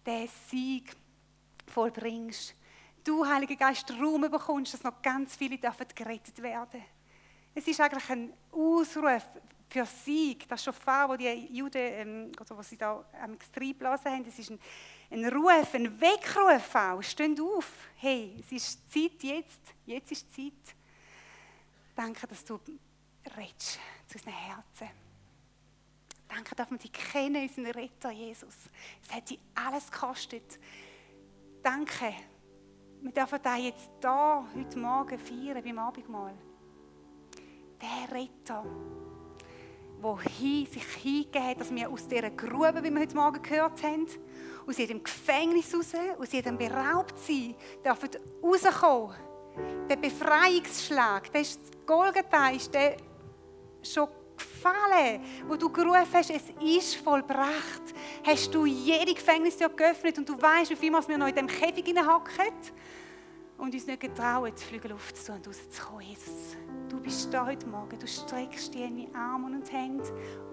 den 0.05 0.29
Sieg 0.47 0.95
vollbringst. 1.65 2.55
Du, 3.05 3.23
Heiliger 3.23 3.55
Geist, 3.55 3.91
Raum 3.91 4.21
bekommst, 4.21 4.73
dass 4.73 4.83
noch 4.83 4.99
ganz 4.99 5.35
viele 5.35 5.59
dürfen 5.59 5.85
gerettet 5.93 6.41
werden. 6.41 6.83
Es 7.53 7.67
ist 7.67 7.79
eigentlich 7.79 8.09
ein 8.09 8.33
Ausruf 8.51 9.23
für 9.69 9.85
Sieg. 9.85 10.47
Das 10.47 10.63
Schofar, 10.63 11.07
wo 11.07 11.15
die 11.15 11.29
Juden, 11.55 11.77
ähm, 11.77 12.31
also 12.39 12.57
was 12.57 12.67
sie 12.67 12.77
da 12.77 13.05
am 13.21 13.37
reinblasen 13.55 14.11
haben, 14.11 14.25
das 14.25 14.39
ist 14.39 14.49
ein, 14.49 14.59
ein 15.11 15.25
Ruf, 15.27 15.75
ein 15.75 16.01
Weckruf 16.01 16.73
auch. 16.73 17.03
Steht 17.03 17.39
auf. 17.39 17.71
Hey, 17.97 18.37
es 18.39 18.51
ist 18.51 18.91
Zeit 18.91 19.21
jetzt. 19.21 19.61
Jetzt 19.85 20.11
ist 20.11 20.33
Zeit. 20.33 20.75
Danke, 21.95 22.25
dass 22.25 22.43
du 22.43 22.59
redest 23.37 23.79
zu 24.07 24.17
unseren 24.17 24.33
Herzen. 24.33 24.89
Danke, 26.27 26.55
dass 26.55 26.71
wir 26.71 26.79
dich 26.79 26.91
kennen, 26.91 27.47
unseren 27.47 27.67
Retter 27.67 28.09
Jesus. 28.09 28.55
Es 29.03 29.13
hat 29.13 29.29
dich 29.29 29.39
alles 29.53 29.91
gekostet. 29.91 30.59
Danke. 31.61 32.15
Wir 33.05 33.11
dürfen 33.11 33.37
da 33.43 33.55
jetzt 33.55 33.91
da 34.01 34.43
heute 34.55 34.79
Morgen 34.79 35.19
feiern 35.19 35.63
beim 35.63 35.77
Abendmahl. 35.77 36.33
Der 37.79 38.17
Retter, 38.17 38.65
der 40.01 40.65
sich 40.65 40.83
hingegeben 41.03 41.47
hat, 41.47 41.61
dass 41.61 41.71
wir 41.71 41.87
aus 41.87 42.07
dieser 42.07 42.31
Grube, 42.31 42.83
wie 42.83 42.89
wir 42.89 42.99
heute 42.99 43.15
Morgen 43.15 43.43
gehört 43.43 43.83
haben, 43.83 44.07
aus 44.65 44.79
jedem 44.79 45.03
Gefängnis 45.03 45.71
raus, 45.75 45.93
aus 46.19 46.31
jedem 46.31 46.57
Beraubtsein, 46.57 47.53
dürfen 47.85 48.09
rauskommen. 48.41 49.15
Der 49.87 49.97
Befreiungsschlag, 49.97 51.31
der 51.31 51.41
ist 51.41 51.85
Golgatha, 51.85 52.49
ist 52.49 52.73
der 52.73 52.97
schon 53.83 54.09
gefallen, 54.65 55.21
wo 55.47 55.55
du 55.55 55.69
gerufen 55.69 56.13
hast, 56.13 56.29
es 56.29 56.43
ist 56.61 56.95
vollbracht. 56.95 57.83
Hast 58.25 58.53
du 58.53 58.65
jede 58.65 59.13
Gefängnistür 59.13 59.69
geöffnet 59.69 60.17
und 60.17 60.27
du 60.27 60.41
weißt, 60.41 60.71
wie 60.71 60.75
viel 60.75 60.91
wir 60.91 61.17
noch 61.17 61.27
in 61.27 61.35
dem 61.35 61.47
Käfig 61.47 61.85
hocken 61.87 62.53
und 63.57 63.73
uns 63.73 63.87
nicht 63.87 63.99
getrauen, 63.99 64.51
die 64.57 64.63
Flügel 64.63 64.93
aufzutun 64.93 65.37
und 65.37 65.47
rauszukommen. 65.47 66.01
Jesus, 66.01 66.57
du 66.89 66.99
bist 66.99 67.33
da 67.33 67.45
heute 67.45 67.67
Morgen. 67.67 67.97
Du 67.99 68.07
streckst 68.07 68.73
deine 68.75 69.07
Arme 69.13 69.47
und 69.47 69.71
Hände 69.71 70.03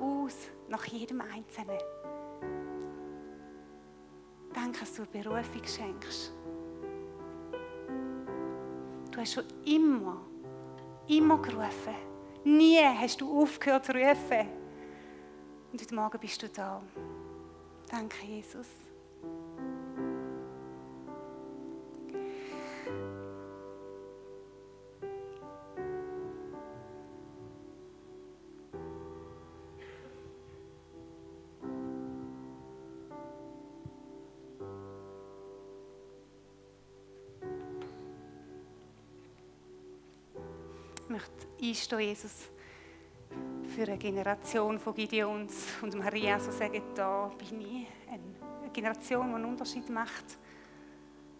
aus 0.00 0.36
nach 0.68 0.84
jedem 0.86 1.20
Einzelnen. 1.20 1.78
Danke, 4.54 4.80
dass 4.80 4.94
du 4.94 5.06
Berufung 5.06 5.64
schenkst. 5.64 6.32
Du 9.10 9.20
hast 9.20 9.34
schon 9.34 9.44
immer, 9.64 10.24
immer 11.08 11.38
gerufen. 11.40 12.11
Nie 12.44 12.80
hast 13.00 13.20
du 13.20 13.40
aufgehört 13.40 13.86
zu 13.86 13.92
rufen. 13.92 14.48
Und 15.72 15.80
heute 15.80 15.94
Morgen 15.94 16.18
bist 16.18 16.42
du 16.42 16.48
da. 16.48 16.82
Danke, 17.88 18.26
Jesus. 18.26 18.66
Einstehen, 41.72 42.00
Jesus, 42.00 42.32
für 43.74 43.82
eine 43.82 43.96
Generation 43.96 44.78
von 44.78 44.94
Gideons 44.94 45.66
und 45.80 45.94
Maria, 45.94 46.38
so 46.38 46.52
sagen, 46.52 46.82
da 46.94 47.30
bin 47.38 47.60
ich, 47.60 47.86
eine 48.10 48.70
Generation, 48.70 49.28
die 49.28 49.34
einen 49.34 49.44
Unterschied 49.46 49.88
macht. 49.88 50.38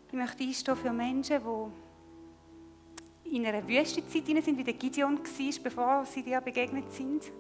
Ich 0.09 0.15
möchte 0.15 0.43
einstehen 0.43 0.77
für 0.77 0.91
Menschen, 0.91 1.43
die 3.25 3.37
in 3.37 3.47
einer 3.47 3.67
Wüstenzeit 3.69 4.27
sind, 4.43 4.59
wie 4.59 4.65
der 4.65 4.75
Gideon 4.75 5.19
war, 5.19 5.63
bevor 5.63 6.07
sie 6.07 6.23
dir 6.23 6.41
begegnet 6.41 6.91
sind. 6.93 7.31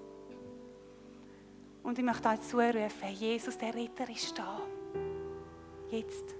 Und 1.82 1.98
ich 1.98 2.04
möchte 2.04 2.28
euch 2.28 2.42
zurufen, 2.42 3.14
Jesus, 3.18 3.56
der 3.56 3.74
Retter 3.74 4.08
ist 4.10 4.38
da. 4.38 4.60
Jetzt. 5.90 6.34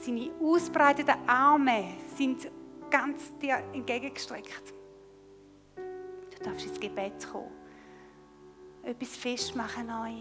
Seine 0.00 0.30
ausbreiteten 0.40 1.28
Arme 1.28 1.94
sind 2.16 2.50
ganz 2.90 3.36
dir 3.38 3.62
entgegengestreckt. 3.74 4.79
Du 6.40 6.48
darfst 6.48 6.66
ins 6.66 6.80
Gebet 6.80 7.30
kommen. 7.30 7.50
Etwas 8.82 9.16
festmachen 9.16 9.86
neu. 9.86 10.14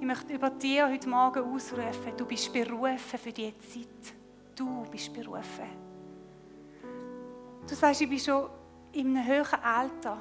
Ich 0.00 0.06
möchte 0.06 0.32
über 0.32 0.50
dir 0.50 0.88
heute 0.88 1.08
Morgen 1.08 1.54
ausrufen, 1.54 2.16
du 2.16 2.26
bist 2.26 2.52
berufen 2.52 3.18
für 3.18 3.30
diese 3.30 3.56
Zeit. 3.58 4.14
Du 4.56 4.84
bist 4.90 5.12
berufen. 5.12 5.68
Du 7.68 7.74
sagst, 7.74 8.00
ich 8.00 8.08
bin 8.08 8.18
schon 8.18 8.48
in 8.92 9.16
einem 9.16 9.26
höheren 9.26 9.62
Alter. 9.62 10.18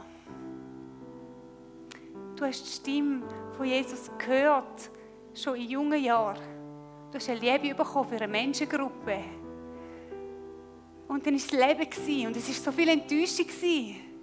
Du 2.35 2.45
hast 2.45 2.63
die 2.63 2.71
Stimme 2.71 3.23
von 3.57 3.65
Jesus 3.65 4.11
gehört, 4.19 4.91
schon 5.33 5.55
in 5.55 5.69
jungen 5.69 6.03
Jahren. 6.03 6.43
Du 7.11 7.15
hast 7.15 7.29
eine 7.29 7.39
Liebe 7.39 7.73
bekommen 7.73 8.09
für 8.09 8.17
eine 8.17 8.27
Menschengruppe 8.27 9.23
und 11.09 11.25
dann 11.25 11.33
war 11.33 11.39
es 11.39 11.51
Leben 11.51 12.27
und 12.27 12.37
es 12.37 12.47
war 12.47 12.55
so 12.55 12.71
viel 12.71 12.87
Enttäuschung. 12.87 13.47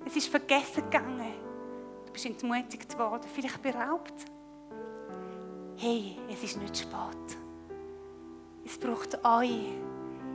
Es 0.06 0.16
ist 0.16 0.28
vergessen 0.28 0.84
gegangen. 0.88 1.34
Du 2.06 2.12
bist 2.12 2.26
entmutigt 2.26 2.96
worden, 2.96 3.26
vielleicht 3.34 3.60
beraubt. 3.60 4.14
Hey, 5.76 6.16
es 6.30 6.42
ist 6.42 6.56
nicht 6.56 6.78
spät. 6.78 7.36
Es 8.64 8.78
braucht 8.78 9.22
euch, 9.24 9.50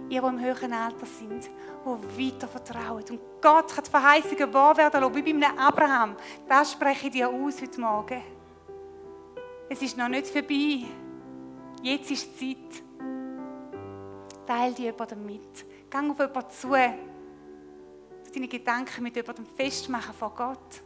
ihr, 0.10 0.22
die 0.22 0.28
im 0.28 0.40
höheren 0.40 0.74
Alter 0.74 1.06
sind, 1.06 1.50
die 1.86 2.32
weiter 2.34 2.48
vertrauen. 2.50 3.04
Und 3.10 3.20
Gott 3.42 3.74
kann 3.74 3.84
die 3.86 3.90
Verheißungen 3.90 4.54
wahr 4.54 4.76
werden 4.78 5.02
lassen, 5.02 5.16
wie 5.16 5.34
bei 5.34 5.48
einem 5.48 5.58
Abraham. 5.58 6.16
Das 6.48 6.74
spreche 6.74 7.08
ich 7.08 7.14
dir 7.14 7.30
aus 7.30 7.62
heute 7.62 7.80
Morgen. 7.80 8.22
Es 9.70 9.82
ist 9.82 9.98
noch 9.98 10.10
nicht 10.10 10.28
vorbei. 10.28 10.84
Jetzt 11.82 12.12
ist 12.12 12.40
die 12.40 12.58
Zeit. 12.58 12.84
Teil 14.46 14.74
die 14.74 14.84
jemand 14.84 15.12
damit. 15.12 15.71
Geh 15.92 15.98
auf 15.98 16.20
jemanden 16.20 16.50
zu. 16.50 16.70
Deine 18.34 18.48
Gedanken 18.48 19.04
mit 19.04 19.14
jemandem 19.14 19.46
festmachen 19.58 20.14
vor 20.14 20.34
Gott. 20.34 20.82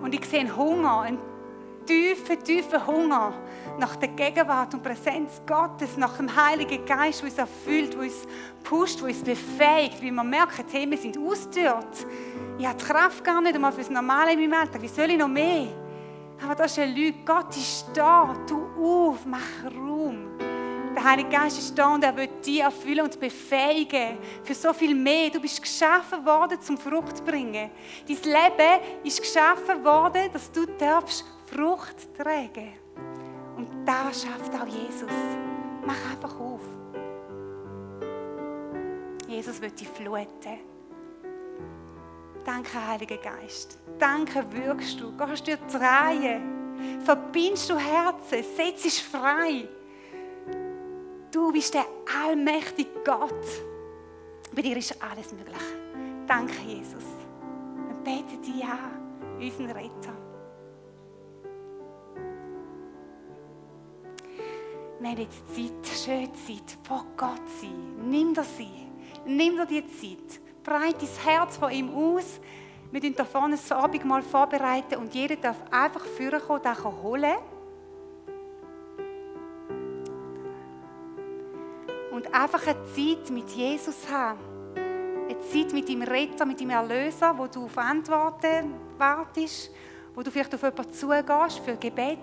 Und 0.00 0.14
ich 0.14 0.24
sehe 0.24 0.40
einen 0.40 0.56
Hunger, 0.56 1.02
einen 1.02 1.18
tiefen, 1.84 2.42
tiefen 2.42 2.86
Hunger 2.86 3.34
nach 3.78 3.96
der 3.96 4.08
Gegenwart 4.08 4.72
und 4.72 4.82
Präsenz 4.82 5.42
Gottes, 5.46 5.98
nach 5.98 6.16
dem 6.16 6.34
Heiligen 6.34 6.84
Geist, 6.86 7.20
der 7.20 7.28
uns 7.28 7.38
erfüllt, 7.38 7.92
der 7.92 8.00
uns 8.00 8.26
pusht, 8.64 9.00
der 9.00 9.08
uns 9.08 9.22
befähigt, 9.22 10.00
wie 10.00 10.10
wir 10.10 10.24
merken, 10.24 10.64
hey, 10.70 10.90
wir 10.90 10.96
sind 10.96 11.18
ausgestört. 11.18 12.06
Ich 12.58 12.66
habe 12.66 12.78
die 12.78 12.84
Kraft 12.84 13.22
gar 13.22 13.42
nicht 13.42 13.54
einmal 13.54 13.72
das 13.72 13.90
Normale 13.90 14.32
in 14.32 14.40
meinem 14.40 14.60
Alltag. 14.60 14.80
Wie 14.80 14.88
soll 14.88 15.10
ich 15.10 15.18
noch 15.18 15.28
mehr? 15.28 15.68
Aber 16.42 16.54
das 16.54 16.72
ist 16.72 16.78
eine 16.78 16.92
Lüge. 16.92 17.18
Gott 17.22 17.54
ist 17.54 17.86
da. 17.92 18.34
Tu 18.46 18.56
auf, 18.82 19.26
mach 19.26 19.70
Raum. 19.76 20.51
Der 20.94 21.04
Heilige 21.04 21.30
Geist 21.30 21.58
ist 21.58 21.76
da 21.76 21.94
und 21.94 22.04
er 22.04 22.14
wird 22.14 22.44
dich 22.44 22.60
erfüllen 22.60 23.00
und 23.00 23.18
befähigen 23.18 24.18
für 24.44 24.54
so 24.54 24.72
viel 24.72 24.94
mehr. 24.94 25.30
Du 25.30 25.40
bist 25.40 25.60
geschaffen 25.62 26.24
worden 26.24 26.60
zum 26.60 26.76
Frucht 26.76 27.16
zu 27.16 27.24
bringen. 27.24 27.70
Dein 28.06 28.16
Leben 28.16 29.02
ist 29.02 29.20
geschaffen 29.20 29.82
worden, 29.82 30.30
dass 30.32 30.52
du 30.52 30.66
darfst 30.66 31.24
Frucht 31.46 32.14
tragen. 32.14 32.74
Und 33.56 33.68
das 33.86 34.22
schafft 34.22 34.54
auch 34.54 34.66
Jesus. 34.66 35.10
Mach 35.84 36.10
einfach 36.10 36.38
auf. 36.38 36.60
Jesus 39.26 39.60
wird 39.62 39.80
dich 39.80 39.88
fluten. 39.88 40.60
Danke, 42.44 42.86
Heiliger 42.86 43.16
Geist. 43.16 43.78
Danke, 43.98 44.44
wirkst 44.52 45.00
du. 45.00 45.12
Gehst 45.16 45.46
du 45.46 45.56
drehen. 45.78 47.00
Verbindest 47.04 47.70
du 47.70 47.76
Herzen. 47.78 48.44
Setzt 48.56 48.84
dich 48.84 49.02
frei. 49.02 49.68
Du 51.32 51.50
bist 51.50 51.72
der 51.72 51.86
allmächtige 52.22 52.90
Gott. 53.02 53.46
Bei 54.54 54.60
dir 54.60 54.76
ist 54.76 55.02
alles 55.02 55.32
möglich. 55.32 55.56
Danke, 56.26 56.60
Jesus. 56.66 57.04
Wir 57.86 57.94
beten 58.04 58.42
dich 58.42 58.62
an, 58.62 59.40
unseren 59.40 59.70
Retter. 59.70 60.12
Wir 65.00 65.10
haben 65.10 65.18
jetzt 65.18 65.54
Zeit, 65.54 65.98
schöne 66.04 66.32
Zeit, 66.34 66.76
vor 66.82 67.06
Gott 67.16 67.48
sein. 67.58 68.10
Nimm 68.10 68.34
dir 68.34 68.44
sie. 68.44 68.68
Nimm 69.24 69.56
dir 69.56 69.64
die 69.64 69.86
Zeit. 69.86 70.38
Breit 70.62 70.96
dein 71.00 71.24
Herz 71.24 71.56
von 71.56 71.72
ihm 71.72 71.94
aus. 71.94 72.40
Wir 72.90 73.00
tun 73.00 73.14
da 73.16 73.24
vorne 73.24 73.56
das 73.56 73.72
Abendmahl 73.72 74.20
vorbereiten 74.20 74.96
und 74.96 75.14
jeder 75.14 75.36
darf 75.36 75.56
einfach 75.70 76.04
vorkommen, 76.04 76.60
das 76.62 76.84
holen 76.84 77.36
einfach 82.32 82.66
eine 82.66 82.84
Zeit 82.86 83.30
mit 83.30 83.50
Jesus 83.50 84.08
haben. 84.10 84.38
Eine 84.74 85.40
Zeit 85.40 85.72
mit 85.72 85.88
deinem 85.88 86.02
Retter, 86.02 86.44
mit 86.44 86.60
deinem 86.60 86.70
Erlöser, 86.70 87.36
wo 87.36 87.46
du 87.46 87.64
auf 87.64 87.78
Antworten 87.78 88.74
wartest, 88.98 89.70
wo 90.14 90.22
du 90.22 90.30
vielleicht 90.30 90.54
auf 90.54 90.62
jemanden 90.62 90.92
zugehst 90.92 91.58
für 91.64 91.76
Gebet. 91.76 92.18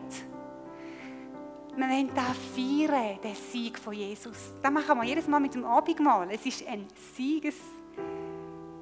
Wir 1.76 1.88
wollen 1.88 2.10
das 2.14 2.26
feiern, 2.56 3.20
den 3.24 3.36
Sieg 3.36 3.80
von 3.80 3.94
Jesus. 3.94 4.52
Das 4.62 4.72
machen 4.72 4.98
wir 4.98 5.06
jedes 5.06 5.28
Mal 5.28 5.40
mit 5.40 5.54
dem 5.54 5.64
Abendmahl. 5.64 6.28
Es 6.32 6.46
ist 6.46 6.68
ein 6.68 6.86
Sieges, 7.16 7.56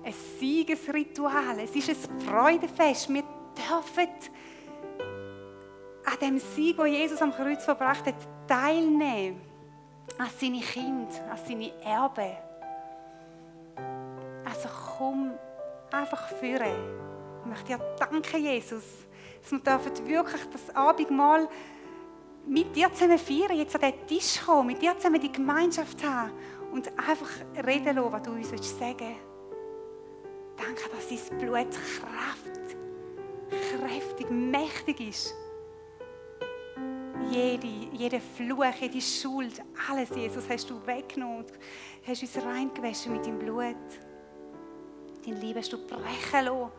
ein 0.04 0.14
Siegesritual. 0.40 1.60
Es 1.60 1.76
ist 1.76 1.90
ein 1.90 2.22
Freudefest. 2.22 3.14
Wir 3.14 3.24
dürfen 3.56 4.10
an 6.06 6.20
dem 6.22 6.40
Sieg, 6.40 6.78
den 6.78 6.88
Jesus 6.88 7.22
am 7.22 7.32
Kreuz 7.32 7.66
verbracht 7.66 8.06
hat, 8.06 8.16
teilnehmen 8.48 9.47
als 10.18 10.40
seine 10.40 10.62
Kinder, 10.62 11.32
als 11.32 11.48
seine 11.48 11.72
Erben. 11.84 12.38
Also 14.46 14.70
komm 14.98 15.32
einfach 15.92 16.30
führen. 16.30 16.74
Ich 17.42 17.50
möchte 17.50 17.66
dir 17.66 17.96
danken, 18.00 18.42
Jesus, 18.42 18.84
dass 19.42 19.52
wir 19.52 19.60
dürfen 19.60 20.08
wirklich 20.08 20.42
das 20.52 20.76
Abendmahl 20.76 21.48
mit 22.46 22.76
dir 22.76 22.92
zusammen 22.94 23.20
feiern, 23.20 23.58
jetzt 23.58 23.76
an 23.76 23.82
den 23.82 24.08
Tisch 24.08 24.42
kommen, 24.46 24.68
mit 24.68 24.82
dir 24.82 24.96
zusammen 24.98 25.22
die 25.22 25.32
Gemeinschaft 25.32 26.04
haben 26.04 26.32
und 26.72 26.88
einfach 26.98 27.30
reden 27.66 27.96
lassen, 27.96 28.12
was 28.12 28.22
du 28.24 28.32
uns 28.32 28.50
sagen 28.50 28.98
willst. 29.00 29.28
Danke, 30.58 30.90
dass 30.90 31.30
dein 31.30 31.40
Blut 31.40 31.72
Kraft, 31.72 32.76
kräftig, 33.50 34.30
mächtig 34.32 35.00
ist 35.02 35.36
jede, 37.32 37.68
jede 37.94 38.20
Fluch, 38.20 38.66
jede 38.80 39.02
Schuld, 39.02 39.62
alles, 39.90 40.10
Jesus, 40.16 40.44
hast 40.50 40.70
du 40.70 40.86
weggenommen. 40.86 41.46
Hast 42.06 42.22
uns 42.22 42.38
reingewaschen 42.38 43.14
mit 43.14 43.26
deinem 43.26 43.40
Blut. 43.40 43.76
Deine 45.26 45.40
Liebe 45.40 45.60
hast 45.60 45.74
du 45.74 45.78
brechen 45.78 46.46
lassen. 46.46 46.72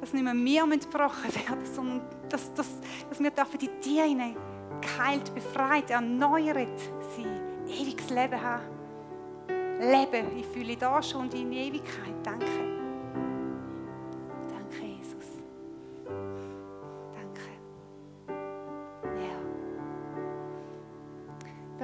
Dass 0.00 0.12
nicht 0.12 0.24
mehr 0.24 0.34
wir 0.34 0.78
gebrochen 0.78 1.34
werden, 1.34 1.66
sondern 1.74 2.02
dass, 2.28 2.52
dass, 2.54 2.68
dass 3.08 3.20
wir 3.20 3.30
dürfen 3.30 3.60
in 3.60 3.80
dir 3.80 4.04
hinein 4.04 4.36
geheilt, 4.80 5.32
befreit, 5.34 5.90
erneuert 5.90 6.78
sein, 7.16 7.40
ewiges 7.68 8.10
Leben 8.10 8.40
haben. 8.40 8.64
Leben, 9.78 10.38
ich 10.38 10.46
fühle 10.46 10.76
da 10.76 11.02
schon 11.02 11.22
und 11.22 11.34
in 11.34 11.52
Ewigkeit. 11.52 12.14
Danke. 12.22 12.71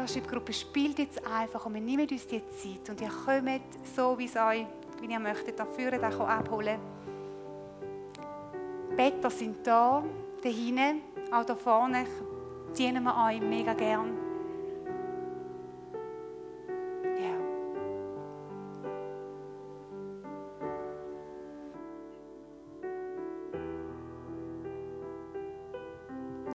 Worship-Gruppe 0.08 0.54
spielt 0.54 0.98
jetzt 0.98 1.20
einfach 1.26 1.66
und 1.66 1.74
wir 1.74 1.82
nehmen 1.82 2.08
uns 2.08 2.26
die 2.26 2.40
Zeit 2.40 2.88
und 2.88 2.98
ihr 3.02 3.10
kommt 3.10 3.60
so, 3.94 4.18
wie 4.18 4.24
es 4.24 4.36
euch, 4.36 4.64
wie 5.02 5.12
ihr 5.12 5.18
möchtet, 5.18 5.58
da 5.58 5.66
führen, 5.66 6.00
da 6.00 6.08
abholen. 6.08 6.80
Better 8.96 9.28
sind 9.28 9.66
da, 9.66 10.02
da 10.42 10.48
hinten, 10.48 11.02
auch 11.30 11.44
da 11.44 11.54
vorne, 11.54 12.06
dienen 12.78 13.04
wir 13.04 13.14
euch 13.26 13.42
mega 13.42 13.74
gern. 13.74 14.27